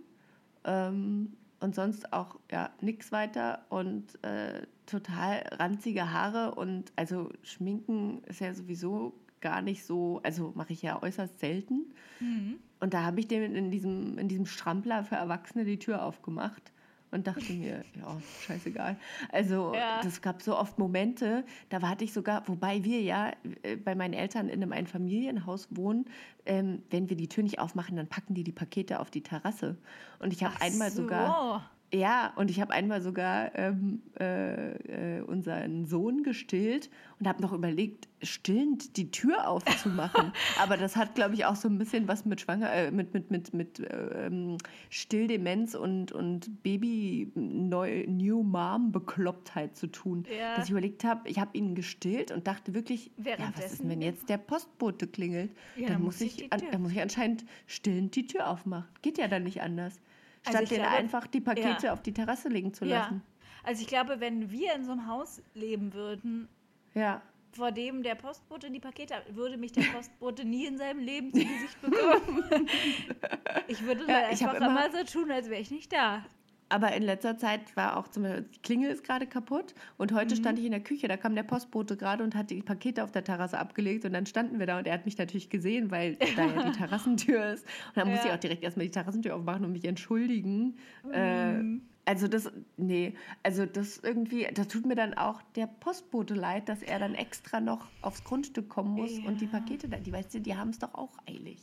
Ähm, 0.64 1.34
und 1.60 1.76
sonst 1.76 2.12
auch 2.12 2.40
ja 2.52 2.72
nichts 2.82 3.12
weiter 3.12 3.66
und 3.70 4.22
äh, 4.24 4.66
total 4.88 5.44
ranzige 5.52 6.12
Haare 6.12 6.56
und 6.56 6.92
also 6.96 7.30
Schminken 7.44 8.24
ist 8.24 8.42
ja 8.42 8.54
sowieso 8.54 9.14
gar 9.42 9.62
nicht 9.62 9.86
so, 9.86 10.22
also 10.24 10.54
mache 10.56 10.74
ich 10.74 10.82
ja 10.82 11.02
äußerst 11.02 11.40
selten. 11.40 11.94
Mhm. 12.20 12.60
Und 12.80 12.94
da 12.94 13.04
habe 13.04 13.20
ich 13.20 13.28
dem 13.28 13.44
in 13.56 13.72
diesem, 13.72 14.18
in 14.18 14.28
diesem 14.28 14.46
Strampler 14.46 15.04
für 15.04 15.16
Erwachsene 15.16 15.66
die 15.66 15.80
Tür 15.80 16.04
aufgemacht 16.04 16.72
und 17.12 17.28
dachte 17.28 17.54
mir, 17.54 17.84
ja, 18.00 18.18
scheißegal. 18.46 18.98
Also 19.32 19.74
ja. 19.76 20.02
das 20.02 20.22
gab 20.22 20.42
so 20.42 20.58
oft 20.58 20.80
Momente, 20.80 21.44
da 21.70 21.82
hatte 21.82 22.04
ich 22.04 22.14
sogar, 22.14 22.48
wobei 22.48 22.84
wir 22.84 23.02
ja 23.02 23.32
äh, 23.64 23.76
bei 23.76 23.96
meinen 23.96 24.14
Eltern 24.14 24.48
in 24.48 24.64
einem 24.64 24.72
Einfamilienhaus 24.72 25.68
wohnen, 25.72 26.06
ähm, 26.46 26.82
wenn 26.90 27.10
wir 27.10 27.18
die 27.18 27.28
Tür 27.28 27.44
nicht 27.44 27.60
aufmachen, 27.60 27.98
dann 27.98 28.08
packen 28.08 28.34
die 28.34 28.44
die 28.44 28.52
Pakete 28.52 29.00
auf 29.00 29.12
die 29.12 29.22
Terrasse. 29.22 29.78
Und 30.20 30.34
ich 30.34 30.44
habe 30.44 30.60
einmal 30.62 30.90
so. 30.90 31.04
sogar 31.04 31.70
ja, 31.94 32.32
und 32.38 32.50
ich 32.50 32.62
habe 32.62 32.72
einmal 32.72 33.02
sogar 33.02 33.54
ähm, 33.56 34.02
äh, 34.18 35.18
äh, 35.18 35.22
unseren 35.22 35.86
Sohn 35.86 36.24
gestillt 36.24 36.90
und 37.20 37.28
habe 37.28 37.42
noch 37.42 37.52
überlegt, 37.52 38.08
stillend 38.22 38.96
die 38.96 39.12
Tür 39.12 39.48
aufzumachen. 39.48 40.32
Aber 40.62 40.78
das 40.78 40.96
hat, 40.96 41.16
glaube 41.16 41.34
ich, 41.34 41.46
auch 41.46 41.58
so 41.58 41.68
ein 41.68 41.78
bisschen 41.78 42.08
was 42.08 42.24
mit 42.24 42.40
Schwanger, 42.40 42.72
äh, 42.72 42.92
mit, 42.92 43.14
mit, 43.14 43.30
mit, 43.30 43.54
mit 43.54 43.82
ähm, 43.90 44.58
Stilldemenz 44.90 45.76
und, 45.76 46.14
und 46.14 46.64
Baby-New 46.64 48.44
Mom-Beklopptheit 48.44 49.76
zu 49.76 49.88
tun. 49.88 50.26
Ja. 50.38 50.56
Dass 50.56 50.66
ich 50.66 50.72
überlegt 50.72 51.04
habe, 51.04 51.28
ich 51.28 51.40
habe 51.40 51.58
ihn 51.58 51.76
gestillt 51.76 52.32
und 52.32 52.48
dachte 52.48 52.74
wirklich, 52.74 53.12
ja, 53.18 53.34
was 53.54 53.74
ist 53.74 53.82
denn, 53.82 53.90
wenn 53.90 54.02
jetzt 54.02 54.30
der 54.30 54.38
Postbote 54.38 55.08
klingelt? 55.08 55.52
Ja, 55.76 55.90
dann, 55.90 56.04
muss 56.04 56.22
ich, 56.22 56.52
an, 56.54 56.62
dann 56.72 56.82
muss 56.82 56.94
ich 56.94 57.02
anscheinend 57.02 57.44
stillend 57.68 58.16
die 58.16 58.28
Tür 58.28 58.48
aufmachen. 58.48 58.88
Geht 59.02 59.18
ja 59.18 59.28
dann 59.28 59.44
nicht 59.44 59.62
anders. 59.62 60.00
Also 60.44 60.58
Statt 60.58 60.62
also 60.62 60.76
den 60.76 60.82
glaube, 60.82 60.98
einfach 60.98 61.28
die 61.28 61.42
Pakete 61.42 61.88
ja. 61.88 61.94
auf 61.94 62.02
die 62.02 62.14
Terrasse 62.14 62.50
legen 62.50 62.74
zu 62.74 62.86
lassen. 62.86 63.16
Ja. 63.24 63.32
Also 63.64 63.82
ich 63.82 63.88
glaube, 63.88 64.20
wenn 64.20 64.52
wir 64.52 64.74
in 64.74 64.86
so 64.86 64.92
einem 64.92 65.08
Haus 65.08 65.42
leben 65.54 65.94
würden, 65.94 66.48
ja. 66.96 67.22
vor 67.52 67.72
dem 67.72 68.02
der 68.02 68.16
Postbote 68.16 68.72
die 68.72 68.80
Pakete 68.80 69.16
würde 69.30 69.58
mich 69.58 69.72
der 69.72 69.84
Postbote 69.84 70.46
nie 70.46 70.66
in 70.66 70.78
seinem 70.78 71.00
Leben 71.00 71.32
zu 71.32 71.40
Gesicht 71.40 71.82
bekommen. 71.82 72.44
ich 73.68 73.84
würde 73.84 74.06
ja, 74.08 74.28
einfach 74.28 74.56
immer, 74.56 74.68
immer 74.68 74.92
so 74.92 75.04
tun, 75.04 75.32
als 75.32 75.50
wäre 75.50 75.62
ich 75.62 75.70
nicht 75.70 75.94
da. 75.94 76.26
Aber 76.72 76.94
in 76.94 77.04
letzter 77.04 77.38
Zeit 77.38 77.76
war 77.76 77.98
auch 77.98 78.08
zum 78.08 78.24
Beispiel, 78.24 78.46
die 78.56 78.62
Klingel 78.62 78.92
ist 78.92 79.04
gerade 79.04 79.28
kaputt 79.28 79.76
und 79.98 80.14
heute 80.14 80.36
mhm. 80.36 80.40
stand 80.40 80.60
ich 80.60 80.66
in 80.66 80.72
der 80.72 80.80
Küche, 80.80 81.10
da 81.10 81.18
kam 81.18 81.36
der 81.36 81.44
Postbote 81.44 81.98
gerade 81.98 82.24
und 82.24 82.34
hat 82.34 82.50
die 82.50 82.62
Pakete 82.62 83.04
auf 83.04 83.12
der 83.12 83.26
Terrasse 83.26 83.60
abgelegt 83.60 84.06
und 84.06 84.14
dann 84.14 84.26
standen 84.26 84.58
wir 84.58 84.68
da 84.68 84.80
und 84.80 84.88
er 84.88 84.94
hat 84.94 85.06
mich 85.06 85.18
natürlich 85.18 85.50
gesehen, 85.50 85.92
weil 85.92 86.16
da 86.38 86.46
ja 86.46 86.70
die 86.70 86.78
Terrassentür 86.78 87.54
ist. 87.54 87.66
Und 87.66 87.98
dann 87.98 88.08
ja. 88.08 88.14
musste 88.14 88.28
ich 88.30 88.34
auch 88.34 88.40
direkt 88.40 88.64
erstmal 88.64 88.86
die 88.86 88.92
Terrassentür 88.92 89.36
aufmachen 89.36 89.66
und 89.66 89.74
mich 89.74 89.84
entschuldigen. 89.86 90.78
Mhm. 91.04 91.12
Äh, 91.12 91.82
also 92.06 92.28
das, 92.28 92.50
nee, 92.78 93.16
also 93.44 93.66
das 93.66 93.98
irgendwie, 93.98 94.48
das 94.54 94.70
tut 94.70 94.86
mir 94.86 94.96
dann 94.96 95.14
auch 95.14 95.42
der 95.56 95.68
Postbote 95.68 96.34
leid, 96.34 96.70
dass 96.70 96.82
er 96.82 97.00
dann 97.00 97.16
extra 97.16 97.60
noch 97.60 97.90
aufs 98.02 98.24
Grundstück 98.24 98.70
kommen 98.70 98.94
muss 98.94 99.18
ja. 99.18 99.28
und 99.28 99.42
die 99.42 99.48
Pakete 99.48 99.90
da, 99.90 99.98
die 99.98 100.12
weißt 100.12 100.34
du, 100.34 100.40
die 100.40 100.56
haben 100.56 100.70
es 100.70 100.80
doch 100.80 100.94
auch 100.94 101.18
eilig. 101.28 101.60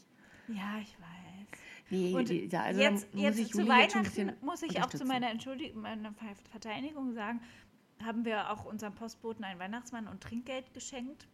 Ja, 0.49 0.79
ich 0.81 0.95
weiß. 1.01 1.18
Nee, 1.91 2.15
und 2.15 2.29
die, 2.29 2.49
also 2.55 2.81
jetzt, 2.81 3.09
jetzt 3.15 3.39
ich 3.39 3.53
zu 3.53 3.67
Weihnachten 3.67 4.33
muss 4.43 4.63
ich 4.63 4.83
auch 4.83 4.91
zu 4.91 5.05
meiner 5.05 5.31
Entschuldigung, 5.31 5.83
meiner 5.83 6.13
Verteidigung 6.51 7.13
sagen, 7.15 7.41
haben 8.03 8.25
wir 8.25 8.51
auch 8.51 8.65
unserem 8.65 8.95
Postboten 8.95 9.45
einen 9.45 9.59
Weihnachtsmann 9.59 10.07
und 10.07 10.23
Trinkgeld 10.23 10.73
geschenkt. 10.75 11.27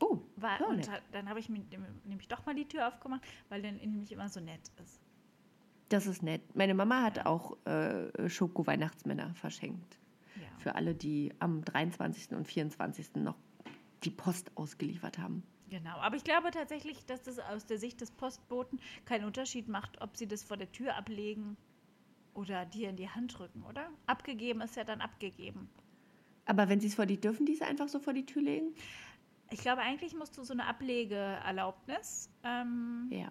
Oh, 0.00 0.18
War, 0.36 0.66
und 0.66 0.78
nett. 0.78 1.02
dann 1.12 1.28
habe 1.28 1.40
ich 1.40 1.50
mir 1.50 1.60
nämlich 2.04 2.28
doch 2.28 2.46
mal 2.46 2.54
die 2.54 2.66
Tür 2.66 2.88
aufgemacht, 2.88 3.22
weil 3.50 3.60
der 3.60 3.72
nämlich 3.72 4.10
immer 4.12 4.28
so 4.30 4.40
nett 4.40 4.70
ist. 4.82 5.00
Das 5.90 6.06
ist 6.06 6.22
nett. 6.22 6.40
Meine 6.54 6.72
Mama 6.72 7.02
hat 7.02 7.26
auch 7.26 7.56
äh, 7.66 8.28
Schoko-Weihnachtsmänner 8.28 9.34
verschenkt. 9.34 9.98
Ja. 10.36 10.42
Für 10.58 10.74
alle, 10.76 10.94
die 10.94 11.34
am 11.40 11.64
23. 11.64 12.30
und 12.30 12.46
24. 12.46 13.16
noch 13.16 13.36
die 14.04 14.10
Post 14.10 14.52
ausgeliefert 14.54 15.18
haben. 15.18 15.42
Genau, 15.70 15.96
aber 15.98 16.16
ich 16.16 16.24
glaube 16.24 16.50
tatsächlich, 16.50 17.06
dass 17.06 17.22
das 17.22 17.38
aus 17.38 17.64
der 17.64 17.78
Sicht 17.78 18.00
des 18.00 18.10
Postboten 18.10 18.80
keinen 19.04 19.24
Unterschied 19.24 19.68
macht, 19.68 20.00
ob 20.00 20.16
sie 20.16 20.26
das 20.26 20.42
vor 20.42 20.56
der 20.56 20.70
Tür 20.72 20.96
ablegen 20.96 21.56
oder 22.34 22.66
dir 22.66 22.90
in 22.90 22.96
die 22.96 23.08
Hand 23.08 23.38
drücken, 23.38 23.62
oder? 23.62 23.88
Abgegeben 24.06 24.60
ist 24.62 24.76
ja 24.76 24.82
dann 24.82 25.00
abgegeben. 25.00 25.70
Aber 26.44 26.68
wenn 26.68 26.80
sie 26.80 26.88
es 26.88 26.96
vor 26.96 27.06
die 27.06 27.20
dürfen, 27.20 27.46
die 27.46 27.54
es 27.54 27.62
einfach 27.62 27.88
so 27.88 28.00
vor 28.00 28.12
die 28.12 28.26
Tür 28.26 28.42
legen? 28.42 28.74
Ich 29.50 29.60
glaube, 29.60 29.82
eigentlich 29.82 30.14
musst 30.14 30.36
du 30.36 30.42
so 30.42 30.52
eine 30.52 30.66
Ablegeerlaubnis 30.66 32.28
ähm, 32.42 33.08
ja 33.10 33.30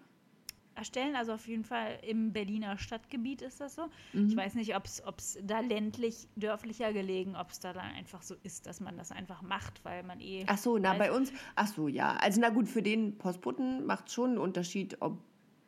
erstellen. 0.79 1.15
Also 1.15 1.33
auf 1.33 1.47
jeden 1.47 1.63
Fall 1.63 1.99
im 2.01 2.33
Berliner 2.33 2.77
Stadtgebiet 2.77 3.41
ist 3.41 3.61
das 3.61 3.75
so. 3.75 3.83
Mhm. 4.13 4.29
Ich 4.29 4.35
weiß 4.35 4.55
nicht, 4.55 4.75
ob 4.75 4.85
es 4.85 5.37
da 5.43 5.59
ländlich, 5.59 6.27
dörflicher 6.35 6.91
gelegen, 6.93 7.35
ob 7.35 7.51
es 7.51 7.59
da 7.59 7.73
dann 7.73 7.85
einfach 7.85 8.23
so 8.23 8.35
ist, 8.43 8.65
dass 8.65 8.79
man 8.79 8.97
das 8.97 9.11
einfach 9.11 9.41
macht, 9.41 9.85
weil 9.85 10.03
man 10.03 10.19
eh. 10.19 10.45
Ach 10.47 10.57
so, 10.57 10.77
na 10.77 10.93
bei 10.95 11.11
uns, 11.11 11.31
ach 11.55 11.67
so, 11.67 11.87
ja. 11.87 12.15
Also 12.15 12.41
na 12.41 12.49
gut, 12.49 12.67
für 12.67 12.81
den 12.81 13.17
Postboten 13.17 13.85
macht 13.85 14.07
es 14.07 14.13
schon 14.13 14.31
einen 14.31 14.39
Unterschied, 14.39 14.97
ob 15.01 15.19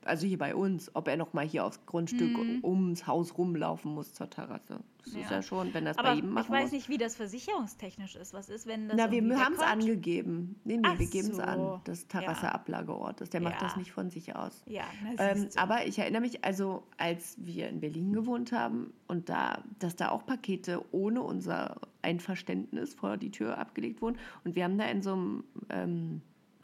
also 0.04 0.26
hier 0.26 0.38
bei 0.38 0.56
uns, 0.56 0.96
ob 0.96 1.08
er 1.08 1.18
noch 1.18 1.34
mal 1.34 1.46
hier 1.46 1.66
aufs 1.66 1.86
Grundstück 1.86 2.38
mhm. 2.38 2.60
ums 2.64 3.08
Haus 3.08 3.38
rumlaufen 3.38 3.94
muss 3.94 4.14
zur 4.14 4.30
Terrasse. 4.30 4.80
Das 5.04 5.14
ja. 5.14 5.22
ist 5.22 5.32
ja 5.32 5.42
schon, 5.42 5.74
wenn 5.74 5.86
das 5.86 5.98
Aber 5.98 6.10
bei 6.10 6.16
jedem 6.16 6.32
machen 6.32 6.46
Ich 6.46 6.52
weiß 6.52 6.64
muss. 6.64 6.72
nicht, 6.72 6.90
wie 6.90 6.98
das 6.98 7.16
versicherungstechnisch 7.16 8.16
ist. 8.16 8.34
Was 8.34 8.50
ist, 8.50 8.68
wenn 8.68 8.88
das 8.88 8.98
Na, 8.98 9.12
wir 9.12 9.22
haben 9.40 9.54
es 9.54 9.62
angegeben. 9.62 10.60
Nee, 10.64 10.78
nee, 10.78 10.84
Ach 10.86 11.00
wir 11.00 11.08
geben 11.08 11.30
es 11.30 11.38
so. 11.38 11.42
an, 11.42 11.82
das 11.84 12.08
Terrasse-Ablageort 12.08 13.22
ist. 13.22 13.34
Der 13.34 13.42
ja. 13.42 13.50
macht 13.50 13.62
das 13.62 13.76
nicht 13.78 13.92
von 13.92 14.10
sich 14.10 14.36
aus. 14.36 14.64
Ja, 14.68 14.84
ähm, 15.18 15.50
aber 15.56 15.86
ich 15.86 15.98
erinnere 15.98 16.22
mich, 16.22 16.44
also 16.44 16.84
als 16.98 17.36
wir 17.40 17.70
in 17.70 17.80
Berlin 17.80 18.14
gewohnt 18.14 18.52
haben 18.52 18.94
und 19.08 19.30
da, 19.30 19.64
dass 19.80 19.96
da 19.96 20.10
auch 20.10 20.26
Pakete 20.26 20.84
ohne 20.92 21.22
unser 21.22 21.78
Einverständnis 22.02 22.94
vor 22.94 23.18
die 23.18 23.32
Tür 23.32 23.58
abgelegt 23.58 24.02
wurden. 24.02 24.18
Und 24.44 24.56
wir 24.56 24.64
haben 24.64 24.78
da 24.78 24.86
in 24.86 25.02
so 25.02 25.14
einem 25.14 25.44
ähm, 25.70 26.22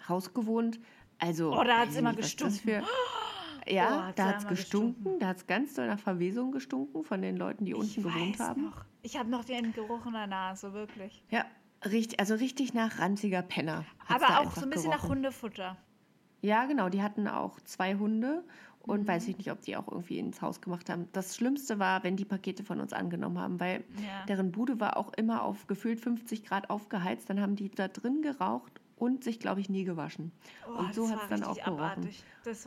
Haus 0.07 0.33
gewohnt. 0.33 0.79
Also, 1.19 1.51
oh, 1.51 1.63
da 1.63 1.79
hat 1.79 1.89
es 1.89 1.95
immer 1.95 2.13
gestunken. 2.13 2.83
Ja, 3.69 4.09
oh, 4.09 4.13
da 4.15 4.25
hat 4.25 4.37
es 4.39 4.47
gestunken. 4.47 4.95
gestunken. 4.95 5.19
Da 5.19 5.27
hat 5.27 5.37
es 5.37 5.47
ganz 5.47 5.73
doll 5.73 5.87
nach 5.87 5.99
Verwesung 5.99 6.51
gestunken 6.51 7.03
von 7.03 7.21
den 7.21 7.37
Leuten, 7.37 7.65
die 7.65 7.71
ich 7.71 7.77
unten 7.77 8.03
gewohnt 8.03 8.39
haben. 8.39 8.65
Noch. 8.65 8.85
Ich 9.01 9.17
habe 9.17 9.29
noch 9.29 9.45
den 9.45 9.73
Geruch 9.73 10.05
in 10.05 10.13
der 10.13 10.27
Nase, 10.27 10.73
wirklich. 10.73 11.23
Ja, 11.29 11.45
richtig, 11.85 12.19
also 12.19 12.35
richtig 12.35 12.73
nach 12.73 12.99
ranziger 12.99 13.41
Penner. 13.41 13.85
Aber 14.07 14.41
auch 14.41 14.53
so 14.53 14.61
ein 14.61 14.69
bisschen 14.69 14.91
gerochen. 14.91 15.03
nach 15.03 15.09
Hundefutter. 15.09 15.77
Ja, 16.41 16.65
genau. 16.65 16.89
Die 16.89 17.01
hatten 17.01 17.27
auch 17.27 17.59
zwei 17.61 17.95
Hunde 17.95 18.43
und 18.79 19.01
mhm. 19.01 19.07
weiß 19.07 19.27
ich 19.27 19.37
nicht, 19.37 19.51
ob 19.51 19.61
die 19.61 19.75
auch 19.75 19.87
irgendwie 19.87 20.19
ins 20.19 20.41
Haus 20.41 20.61
gemacht 20.61 20.89
haben. 20.89 21.07
Das 21.11 21.35
Schlimmste 21.35 21.79
war, 21.79 22.03
wenn 22.03 22.15
die 22.15 22.25
Pakete 22.25 22.63
von 22.63 22.79
uns 22.79 22.93
angenommen 22.93 23.39
haben, 23.39 23.59
weil 23.59 23.83
ja. 24.01 24.25
deren 24.27 24.51
Bude 24.51 24.79
war 24.79 24.97
auch 24.97 25.13
immer 25.13 25.43
auf 25.43 25.67
gefühlt 25.67 25.99
50 25.99 26.43
Grad 26.45 26.69
aufgeheizt. 26.69 27.29
Dann 27.29 27.41
haben 27.41 27.55
die 27.55 27.69
da 27.69 27.87
drin 27.87 28.21
geraucht 28.21 28.79
und 28.97 29.23
sich, 29.23 29.39
glaube 29.39 29.61
ich, 29.61 29.69
nie 29.69 29.83
gewaschen. 29.83 30.31
Oh, 30.67 30.79
und 30.79 30.93
so 30.93 31.09
hat 31.09 31.23
es 31.23 31.29
dann 31.29 31.43
auch 31.43 31.55
gerochen. 31.55 32.09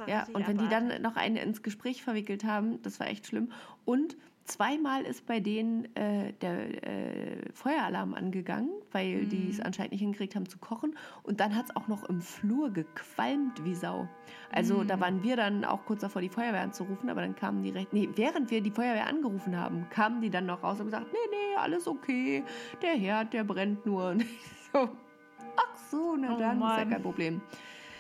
ja, 0.06 0.26
und 0.32 0.46
wenn 0.46 0.58
abartig. 0.58 0.58
die 0.60 0.68
dann 0.68 1.02
noch 1.02 1.16
einen 1.16 1.36
ins 1.36 1.62
Gespräch 1.62 2.02
verwickelt 2.02 2.44
haben, 2.44 2.80
das 2.82 3.00
war 3.00 3.08
echt 3.08 3.26
schlimm. 3.26 3.50
Und 3.84 4.16
zweimal 4.44 5.02
ist 5.02 5.26
bei 5.26 5.40
denen 5.40 5.94
äh, 5.96 6.32
der 6.34 6.84
äh, 6.84 7.52
Feueralarm 7.52 8.14
angegangen, 8.14 8.70
weil 8.92 9.22
mm. 9.22 9.28
die 9.28 9.48
es 9.50 9.60
anscheinend 9.60 9.92
nicht 9.92 10.00
hingekriegt 10.00 10.34
haben 10.34 10.48
zu 10.48 10.58
kochen. 10.58 10.96
Und 11.22 11.40
dann 11.40 11.54
hat 11.54 11.66
es 11.70 11.76
auch 11.76 11.88
noch 11.88 12.04
im 12.04 12.20
Flur 12.20 12.70
gequalmt 12.70 13.64
wie 13.64 13.74
Sau. 13.74 14.08
Also 14.50 14.78
mm. 14.78 14.88
da 14.88 15.00
waren 15.00 15.22
wir 15.22 15.36
dann 15.36 15.64
auch 15.64 15.84
kurz 15.84 16.00
davor, 16.00 16.20
die 16.22 16.28
Feuerwehr 16.28 16.62
anzurufen, 16.62 17.08
aber 17.10 17.20
dann 17.22 17.36
kamen 17.36 17.62
die 17.62 17.70
recht. 17.70 17.92
Nee, 17.92 18.08
während 18.14 18.50
wir 18.50 18.60
die 18.60 18.70
Feuerwehr 18.70 19.06
angerufen 19.06 19.56
haben, 19.56 19.88
kamen 19.90 20.20
die 20.20 20.30
dann 20.30 20.46
noch 20.46 20.62
raus 20.62 20.80
und 20.80 20.86
gesagt, 20.86 21.06
nee, 21.12 21.18
nee, 21.30 21.56
alles 21.56 21.86
okay. 21.86 22.44
Der 22.82 22.94
Herd, 22.94 23.32
der 23.32 23.44
brennt 23.44 23.86
nur. 23.86 24.16
so, 24.72 24.90
ach 25.56 25.76
so, 25.90 26.16
na 26.16 26.36
oh 26.36 26.38
dann 26.38 26.58
Mann. 26.58 26.72
ist 26.72 26.84
ja 26.84 26.90
kein 26.90 27.02
Problem. 27.02 27.40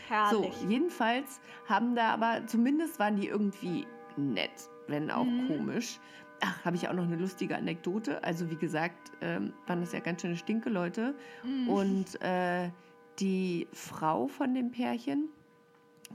Herrlich. 0.08 0.54
So, 0.54 0.68
jedenfalls 0.68 1.40
haben 1.68 1.94
da 1.94 2.10
aber, 2.10 2.46
zumindest 2.46 2.98
waren 2.98 3.16
die 3.16 3.28
irgendwie 3.28 3.86
nett, 4.16 4.68
wenn 4.88 5.10
auch 5.10 5.24
mhm. 5.24 5.46
komisch. 5.46 6.00
Ach, 6.40 6.64
habe 6.64 6.76
ich 6.76 6.88
auch 6.88 6.94
noch 6.94 7.04
eine 7.04 7.16
lustige 7.16 7.56
Anekdote. 7.56 8.22
Also 8.24 8.50
wie 8.50 8.56
gesagt, 8.56 9.12
ähm, 9.20 9.52
waren 9.66 9.80
das 9.80 9.92
ja 9.92 10.00
ganz 10.00 10.22
schöne 10.22 10.36
Stinke-Leute. 10.36 11.14
Mhm. 11.44 11.68
Und 11.68 12.22
äh, 12.22 12.70
die 13.18 13.68
Frau 13.72 14.26
von 14.26 14.54
dem 14.54 14.70
Pärchen 14.70 15.28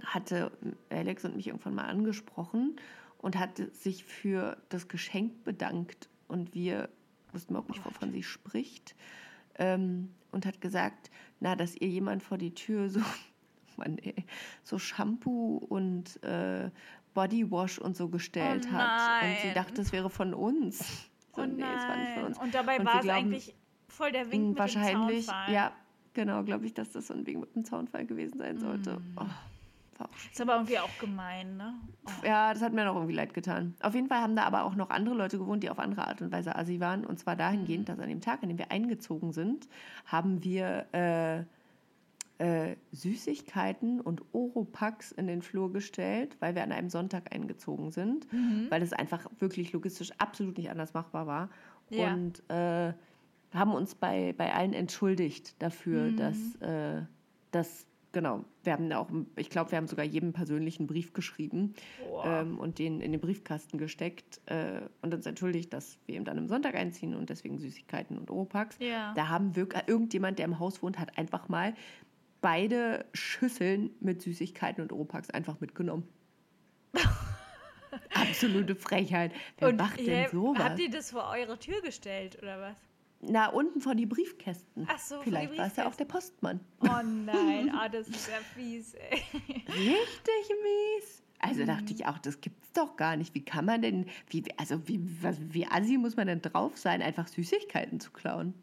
hatte 0.04 0.52
Alex 0.90 1.24
und 1.24 1.36
mich 1.36 1.48
irgendwann 1.48 1.76
mal 1.76 1.86
angesprochen 1.86 2.76
und 3.20 3.38
hatte 3.40 3.72
sich 3.72 4.04
für 4.04 4.58
das 4.70 4.88
Geschenk 4.88 5.44
bedankt. 5.44 6.10
Und 6.28 6.54
wir 6.54 6.90
wussten 7.32 7.54
überhaupt 7.54 7.70
nicht, 7.70 7.86
wovon 7.86 8.12
sie 8.12 8.24
spricht. 8.24 8.96
Ähm, 9.58 10.10
und 10.36 10.46
hat 10.46 10.62
gesagt, 10.62 11.10
na, 11.40 11.56
dass 11.56 11.76
ihr 11.76 11.88
jemand 11.88 12.22
vor 12.22 12.38
die 12.38 12.54
Tür 12.54 12.90
so, 12.90 13.00
Mann, 13.78 13.98
ey, 13.98 14.14
so 14.64 14.78
Shampoo 14.78 15.58
und 15.58 16.22
äh, 16.24 16.70
Bodywash 17.14 17.80
und 17.80 17.96
so 17.96 18.10
gestellt 18.10 18.68
Oh 18.70 18.74
hat. 18.74 19.24
Und 19.24 19.38
sie 19.42 19.54
dachte, 19.54 19.82
es 19.82 19.92
wäre 19.92 20.10
von 20.10 20.34
uns. 20.34 20.80
So, 21.36 21.42
Oh 21.42 21.46
nee, 21.46 21.64
es 21.64 21.84
war 21.84 21.98
nicht 21.98 22.12
von 22.14 22.24
uns. 22.26 22.38
Und 22.40 22.54
dabei 22.54 22.80
Und 22.80 22.86
war 22.86 22.96
es 22.98 23.02
glauben, 23.02 23.20
eigentlich 23.20 23.56
voll 23.88 24.12
der 24.12 24.32
Wink 24.32 24.50
mit 24.50 24.60
Wahrscheinlich, 24.60 25.26
dem 25.26 25.34
Zaunfall. 25.34 25.54
ja, 25.54 25.72
genau, 26.14 26.44
glaube 26.44 26.66
ich, 26.66 26.74
dass 26.74 26.92
das 26.92 27.08
so 27.08 27.14
ein 27.14 27.26
Wegen 27.26 27.40
mit 27.40 27.56
dem 27.56 27.66
Zaunfall 27.66 28.06
gewesen 28.06 28.38
sein 28.38 28.58
sollte. 28.58 29.00
Mm. 29.00 29.18
Oh, 29.20 29.26
war 30.00 30.08
auch 30.08 30.32
Ist 30.32 30.42
aber 30.42 30.56
irgendwie 30.56 30.80
auch 30.80 30.98
gemein, 31.00 31.58
ne? 31.58 31.74
Oh. 32.06 32.26
ja, 32.26 32.54
das 32.54 32.62
hat 32.62 32.74
mir 32.74 32.86
noch 32.86 32.96
irgendwie 32.96 33.14
leid 33.14 33.34
getan. 33.34 33.76
Auf 33.82 33.96
jeden 33.96 34.08
Fall 34.08 34.22
haben 34.22 34.36
da 34.36 34.44
aber 34.44 34.64
auch 34.64 34.76
noch 34.76 34.90
andere 34.90 35.16
Leute 35.16 35.38
gewohnt, 35.38 35.64
die 35.64 35.70
auf 35.70 35.80
andere 35.80 36.08
Art 36.08 36.22
und 36.22 36.32
Weise 36.32 36.56
assi 36.56 36.80
waren. 36.80 37.06
Und 37.06 37.20
zwar 37.20 37.36
dahingehend, 37.36 37.90
dass 37.90 38.00
an 38.00 38.10
dem 38.10 38.22
Tag, 38.22 38.44
an 38.44 38.50
dem 38.50 38.58
wir 38.58 38.72
eingezogen 38.72 39.32
sind, 39.32 39.68
haben 40.06 40.44
wir 40.44 40.86
äh, 40.94 41.44
äh, 42.38 42.76
Süßigkeiten 42.92 44.02
und 44.02 44.22
Oropax 44.34 45.12
in 45.14 45.28
den 45.28 45.42
Flur 45.42 45.72
gestellt, 45.72 46.36
weil 46.40 46.56
wir 46.56 46.64
an 46.64 46.72
einem 46.72 46.90
Sonntag 46.90 47.34
eingezogen 47.34 47.92
sind, 47.92 48.28
weil 48.70 48.82
es 48.82 48.92
einfach 48.92 49.28
wirklich 49.40 49.72
logistisch 49.72 50.12
absolut 50.18 50.58
nicht 50.58 50.70
anders 50.70 50.94
machbar 50.94 51.28
war. 51.28 51.50
Ja. 51.90 52.14
Und 52.14 52.44
äh, 52.50 52.94
haben 53.54 53.74
uns 53.74 53.96
bei, 53.96 54.34
bei 54.38 54.54
allen 54.54 54.74
entschuldigt 54.74 55.62
dafür, 55.62 56.12
dass, 56.12 56.56
äh, 56.56 57.04
dass, 57.52 57.88
genau, 58.16 58.46
wir 58.64 58.72
haben 58.72 58.92
auch, 58.94 59.10
ich 59.36 59.50
glaube, 59.50 59.72
wir 59.72 59.78
haben 59.78 59.88
sogar 59.88 60.06
jedem 60.06 60.32
persönlichen 60.32 60.88
Brief 60.88 61.12
geschrieben 61.12 61.76
ähm, 62.24 62.58
und 62.58 62.80
den 62.80 63.02
in 63.02 63.12
den 63.12 63.20
Briefkasten 63.20 63.78
gesteckt 63.78 64.40
äh, 64.46 64.80
und 65.02 65.14
uns 65.14 65.26
entschuldigt, 65.26 65.74
dass 65.74 66.00
wir 66.06 66.16
eben 66.16 66.24
dann 66.24 66.38
am 66.38 66.48
Sonntag 66.48 66.76
einziehen 66.76 67.14
und 67.14 67.30
deswegen 67.30 67.60
Süßigkeiten 67.60 68.18
und 68.18 68.32
Oropax. 68.32 68.78
Ja. 68.80 69.14
Da 69.16 69.28
haben 69.28 69.58
wirklich, 69.58 69.84
irgendjemand, 69.88 70.40
der 70.40 70.46
im 70.46 70.60
Haus 70.60 70.82
wohnt, 70.82 70.98
hat 70.98 71.18
einfach 71.18 71.50
mal 71.50 71.74
beide 72.40 73.06
Schüsseln 73.12 73.90
mit 74.00 74.22
Süßigkeiten 74.22 74.82
und 74.82 74.94
Oropax 74.94 75.30
einfach 75.30 75.60
mitgenommen. 75.60 76.08
Absolute 78.14 78.78
Frechheit. 78.78 79.34
Wer 79.58 79.74
macht 79.74 80.00
denn 80.00 80.06
ihr- 80.08 80.30
sowas? 80.30 80.64
Habt 80.64 80.80
ihr 80.80 80.90
das 80.90 81.12
vor 81.12 81.30
eure 81.32 81.60
Tür 81.60 81.82
gestellt, 81.82 82.38
oder 82.42 82.62
was? 82.62 82.78
Na, 83.28 83.50
unten 83.50 83.82
vor 83.82 83.96
die 83.96 84.06
Briefkästen. 84.06 84.88
Ach 84.90 85.00
so, 85.00 85.22
Vielleicht 85.22 85.58
war 85.58 85.68
es 85.68 85.76
ja 85.76 85.88
auch 85.88 85.96
der 85.96 86.06
Postmann. 86.06 86.60
Oh 86.82 87.02
nein, 87.04 87.70
ah, 87.76 87.90
das 87.90 88.08
ist 88.08 88.28
ja 88.30 88.38
fies, 88.54 88.94
ey. 88.94 89.22
Richtig 89.68 90.50
mies. 90.64 91.24
Also 91.40 91.62
Mhm. 91.64 91.68
dachte 91.68 91.94
ich 91.94 92.06
auch, 92.06 92.18
das 92.20 92.42
gibt's 92.42 92.72
doch 92.74 92.96
gar 92.96 93.16
nicht. 93.18 93.34
Wie 93.36 93.44
kann 93.44 93.66
man 93.66 93.82
denn, 93.82 94.06
wie, 94.30 94.44
also 94.58 94.88
wie, 94.88 95.00
was, 95.22 95.38
wie 95.42 95.66
assi 95.68 95.98
muss 95.98 96.16
man 96.16 96.28
denn 96.28 96.42
drauf 96.42 96.78
sein, 96.78 97.02
einfach 97.02 97.28
Süßigkeiten 97.28 98.00
zu 98.00 98.12
klauen? 98.12 98.54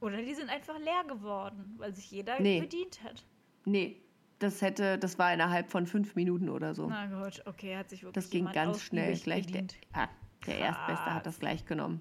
Oder 0.00 0.22
die 0.22 0.34
sind 0.34 0.48
einfach 0.50 0.78
leer 0.78 1.04
geworden, 1.06 1.74
weil 1.76 1.94
sich 1.94 2.10
jeder 2.10 2.40
Nee. 2.40 2.60
bedient 2.60 3.02
hat. 3.04 3.24
Nee, 3.64 4.00
das 4.38 4.62
hätte, 4.62 4.98
das 4.98 5.18
war 5.18 5.32
innerhalb 5.34 5.70
von 5.70 5.86
fünf 5.86 6.14
Minuten 6.14 6.48
oder 6.48 6.74
so. 6.74 6.88
Na 6.88 7.06
gut, 7.06 7.42
okay, 7.46 7.76
hat 7.76 7.90
sich 7.90 8.02
wirklich 8.02 8.14
das 8.24 8.30
ging 8.30 8.50
ganz 8.50 8.80
schnell. 8.82 9.16
Gleich 9.18 9.46
der, 9.46 9.64
ja, 9.94 10.08
der 10.46 10.58
Erstbeste 10.58 11.14
hat 11.14 11.26
das 11.26 11.38
gleich 11.38 11.66
genommen. 11.66 12.00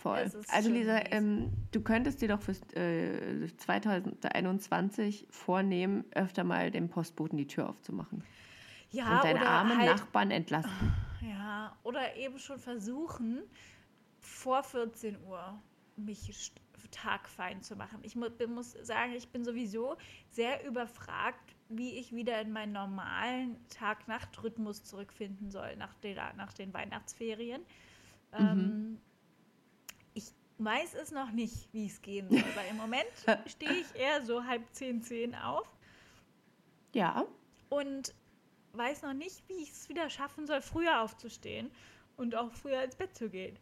Voll. 0.00 0.30
Also 0.48 0.70
Lisa, 0.70 0.98
ähm, 1.10 1.52
du 1.72 1.82
könntest 1.82 2.22
dir 2.22 2.28
doch 2.28 2.40
fürs 2.40 2.60
äh, 2.72 3.48
2021 3.58 5.26
vornehmen, 5.30 6.04
öfter 6.12 6.42
mal 6.42 6.70
dem 6.70 6.88
Postboten 6.88 7.36
die 7.36 7.46
Tür 7.46 7.68
aufzumachen. 7.68 8.24
Ja, 8.90 9.16
und 9.16 9.24
deine 9.24 9.40
oder 9.40 9.50
armen 9.50 9.78
halt, 9.78 9.90
Nachbarn 9.90 10.30
entlasten. 10.30 10.92
Ja, 11.22 11.76
oder 11.82 12.16
eben 12.16 12.38
schon 12.38 12.58
versuchen, 12.58 13.42
vor 14.20 14.62
14 14.62 15.22
Uhr 15.22 15.60
mich 15.96 16.50
tagfein 16.90 17.60
zu 17.60 17.76
machen. 17.76 17.98
Ich 18.02 18.16
muss 18.16 18.72
sagen, 18.82 19.12
ich 19.12 19.28
bin 19.28 19.44
sowieso 19.44 19.98
sehr 20.30 20.66
überfragt, 20.66 21.54
wie 21.68 21.98
ich 21.98 22.14
wieder 22.14 22.40
in 22.40 22.52
meinen 22.52 22.72
normalen 22.72 23.58
Tag-Nacht-Rhythmus 23.68 24.84
zurückfinden 24.84 25.50
soll 25.50 25.76
nach, 25.76 25.92
der, 25.96 26.32
nach 26.34 26.54
den 26.54 26.72
Weihnachtsferien. 26.72 27.60
Ähm, 28.32 28.98
ich 29.06 29.09
weiß 30.64 30.94
es 30.94 31.10
noch 31.10 31.30
nicht, 31.30 31.72
wie 31.72 31.86
es 31.86 32.02
gehen 32.02 32.28
soll, 32.28 32.44
weil 32.54 32.68
im 32.70 32.76
Moment 32.76 33.06
stehe 33.46 33.72
ich 33.72 33.94
eher 33.94 34.22
so 34.22 34.44
halb 34.44 34.62
zehn, 34.72 35.02
zehn 35.02 35.34
auf 35.34 35.68
Ja, 36.92 37.26
und 37.68 38.14
weiß 38.72 39.02
noch 39.02 39.14
nicht, 39.14 39.42
wie 39.48 39.62
ich 39.62 39.70
es 39.70 39.88
wieder 39.88 40.08
schaffen 40.10 40.46
soll, 40.46 40.60
früher 40.60 41.00
aufzustehen 41.02 41.70
und 42.16 42.34
auch 42.34 42.52
früher 42.52 42.82
ins 42.82 42.96
Bett 42.96 43.16
zu 43.16 43.28
gehen. 43.28 43.58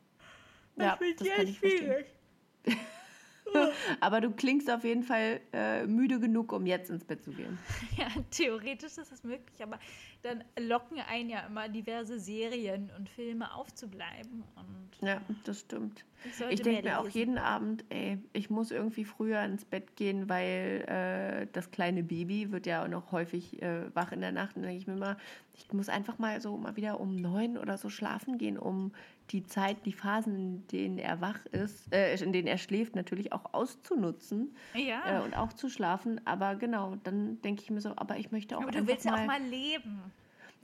Ja, 0.76 0.92
das 0.92 1.00
wird 1.00 1.20
das 1.20 1.26
sehr 1.28 1.46
schwierig. 1.46 2.06
aber 4.00 4.20
du 4.20 4.30
klingst 4.30 4.70
auf 4.70 4.84
jeden 4.84 5.02
Fall 5.02 5.40
äh, 5.52 5.86
müde 5.86 6.20
genug, 6.20 6.52
um 6.52 6.66
jetzt 6.66 6.90
ins 6.90 7.04
Bett 7.04 7.22
zu 7.22 7.32
gehen. 7.32 7.58
Ja, 7.96 8.06
theoretisch 8.30 8.96
ist 8.96 9.10
das 9.10 9.24
möglich, 9.24 9.60
aber 9.62 9.78
dann 10.22 10.44
locken 10.58 10.98
einen 11.00 11.30
ja 11.30 11.40
immer 11.40 11.68
diverse 11.68 12.20
Serien 12.20 12.90
und 12.96 13.08
Filme 13.08 13.52
aufzubleiben. 13.52 14.44
Und 14.54 15.06
Ja, 15.08 15.20
das 15.44 15.60
stimmt. 15.60 16.04
ich, 16.24 16.40
Ich 16.50 16.62
denke 16.62 16.84
mir 16.84 17.00
auch 17.00 17.08
jeden 17.08 17.38
Abend, 17.38 17.84
ey, 17.88 18.18
ich 18.32 18.50
muss 18.50 18.70
irgendwie 18.70 19.04
früher 19.04 19.42
ins 19.42 19.64
Bett 19.64 19.96
gehen, 19.96 20.28
weil 20.28 20.84
äh, 20.86 21.46
das 21.52 21.72
kleine 21.72 22.04
Baby 22.04 22.52
wird 22.52 22.66
ja 22.66 22.84
auch 22.84 22.88
noch 22.88 23.10
häufig 23.10 23.60
äh, 23.62 23.94
wach 23.94 24.12
in 24.12 24.20
der 24.20 24.32
Nacht. 24.32 24.54
Und 24.56 24.62
dann 24.62 24.70
denke 24.70 24.82
ich 24.82 24.86
mir 24.86 24.96
mal, 24.96 25.16
ich 25.54 25.72
muss 25.72 25.88
einfach 25.88 26.18
mal 26.18 26.40
so 26.40 26.56
mal 26.56 26.76
wieder 26.76 27.00
um 27.00 27.16
neun 27.16 27.58
oder 27.58 27.78
so 27.78 27.88
schlafen 27.88 28.38
gehen, 28.38 28.58
um 28.58 28.92
die 29.30 29.44
Zeit, 29.44 29.84
die 29.84 29.92
Phasen, 29.92 30.36
in 30.36 30.66
denen 30.68 30.98
er 30.98 31.20
wach 31.20 31.44
ist, 31.46 31.92
äh, 31.92 32.14
in 32.22 32.32
denen 32.32 32.48
er 32.48 32.58
schläft, 32.58 32.96
natürlich 32.96 33.32
auch 33.32 33.52
auszunutzen 33.52 34.54
Ja, 34.74 35.20
äh, 35.20 35.24
und 35.24 35.36
auch 35.36 35.52
zu 35.52 35.68
schlafen. 35.68 36.20
Aber 36.26 36.56
genau, 36.56 36.96
dann 37.04 37.40
denke 37.42 37.62
ich 37.62 37.70
mir 37.70 37.80
so, 37.80 37.92
aber 37.96 38.16
ich 38.18 38.30
möchte 38.32 38.56
auch 38.56 38.62
aber 38.62 38.72
du 38.72 38.86
willst 38.86 39.04
ja 39.04 39.14
auch 39.14 39.26
mal 39.26 39.42
leben. 39.42 40.00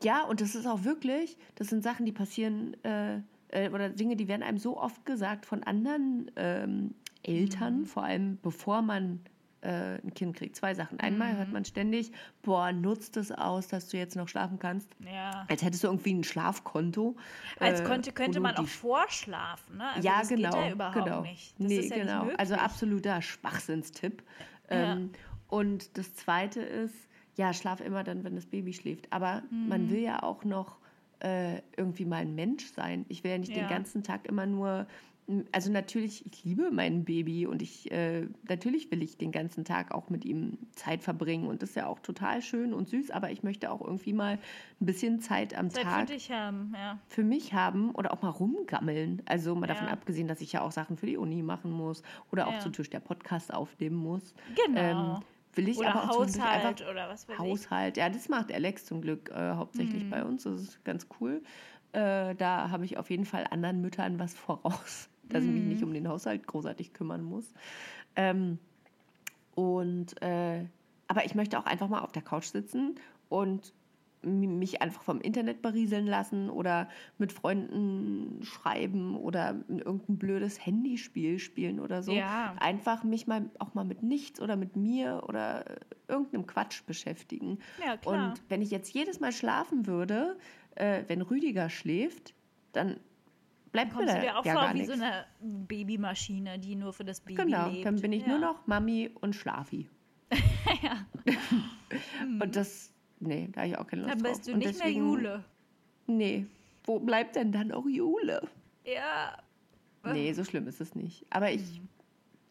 ja, 0.03 0.23
und 0.25 0.41
das 0.41 0.55
ist 0.55 0.67
auch 0.67 0.85
wirklich, 0.85 1.37
das 1.57 1.69
sind 1.69 1.83
Sachen, 1.83 2.07
die 2.07 2.13
passieren, 2.13 2.77
äh, 2.85 3.21
äh, 3.49 3.69
oder 3.71 3.89
Dinge, 3.91 4.17
die 4.17 4.29
werden 4.29 4.43
einem 4.43 4.59
so 4.59 4.79
oft 4.79 5.05
gesagt 5.07 5.47
von 5.47 5.63
anderen 5.63 6.31
ähm, 6.37 6.95
Eltern, 7.23 7.81
Mhm. 7.81 7.87
vor 7.87 8.05
allem 8.05 8.39
bevor 8.43 8.83
man 8.83 9.21
äh, 9.65 9.99
ein 10.05 10.13
Kind 10.15 10.37
kriegt. 10.37 10.57
Zwei 10.57 10.75
Sachen. 10.75 11.01
Einmal 11.01 11.33
Mhm. 11.33 11.39
hört 11.39 11.53
man 11.53 11.65
ständig, 11.65 12.13
boah, 12.43 12.73
nutzt 12.73 13.17
es 13.17 13.33
aus, 13.33 13.69
dass 13.69 13.89
du 13.89 13.97
jetzt 13.97 14.15
noch 14.17 14.29
schlafen 14.29 14.59
kannst. 14.59 14.89
Ja. 15.01 15.47
Als 15.49 15.63
hättest 15.63 15.83
du 15.85 15.89
irgendwie 15.89 16.15
ein 16.15 16.25
Schlafkonto. 16.25 17.17
Als 17.59 17.81
äh, 17.81 17.85
könnte, 18.13 18.41
man 18.41 18.57
auch 18.57 18.67
vorschlafen, 18.67 19.79
ne? 19.79 19.89
Also 19.95 20.07
ja, 20.07 20.19
das 20.21 20.29
genau. 20.29 20.51
geht 20.51 20.61
ja 20.61 20.73
überhaupt 20.73 21.05
genau. 21.05 21.21
nicht. 21.23 21.55
Das 21.59 21.67
nee, 21.69 21.77
ist 21.79 21.91
ja 21.91 21.97
genau. 21.97 22.25
Nicht 22.27 22.39
also 22.39 22.55
absoluter 22.55 23.23
Schwachsinnstipp. 23.23 24.23
Ja. 24.71 24.93
Ähm, 24.93 25.11
und 25.49 25.97
das 25.99 26.15
zweite 26.15 26.61
ist, 26.61 26.95
ja, 27.37 27.53
schlaf 27.53 27.81
immer 27.81 28.05
dann, 28.05 28.23
wenn 28.25 28.35
das 28.37 28.47
Baby 28.47 28.73
schläft. 28.73 29.13
Aber 29.13 29.43
Mhm. 29.51 29.69
man 29.69 29.91
will 29.91 30.01
ja 30.01 30.23
auch 30.23 30.45
noch 30.45 30.79
äh, 31.21 31.63
irgendwie 31.77 32.05
mal 32.05 32.17
ein 32.23 32.35
Mensch 32.35 32.67
sein. 32.73 33.07
Ich 33.09 33.25
will 33.25 33.31
ja 33.31 33.39
nicht 33.39 33.57
Ja. 33.57 33.63
den 33.63 33.69
ganzen 33.69 34.03
Tag 34.03 34.27
immer 34.27 34.45
nur. 34.47 34.87
Also 35.53 35.73
natürlich, 35.73 36.27
ich 36.27 36.45
liebe 36.45 36.71
mein 36.71 37.05
Baby 37.07 37.47
und 37.47 37.63
ich 37.63 37.91
äh, 37.91 38.29
natürlich 38.47 38.91
will 38.91 39.03
ich 39.03 39.17
den 39.17 39.33
ganzen 39.33 39.65
Tag 39.65 39.95
auch 39.95 40.11
mit 40.11 40.25
ihm 40.27 40.59
Zeit 40.73 41.03
verbringen 41.03 41.47
und 41.47 41.63
das 41.63 41.71
ist 41.71 41.77
ja 41.77 41.87
auch 41.87 41.99
total 42.01 42.43
schön 42.43 42.75
und 42.75 42.89
süß, 42.91 43.11
aber 43.11 43.31
ich 43.31 43.43
möchte 43.43 43.71
auch 43.71 43.81
irgendwie 43.81 44.13
mal 44.13 44.33
ein 44.81 44.87
bisschen 44.87 45.21
Zeit 45.21 45.57
am 45.57 45.71
Zeit 45.71 45.85
Tag 45.85 46.01
für 46.09 46.13
dich 46.15 46.31
haben, 46.31 46.75
ja. 46.77 46.99
für 47.09 47.25
mich 47.25 47.55
haben 47.55 47.91
oder 47.93 48.13
auch 48.13 48.21
mal 48.21 48.29
rumgammeln. 48.29 49.23
Also 49.25 49.55
mal 49.55 49.67
davon 49.67 49.87
Ja. 49.87 49.93
abgesehen, 49.95 50.29
dass 50.29 50.43
ich 50.43 50.53
ja 50.53 50.61
auch 50.61 50.73
Sachen 50.73 50.99
für 50.99 51.07
die 51.07 51.17
Uni 51.17 51.43
machen 51.43 51.71
muss 51.71 52.03
oder 52.31 52.47
auch 52.47 52.53
Ja. 52.55 52.61
zu 52.61 52.69
Tisch 52.71 52.91
der 52.91 53.01
Podcast 53.01 53.55
aufnehmen 53.55 53.97
muss. 53.97 54.35
Genau. 54.67 54.81
Ähm, 55.17 55.21
will 55.55 55.69
ich 55.71 55.79
oder 55.79 55.95
aber 55.95 56.11
auch 56.11 56.19
Haushalt 56.19 56.67
einfach 56.67 56.91
oder 56.91 57.09
was 57.09 57.27
weiß 57.29 57.37
ich. 57.37 57.39
Haushalt. 57.39 57.97
Ja, 57.97 58.11
das 58.11 58.29
macht 58.29 58.53
Alex 58.53 58.85
zum 58.85 59.01
Glück 59.01 59.31
äh, 59.31 59.53
hauptsächlich 59.55 60.05
Mhm. 60.05 60.11
bei 60.11 60.23
uns. 60.23 60.43
Das 60.43 60.61
ist 60.61 60.85
ganz 60.85 61.07
cool. 61.19 61.43
Äh, 61.93 62.35
da 62.35 62.71
habe 62.71 62.85
ich 62.85 62.99
auf 62.99 63.09
jeden 63.09 63.25
Fall 63.25 63.47
anderen 63.51 63.81
Müttern 63.81 64.19
was 64.19 64.35
voraus, 64.35 65.09
dass 65.29 65.45
ich 65.45 65.51
mich 65.51 65.63
Mhm. 65.63 65.69
nicht 65.69 65.83
um 65.83 65.93
den 65.95 66.09
Haushalt 66.09 66.47
großartig 66.47 66.93
kümmern 66.93 67.23
muss. 67.23 67.53
Ähm, 68.17 68.59
und 69.55 70.21
äh, 70.23 70.65
aber 71.07 71.25
ich 71.25 71.35
möchte 71.35 71.59
auch 71.59 71.67
einfach 71.67 71.89
mal 71.89 72.01
auf 72.01 72.13
der 72.13 72.23
Couch 72.23 72.47
sitzen 72.47 72.97
und 73.29 73.73
mich 74.27 74.81
einfach 74.81 75.03
vom 75.03 75.21
Internet 75.21 75.61
berieseln 75.61 76.07
lassen 76.07 76.49
oder 76.49 76.89
mit 77.19 77.31
Freunden 77.31 78.41
schreiben 78.43 79.17
oder 79.19 79.55
irgendein 79.69 80.17
blödes 80.17 80.65
Handyspiel 80.65 81.39
spielen 81.39 81.79
oder 81.79 82.03
so. 82.03 82.13
Ja. 82.13 82.55
Einfach 82.59 83.05
mich 83.05 83.27
mal 83.27 83.51
auch 83.59 83.75
mal 83.75 83.85
mit 83.85 84.03
nichts 84.03 84.41
oder 84.41 84.57
mit 84.57 84.77
mir 84.77 85.25
oder 85.29 85.67
irgendeinem 86.09 86.47
Quatsch 86.47 86.87
beschäftigen. 86.87 87.59
Ja, 87.85 87.99
klar. 87.99 88.31
Und 88.31 88.43
wenn 88.49 88.63
ich 88.63 88.71
jetzt 88.71 88.95
jedes 88.95 89.21
Mal 89.21 89.31
schlafen 89.33 89.87
würde, 89.87 90.39
äh, 90.75 91.03
wenn 91.07 91.21
Rüdiger 91.21 91.69
schläft, 91.69 92.33
dann 92.73 92.97
bleibt 93.75 93.93
Kommst 93.93 94.15
du 94.15 94.21
dir 94.21 94.39
auch 94.39 94.45
ja 94.47 94.53
vor 94.55 94.71
wie 94.73 94.79
nichts. 94.79 94.97
so 94.97 95.03
eine 95.03 95.27
Babymaschine, 95.41 96.59
die 96.61 96.77
nur 96.77 96.93
für 96.93 97.05
das 97.05 97.21
Baby 97.21 97.43
Genau, 97.43 97.69
lebt? 97.69 97.85
dann 97.85 98.01
bin 98.01 98.13
ich 98.13 98.23
ja. 98.23 98.29
nur 98.29 98.39
noch 98.39 98.67
Mami 98.69 99.11
und 99.21 99.35
Schlafi. 99.35 99.91
ja. 100.83 101.07
Und 102.41 102.57
das, 102.57 102.93
nee, 103.21 103.49
da 103.53 103.61
habe 103.63 103.69
ich 103.71 103.79
auch 103.79 103.87
keine 103.87 104.03
Lust 104.03 104.15
Dann 104.15 104.23
drauf. 104.23 104.33
bist 104.33 104.49
du 104.49 104.53
und 104.53 104.59
nicht 104.59 104.71
deswegen, 104.71 105.01
mehr 105.01 105.11
Jule. 105.11 105.45
Nee, 106.07 106.47
wo 106.85 106.99
bleibt 107.01 107.37
denn 107.37 107.51
dann 107.53 107.73
auch 107.73 107.87
Jule? 107.87 108.49
Ja. 108.85 109.37
Nee, 110.05 110.33
so 110.33 110.45
schlimm 110.45 110.67
ist 110.69 110.81
es 110.81 110.95
nicht. 110.95 111.25
Aber 111.31 111.51
ich 111.51 111.81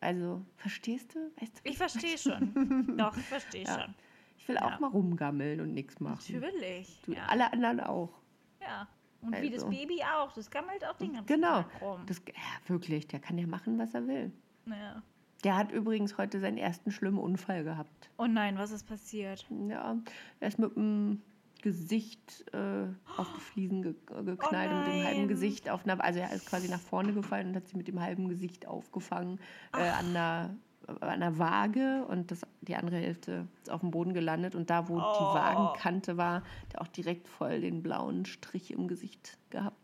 Also, 0.02 0.42
verstehst 0.58 1.16
du? 1.16 1.20
Weißt 1.40 1.58
du 1.64 1.70
Ich 1.70 1.78
verstehe 1.78 2.18
schon. 2.18 2.96
Doch, 2.98 3.16
ich 3.18 3.24
verstehe 3.26 3.64
Ja. 3.64 3.82
schon. 3.82 3.94
ich 4.38 4.48
will 4.48 4.58
auch 4.58 4.72
Ja. 4.72 4.80
mal 4.80 4.88
rumgammeln 4.88 5.62
und 5.62 5.74
nichts 5.74 6.00
machen. 6.00 6.40
Natürlich. 6.40 7.02
Du. 7.06 7.14
Alle 7.28 7.52
anderen 7.54 7.80
auch. 7.80 8.12
ja. 8.62 8.88
Und 9.26 9.42
wie 9.42 9.50
das 9.50 9.64
Also. 9.64 9.76
Baby 9.76 10.02
auch. 10.04 10.32
Das 10.34 10.50
gammelt 10.52 10.86
auch 10.86 10.98
den 10.98 11.14
ganzen 11.14 11.28
Genau. 11.28 11.62
Tag 11.64 11.82
rum. 11.82 12.00
Das, 12.06 12.22
ja, 12.28 12.70
wirklich, 12.70 13.08
der 13.08 13.20
kann 13.20 13.38
ja 13.38 13.48
machen, 13.48 13.78
was 13.80 13.94
er 13.94 14.08
will. 14.08 14.32
Ja. 14.66 15.02
Der 15.44 15.58
hat 15.58 15.72
übrigens 15.72 16.18
heute 16.18 16.40
seinen 16.40 16.58
ersten 16.58 16.92
schlimmen 16.92 17.20
Unfall 17.20 17.64
gehabt. 17.64 18.10
Oh 18.18 18.28
nein, 18.28 18.58
was 18.58 18.72
ist 18.72 18.86
passiert? 18.88 19.46
Ja, 19.68 19.98
er 20.40 20.48
ist 20.48 20.58
mit 20.60 20.76
dem 20.76 21.22
Gesicht 21.62 22.46
äh, 22.54 22.86
auf 23.18 23.28
die 23.36 23.40
Fliesen 23.42 23.82
ge 23.82 23.94
geknallt 24.26 24.72
und 24.72 24.80
mit 24.86 24.94
dem 24.94 25.04
halben. 25.06 25.28
Gesicht 25.28 25.70
auf 25.70 25.86
einer, 25.86 26.02
also 26.04 26.20
er 26.20 26.32
ist 26.34 26.46
quasi 26.48 26.70
nach 26.70 26.80
vorne 26.80 27.14
gefallen 27.14 27.50
und 27.50 27.56
hat 27.56 27.68
sich 27.68 27.76
mit 27.76 27.88
dem 27.88 28.02
halben 28.02 28.28
Gesicht 28.30 28.68
aufgefangen 28.68 29.40
äh, 29.74 29.78
an 29.90 30.08
einer 30.10 30.56
einer 31.02 31.38
Waage 31.40 32.06
und 32.08 32.32
das, 32.32 32.42
die 32.62 32.76
andere 32.76 32.98
Hälfte 32.98 33.48
ist 33.62 33.70
auf 33.70 33.82
dem 33.82 33.92
Boden 33.92 34.14
gelandet 34.14 34.56
und 34.56 34.70
da, 34.70 34.88
wo 34.90 34.98
Oh. 34.98 35.14
die 35.20 35.36
Wagenkante 35.36 36.18
war, 36.18 36.36
hat 36.36 36.74
er 36.74 36.82
auch 36.82 36.88
direkt 36.88 37.28
voll 37.28 37.62
den 37.62 37.82
blauen 37.84 38.26
Strich 38.26 38.72
im 38.72 38.88
Gesicht 38.88 39.38
gehabt. 39.50 39.78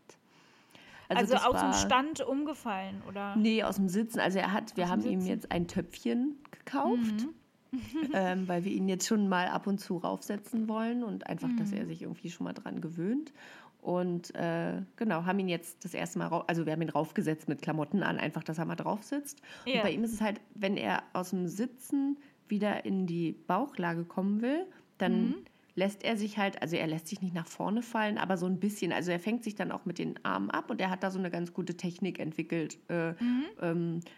Also, 1.08 1.34
das 1.34 1.44
aus 1.44 1.60
dem 1.60 1.72
Stand 1.72 2.20
umgefallen, 2.20 3.02
oder? 3.08 3.34
Nee, 3.34 3.64
aus 3.64 3.76
dem 3.76 3.88
Sitzen. 3.88 4.20
Also 4.20 4.38
er 4.38 4.52
hat, 4.52 4.76
wir 4.76 4.84
Aus 4.84 4.90
haben 4.90 5.04
ihm 5.04 5.22
jetzt 5.22 5.50
ein 5.50 5.66
Töpfchen 5.66 6.36
gekauft, 6.52 7.26
Mhm. 7.26 7.34
ähm, 8.14 8.48
weil 8.48 8.64
wir 8.64 8.72
ihn 8.72 8.88
jetzt 8.88 9.06
schon 9.06 9.28
mal 9.28 9.48
ab 9.48 9.66
und 9.66 9.78
zu 9.78 9.96
raufsetzen 9.96 10.68
wollen 10.68 11.02
und 11.04 11.26
einfach, 11.28 11.50
dass 11.56 11.70
Mhm. 11.70 11.76
er 11.78 11.86
sich 11.86 12.02
irgendwie 12.02 12.30
schon 12.30 12.44
mal 12.44 12.52
dran 12.52 12.80
gewöhnt. 12.80 13.32
Und 13.80 14.34
äh, 14.34 14.82
genau, 14.96 15.24
haben 15.24 15.38
ihn 15.38 15.48
jetzt 15.48 15.84
das 15.84 15.94
erste 15.94 16.18
Mal, 16.18 16.28
also 16.46 16.66
wir 16.66 16.72
haben 16.72 16.82
ihn 16.82 16.90
raufgesetzt 16.90 17.48
mit 17.48 17.62
Klamotten 17.62 18.02
an, 18.02 18.18
einfach, 18.18 18.44
dass 18.44 18.58
er 18.58 18.66
mal 18.66 18.76
drauf 18.76 19.02
sitzt. 19.02 19.40
Ja. 19.64 19.76
Und 19.76 19.82
bei 19.82 19.90
ihm 19.92 20.04
ist 20.04 20.12
es 20.12 20.20
halt, 20.20 20.40
wenn 20.54 20.76
er 20.76 21.02
aus 21.14 21.30
dem 21.30 21.46
Sitzen 21.46 22.18
wieder 22.48 22.84
in 22.84 23.06
die 23.06 23.32
Bauchlage 23.32 24.04
kommen 24.04 24.42
will, 24.42 24.66
dann 24.98 25.28
Mhm. 25.28 25.34
lässt 25.76 26.02
er 26.04 26.16
sich 26.18 26.36
halt, 26.36 26.60
also 26.60 26.76
er 26.76 26.86
lässt 26.88 27.08
sich 27.08 27.22
nicht 27.22 27.32
nach 27.34 27.46
vorne 27.46 27.80
fallen, 27.80 28.18
aber 28.18 28.36
so 28.36 28.44
ein 28.46 28.60
bisschen. 28.60 28.92
Also 28.92 29.12
er 29.12 29.20
fängt 29.20 29.44
sich 29.44 29.54
dann 29.54 29.72
auch 29.72 29.86
mit 29.86 29.98
den 29.98 30.22
Armen 30.24 30.50
ab 30.50 30.68
und 30.70 30.80
er 30.80 30.90
hat 30.90 31.02
da 31.02 31.10
so 31.10 31.18
eine 31.18 31.30
ganz 31.30 31.54
gute 31.54 31.76
Technik 31.76 32.18
entwickelt. 32.18 32.78
Äh, 32.88 33.12
Mhm. 33.12 33.44
ähm, 33.62 34.00
äh, 34.00 34.08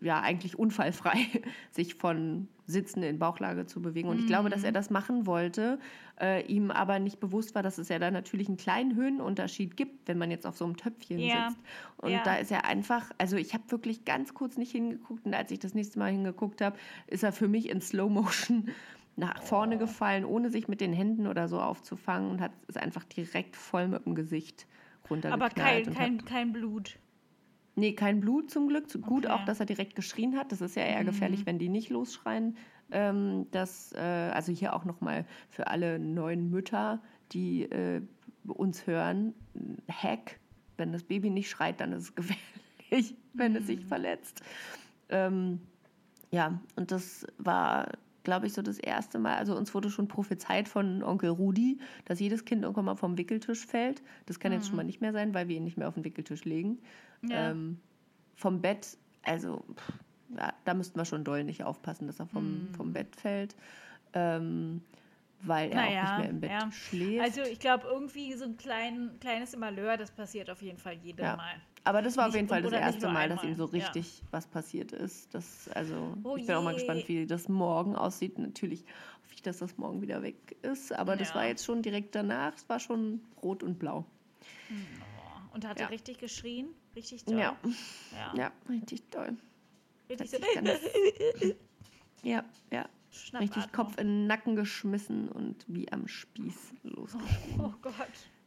ja, 0.00 0.20
eigentlich 0.20 0.58
unfallfrei, 0.58 1.16
sich 1.70 1.94
von 1.94 2.48
Sitzen 2.66 3.02
in 3.02 3.18
Bauchlage 3.18 3.66
zu 3.66 3.82
bewegen. 3.82 4.08
Und 4.08 4.18
ich 4.20 4.26
glaube, 4.26 4.48
dass 4.48 4.60
Mhm. 4.60 4.66
er 4.66 4.72
das 4.72 4.90
machen 4.90 5.26
wollte, 5.26 5.78
äh, 6.20 6.44
ihm 6.46 6.70
aber 6.70 6.98
nicht 7.00 7.18
bewusst 7.20 7.54
war, 7.54 7.62
dass 7.62 7.78
es 7.78 7.88
ja 7.88 7.98
da 7.98 8.10
natürlich 8.10 8.46
einen 8.48 8.56
kleinen 8.56 8.94
Höhenunterschied 8.94 9.76
gibt, 9.76 10.06
wenn 10.08 10.18
man 10.18 10.30
jetzt 10.30 10.46
auf 10.46 10.56
so 10.56 10.64
einem 10.64 10.76
Töpfchen 10.76 11.18
Ja. 11.20 11.48
sitzt. 11.48 11.58
Und 11.96 12.12
Ja. 12.12 12.22
da 12.22 12.36
ist 12.36 12.52
er 12.52 12.64
einfach, 12.64 13.10
also 13.18 13.36
ich 13.36 13.54
habe 13.54 13.64
wirklich 13.70 14.04
ganz 14.04 14.34
kurz 14.34 14.56
nicht 14.56 14.70
hingeguckt 14.72 15.26
und 15.26 15.34
als 15.34 15.50
ich 15.50 15.58
das 15.58 15.74
nächste 15.74 15.98
Mal 15.98 16.12
hingeguckt 16.12 16.60
habe, 16.60 16.76
ist 17.08 17.24
er 17.24 17.32
für 17.32 17.48
mich 17.48 17.68
in 17.68 17.80
Slow 17.80 18.08
Motion 18.10 18.68
nach 19.16 19.42
vorne 19.42 19.74
Oh. 19.74 19.78
gefallen, 19.78 20.24
ohne 20.24 20.50
sich 20.50 20.68
mit 20.68 20.80
den 20.80 20.92
Händen 20.92 21.26
oder 21.26 21.48
so 21.48 21.60
aufzufangen 21.60 22.30
und 22.30 22.40
hat 22.40 22.52
es 22.68 22.76
einfach 22.76 23.04
direkt 23.04 23.56
voll 23.56 23.88
mit 23.88 24.06
dem 24.06 24.14
Gesicht 24.14 24.66
runtergeknallt. 25.10 25.88
Aber 25.88 25.94
kein, 25.94 26.18
kein, 26.18 26.24
kein 26.24 26.52
Blut. 26.52 26.98
Nee, 27.80 27.92
kein 27.94 28.20
Blut 28.20 28.50
zum 28.50 28.68
Glück. 28.68 28.84
Gut 29.02 29.26
Okay. 29.26 29.34
auch, 29.34 29.44
dass 29.44 29.58
er 29.60 29.66
direkt 29.66 29.96
geschrien 29.96 30.36
hat. 30.36 30.52
Das 30.52 30.60
ist 30.60 30.76
ja 30.76 30.84
eher 30.84 31.02
Mhm. 31.02 31.06
gefährlich, 31.06 31.46
wenn 31.46 31.58
die 31.58 31.68
nicht 31.68 31.90
losschreien. 31.90 32.56
Ähm, 32.92 33.46
das, 33.50 33.92
äh, 33.92 33.98
also 33.98 34.52
hier 34.52 34.74
auch 34.74 34.84
nochmal 34.84 35.24
für 35.48 35.66
alle 35.66 35.98
neuen 35.98 36.50
Mütter, 36.50 37.00
die 37.32 37.62
äh, 37.64 38.02
uns 38.46 38.86
hören, 38.86 39.34
Hack, 39.90 40.38
wenn 40.76 40.92
das 40.92 41.02
Baby 41.02 41.30
nicht 41.30 41.50
schreit, 41.50 41.80
dann 41.80 41.92
ist 41.92 42.04
es 42.04 42.14
gefährlich, 42.14 43.14
wenn 43.34 43.54
es 43.56 43.62
Mhm. 43.62 43.66
sich 43.66 43.84
verletzt. 43.84 44.42
Ähm, 45.08 45.60
ja, 46.30 46.60
und 46.76 46.90
das 46.92 47.26
war, 47.38 47.88
glaube 48.22 48.46
ich, 48.46 48.52
so 48.52 48.62
das 48.62 48.78
erste 48.78 49.18
Mal. 49.18 49.36
Also 49.36 49.56
uns 49.56 49.74
wurde 49.74 49.90
schon 49.90 50.08
prophezeit 50.08 50.68
von 50.68 51.02
Onkel 51.02 51.30
Rudi, 51.30 51.78
dass 52.04 52.20
jedes 52.20 52.44
Kind 52.44 52.62
irgendwann 52.62 52.84
mal 52.84 52.96
vom 52.96 53.16
Wickeltisch 53.18 53.66
fällt. 53.66 54.02
Das 54.26 54.38
kann 54.40 54.52
jetzt 54.52 54.66
schon 54.66 54.76
mal 54.76 54.84
nicht 54.84 55.00
mehr 55.00 55.12
sein, 55.12 55.32
weil 55.34 55.48
wir 55.48 55.56
ihn 55.56 55.64
nicht 55.64 55.76
mehr 55.76 55.88
auf 55.88 55.94
den 55.94 56.04
Wickeltisch 56.04 56.44
legen. 56.44 56.78
Mhm. 57.22 57.30
Ja. 57.30 57.50
Ähm, 57.50 57.78
vom 58.34 58.60
Bett, 58.60 58.96
also 59.22 59.64
pff, 59.74 59.92
ja, 60.38 60.52
da 60.64 60.74
müssten 60.74 60.98
wir 60.98 61.04
schon 61.04 61.24
doll 61.24 61.44
nicht 61.44 61.64
aufpassen, 61.64 62.06
dass 62.06 62.20
er 62.20 62.26
vom, 62.26 62.68
Mhm. 62.68 62.74
vom 62.74 62.92
Bett 62.92 63.16
fällt. 63.16 63.56
Ähm, 64.12 64.82
weil 65.42 65.70
er 65.70 65.76
Naja, 65.76 66.02
auch 66.02 66.08
nicht 66.08 66.18
mehr 66.18 66.28
im 66.30 66.40
Bett 66.40 66.50
ja. 66.50 66.70
schläft. 66.72 67.22
Also 67.24 67.42
ich 67.50 67.58
glaube, 67.58 67.86
irgendwie 67.88 68.32
so 68.34 68.44
ein 68.44 68.56
klein, 68.56 69.16
kleines 69.20 69.56
Malheur, 69.56 69.96
das 69.96 70.10
passiert 70.10 70.50
auf 70.50 70.60
jeden 70.62 70.78
Fall 70.78 70.94
jedem 70.94 71.24
Ja. 71.24 71.36
Mal. 71.36 71.54
Aber 71.84 72.02
das 72.02 72.16
war 72.18 72.24
auf 72.24 72.32
Nicht- 72.32 72.36
jeden 72.36 72.48
Fall 72.48 72.60
das 72.62 72.72
erste 72.72 73.08
Mal, 73.08 73.28
dass 73.30 73.42
ihm 73.42 73.54
so 73.56 73.64
Ja. 73.64 73.70
richtig 73.86 74.22
was 74.30 74.46
passiert 74.46 74.92
ist. 74.92 75.34
Das, 75.34 75.68
also, 75.74 76.14
Oh 76.24 76.36
ich 76.36 76.46
bin 76.46 76.54
auch 76.56 76.62
mal 76.62 76.72
je. 76.72 76.76
gespannt, 76.78 77.08
wie 77.08 77.26
das 77.26 77.48
morgen 77.48 77.96
aussieht. 77.96 78.38
Natürlich 78.38 78.80
hoffe 79.22 79.34
ich, 79.34 79.40
dass 79.42 79.58
das 79.58 79.78
morgen 79.78 80.02
wieder 80.02 80.22
weg 80.22 80.56
ist. 80.62 80.92
Aber 80.92 81.16
das 81.16 81.30
Ja. 81.30 81.36
war 81.36 81.46
jetzt 81.46 81.64
schon 81.64 81.80
direkt 81.80 82.14
danach. 82.14 82.54
Es 82.54 82.68
war 82.68 82.78
schon 82.80 83.22
rot 83.42 83.62
und 83.62 83.78
blau. 83.78 84.04
Oh, 84.70 85.54
Und 85.54 85.66
hat 85.66 85.78
Ja. 85.80 85.86
er 85.86 85.90
richtig 85.90 86.18
geschrien? 86.18 86.68
Richtig 86.94 87.24
toll. 87.24 87.38
Ja, 87.38 87.56
ja. 88.12 88.34
ja, 88.36 88.52
richtig 88.68 89.02
toll. 89.10 89.36
Richtig 90.10 90.30
so. 90.30 90.36
Richtig 90.36 90.54
ganz, 90.64 90.80
ja, 92.22 92.44
ja. 93.32 93.38
Richtig 93.38 93.62
Schnappatmung. 93.64 93.86
Kopf 93.86 93.98
in 94.00 94.06
den 94.06 94.26
Nacken 94.26 94.56
geschmissen 94.56 95.28
und 95.28 95.64
wie 95.68 95.90
am 95.92 96.06
Spieß 96.08 96.74
losgeschrien. 96.84 97.60
Oh 97.60 97.72
Gott. 97.82 97.94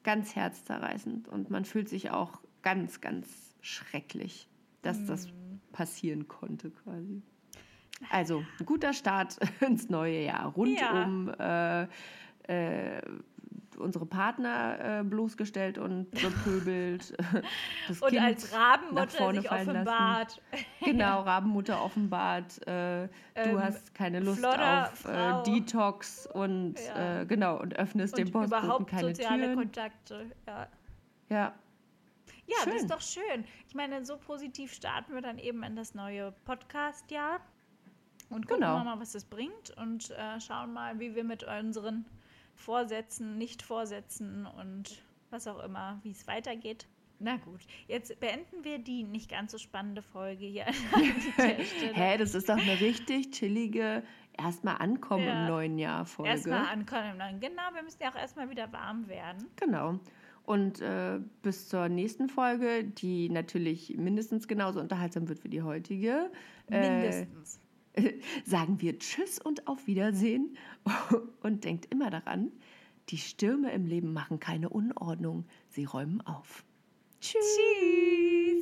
Ganz 0.04 0.36
herzzerreißend. 0.36 1.28
Und 1.28 1.50
man 1.50 1.66
fühlt 1.66 1.90
sich 1.90 2.12
auch 2.12 2.42
ganz, 2.62 3.00
ganz 3.02 3.56
schrecklich, 3.62 4.48
dass 4.82 5.06
das 5.06 5.28
Mm. 5.28 5.60
passieren 5.72 6.28
konnte 6.28 6.72
quasi. 6.72 7.22
Also, 8.10 8.44
ein 8.60 8.66
guter 8.66 8.92
Start 8.94 9.38
ins 9.62 9.90
neue 9.90 10.24
Jahr. 10.26 10.48
Rund 10.54 10.78
Ja. 10.80 11.04
um 11.06 11.30
äh, 11.40 11.88
äh, 12.48 13.02
unsere 13.78 14.06
Partner 14.06 15.00
äh, 15.00 15.04
bloßgestellt 15.04 15.78
und 15.78 16.10
bepöbelt. 16.22 17.14
Das 17.88 18.02
Und 18.02 18.10
kind 18.10 18.22
als 18.22 18.52
nach 18.52 18.60
Rabenmutter 18.60 19.08
vorne 19.10 19.42
sich 19.42 19.50
fallen 19.50 19.68
lassen. 19.68 19.78
offenbart. 19.88 20.42
Genau, 20.86 21.22
Rabenmutter 21.22 21.84
offenbart, 21.84 22.68
äh, 22.68 23.08
du 23.08 23.10
Ähm, 23.36 23.60
hast 23.62 23.94
keine 23.96 24.20
Lust 24.20 24.40
Flodder 24.40 24.92
auf 24.92 25.06
äh, 25.06 25.44
Detox 25.44 26.28
und 26.28 26.76
Ja. 26.80 27.22
äh, 27.22 27.26
genau 27.26 27.60
und 27.60 27.76
öffnest 27.78 28.18
Und 28.18 28.32
Postboten 28.32 28.66
überhaupt 28.66 28.88
keine 28.90 29.08
soziale 29.16 29.44
Türen. 29.44 29.56
Kontakte. 29.58 30.32
Ja. 30.48 30.68
Ja, 31.30 31.54
Ja, 32.48 32.56
das 32.66 32.76
ist 32.76 32.92
doch 32.92 33.02
schön. 33.02 33.46
Ich 33.68 33.76
meine, 33.76 34.06
so 34.06 34.18
positiv 34.18 34.74
starten 34.74 35.14
wir 35.14 35.22
dann 35.22 35.38
eben 35.40 35.64
in 35.64 35.76
das 35.76 35.96
neue 35.96 36.34
Podcast-Jahr 36.46 37.40
und 38.30 38.48
gucken 38.48 38.62
Genau. 38.62 38.78
wir 38.80 38.84
mal, 38.84 39.00
was 39.00 39.14
das 39.14 39.24
bringt 39.26 39.72
und 39.78 40.12
äh, 40.12 40.40
schauen 40.42 40.74
mal, 40.74 41.00
wie 41.00 41.16
wir 41.16 41.24
mit 41.24 41.44
unseren 41.44 42.06
Vorsätzen, 42.56 43.38
Nicht-Vorsätzen 43.38 44.46
und 44.46 45.02
was 45.30 45.48
auch 45.48 45.64
immer, 45.64 46.00
wie 46.04 46.12
es 46.12 46.28
weitergeht. 46.28 46.88
Na 47.20 47.38
gut, 47.38 47.62
jetzt 47.88 48.20
beenden 48.20 48.64
wir 48.64 48.80
die 48.80 49.04
nicht 49.04 49.30
ganz 49.30 49.52
so 49.52 49.58
spannende 49.58 50.02
Folge 50.02 50.46
hier 50.46 50.68
an 50.68 50.74
hä, 51.94 52.18
das 52.18 52.36
ist 52.36 52.50
doch 52.50 52.58
eine 52.58 52.80
richtig 52.82 53.32
chillige 53.32 54.04
erstmal 54.38 54.78
ankommen 54.78 55.26
Ja. 55.26 55.42
im 55.44 55.48
neuen 55.48 55.78
Jahr 55.78 56.06
Folge. 56.06 56.32
Erstmal 56.32 56.66
ankommen. 56.68 57.40
Genau, 57.40 57.62
wir 57.74 57.84
müssen 57.84 58.02
ja 58.02 58.12
auch 58.12 58.16
erstmal 58.16 58.50
wieder 58.50 58.72
warm 58.74 59.08
werden. 59.08 59.48
Genau. 59.56 60.00
Und 60.46 60.82
äh, 60.82 61.20
bis 61.42 61.70
zur 61.70 61.88
nächsten 61.88 62.28
Folge, 62.28 62.84
die 62.84 63.30
natürlich 63.30 63.96
mindestens 63.96 64.48
genauso 64.48 64.82
unterhaltsam 64.82 65.30
wird 65.30 65.44
wie 65.46 65.50
die 65.50 65.62
heutige, 65.62 66.30
äh, 66.70 66.80
Mindestens. 66.90 67.62
sagen 68.46 68.82
wir 68.82 68.98
Tschüss 69.00 69.40
und 69.40 69.68
auf 69.68 69.88
Wiedersehen. 69.88 70.58
Und 71.42 71.64
denkt 71.64 71.88
immer 71.92 72.10
daran, 72.10 72.52
die 73.10 73.18
Stürme 73.18 73.72
im 73.72 73.86
Leben 73.86 74.14
machen 74.14 74.40
keine 74.40 74.70
Unordnung, 74.70 75.46
sie 75.70 75.86
räumen 75.86 76.22
auf. 76.22 76.64
Tschüss. 77.20 77.42
Tschüss. 77.58 78.53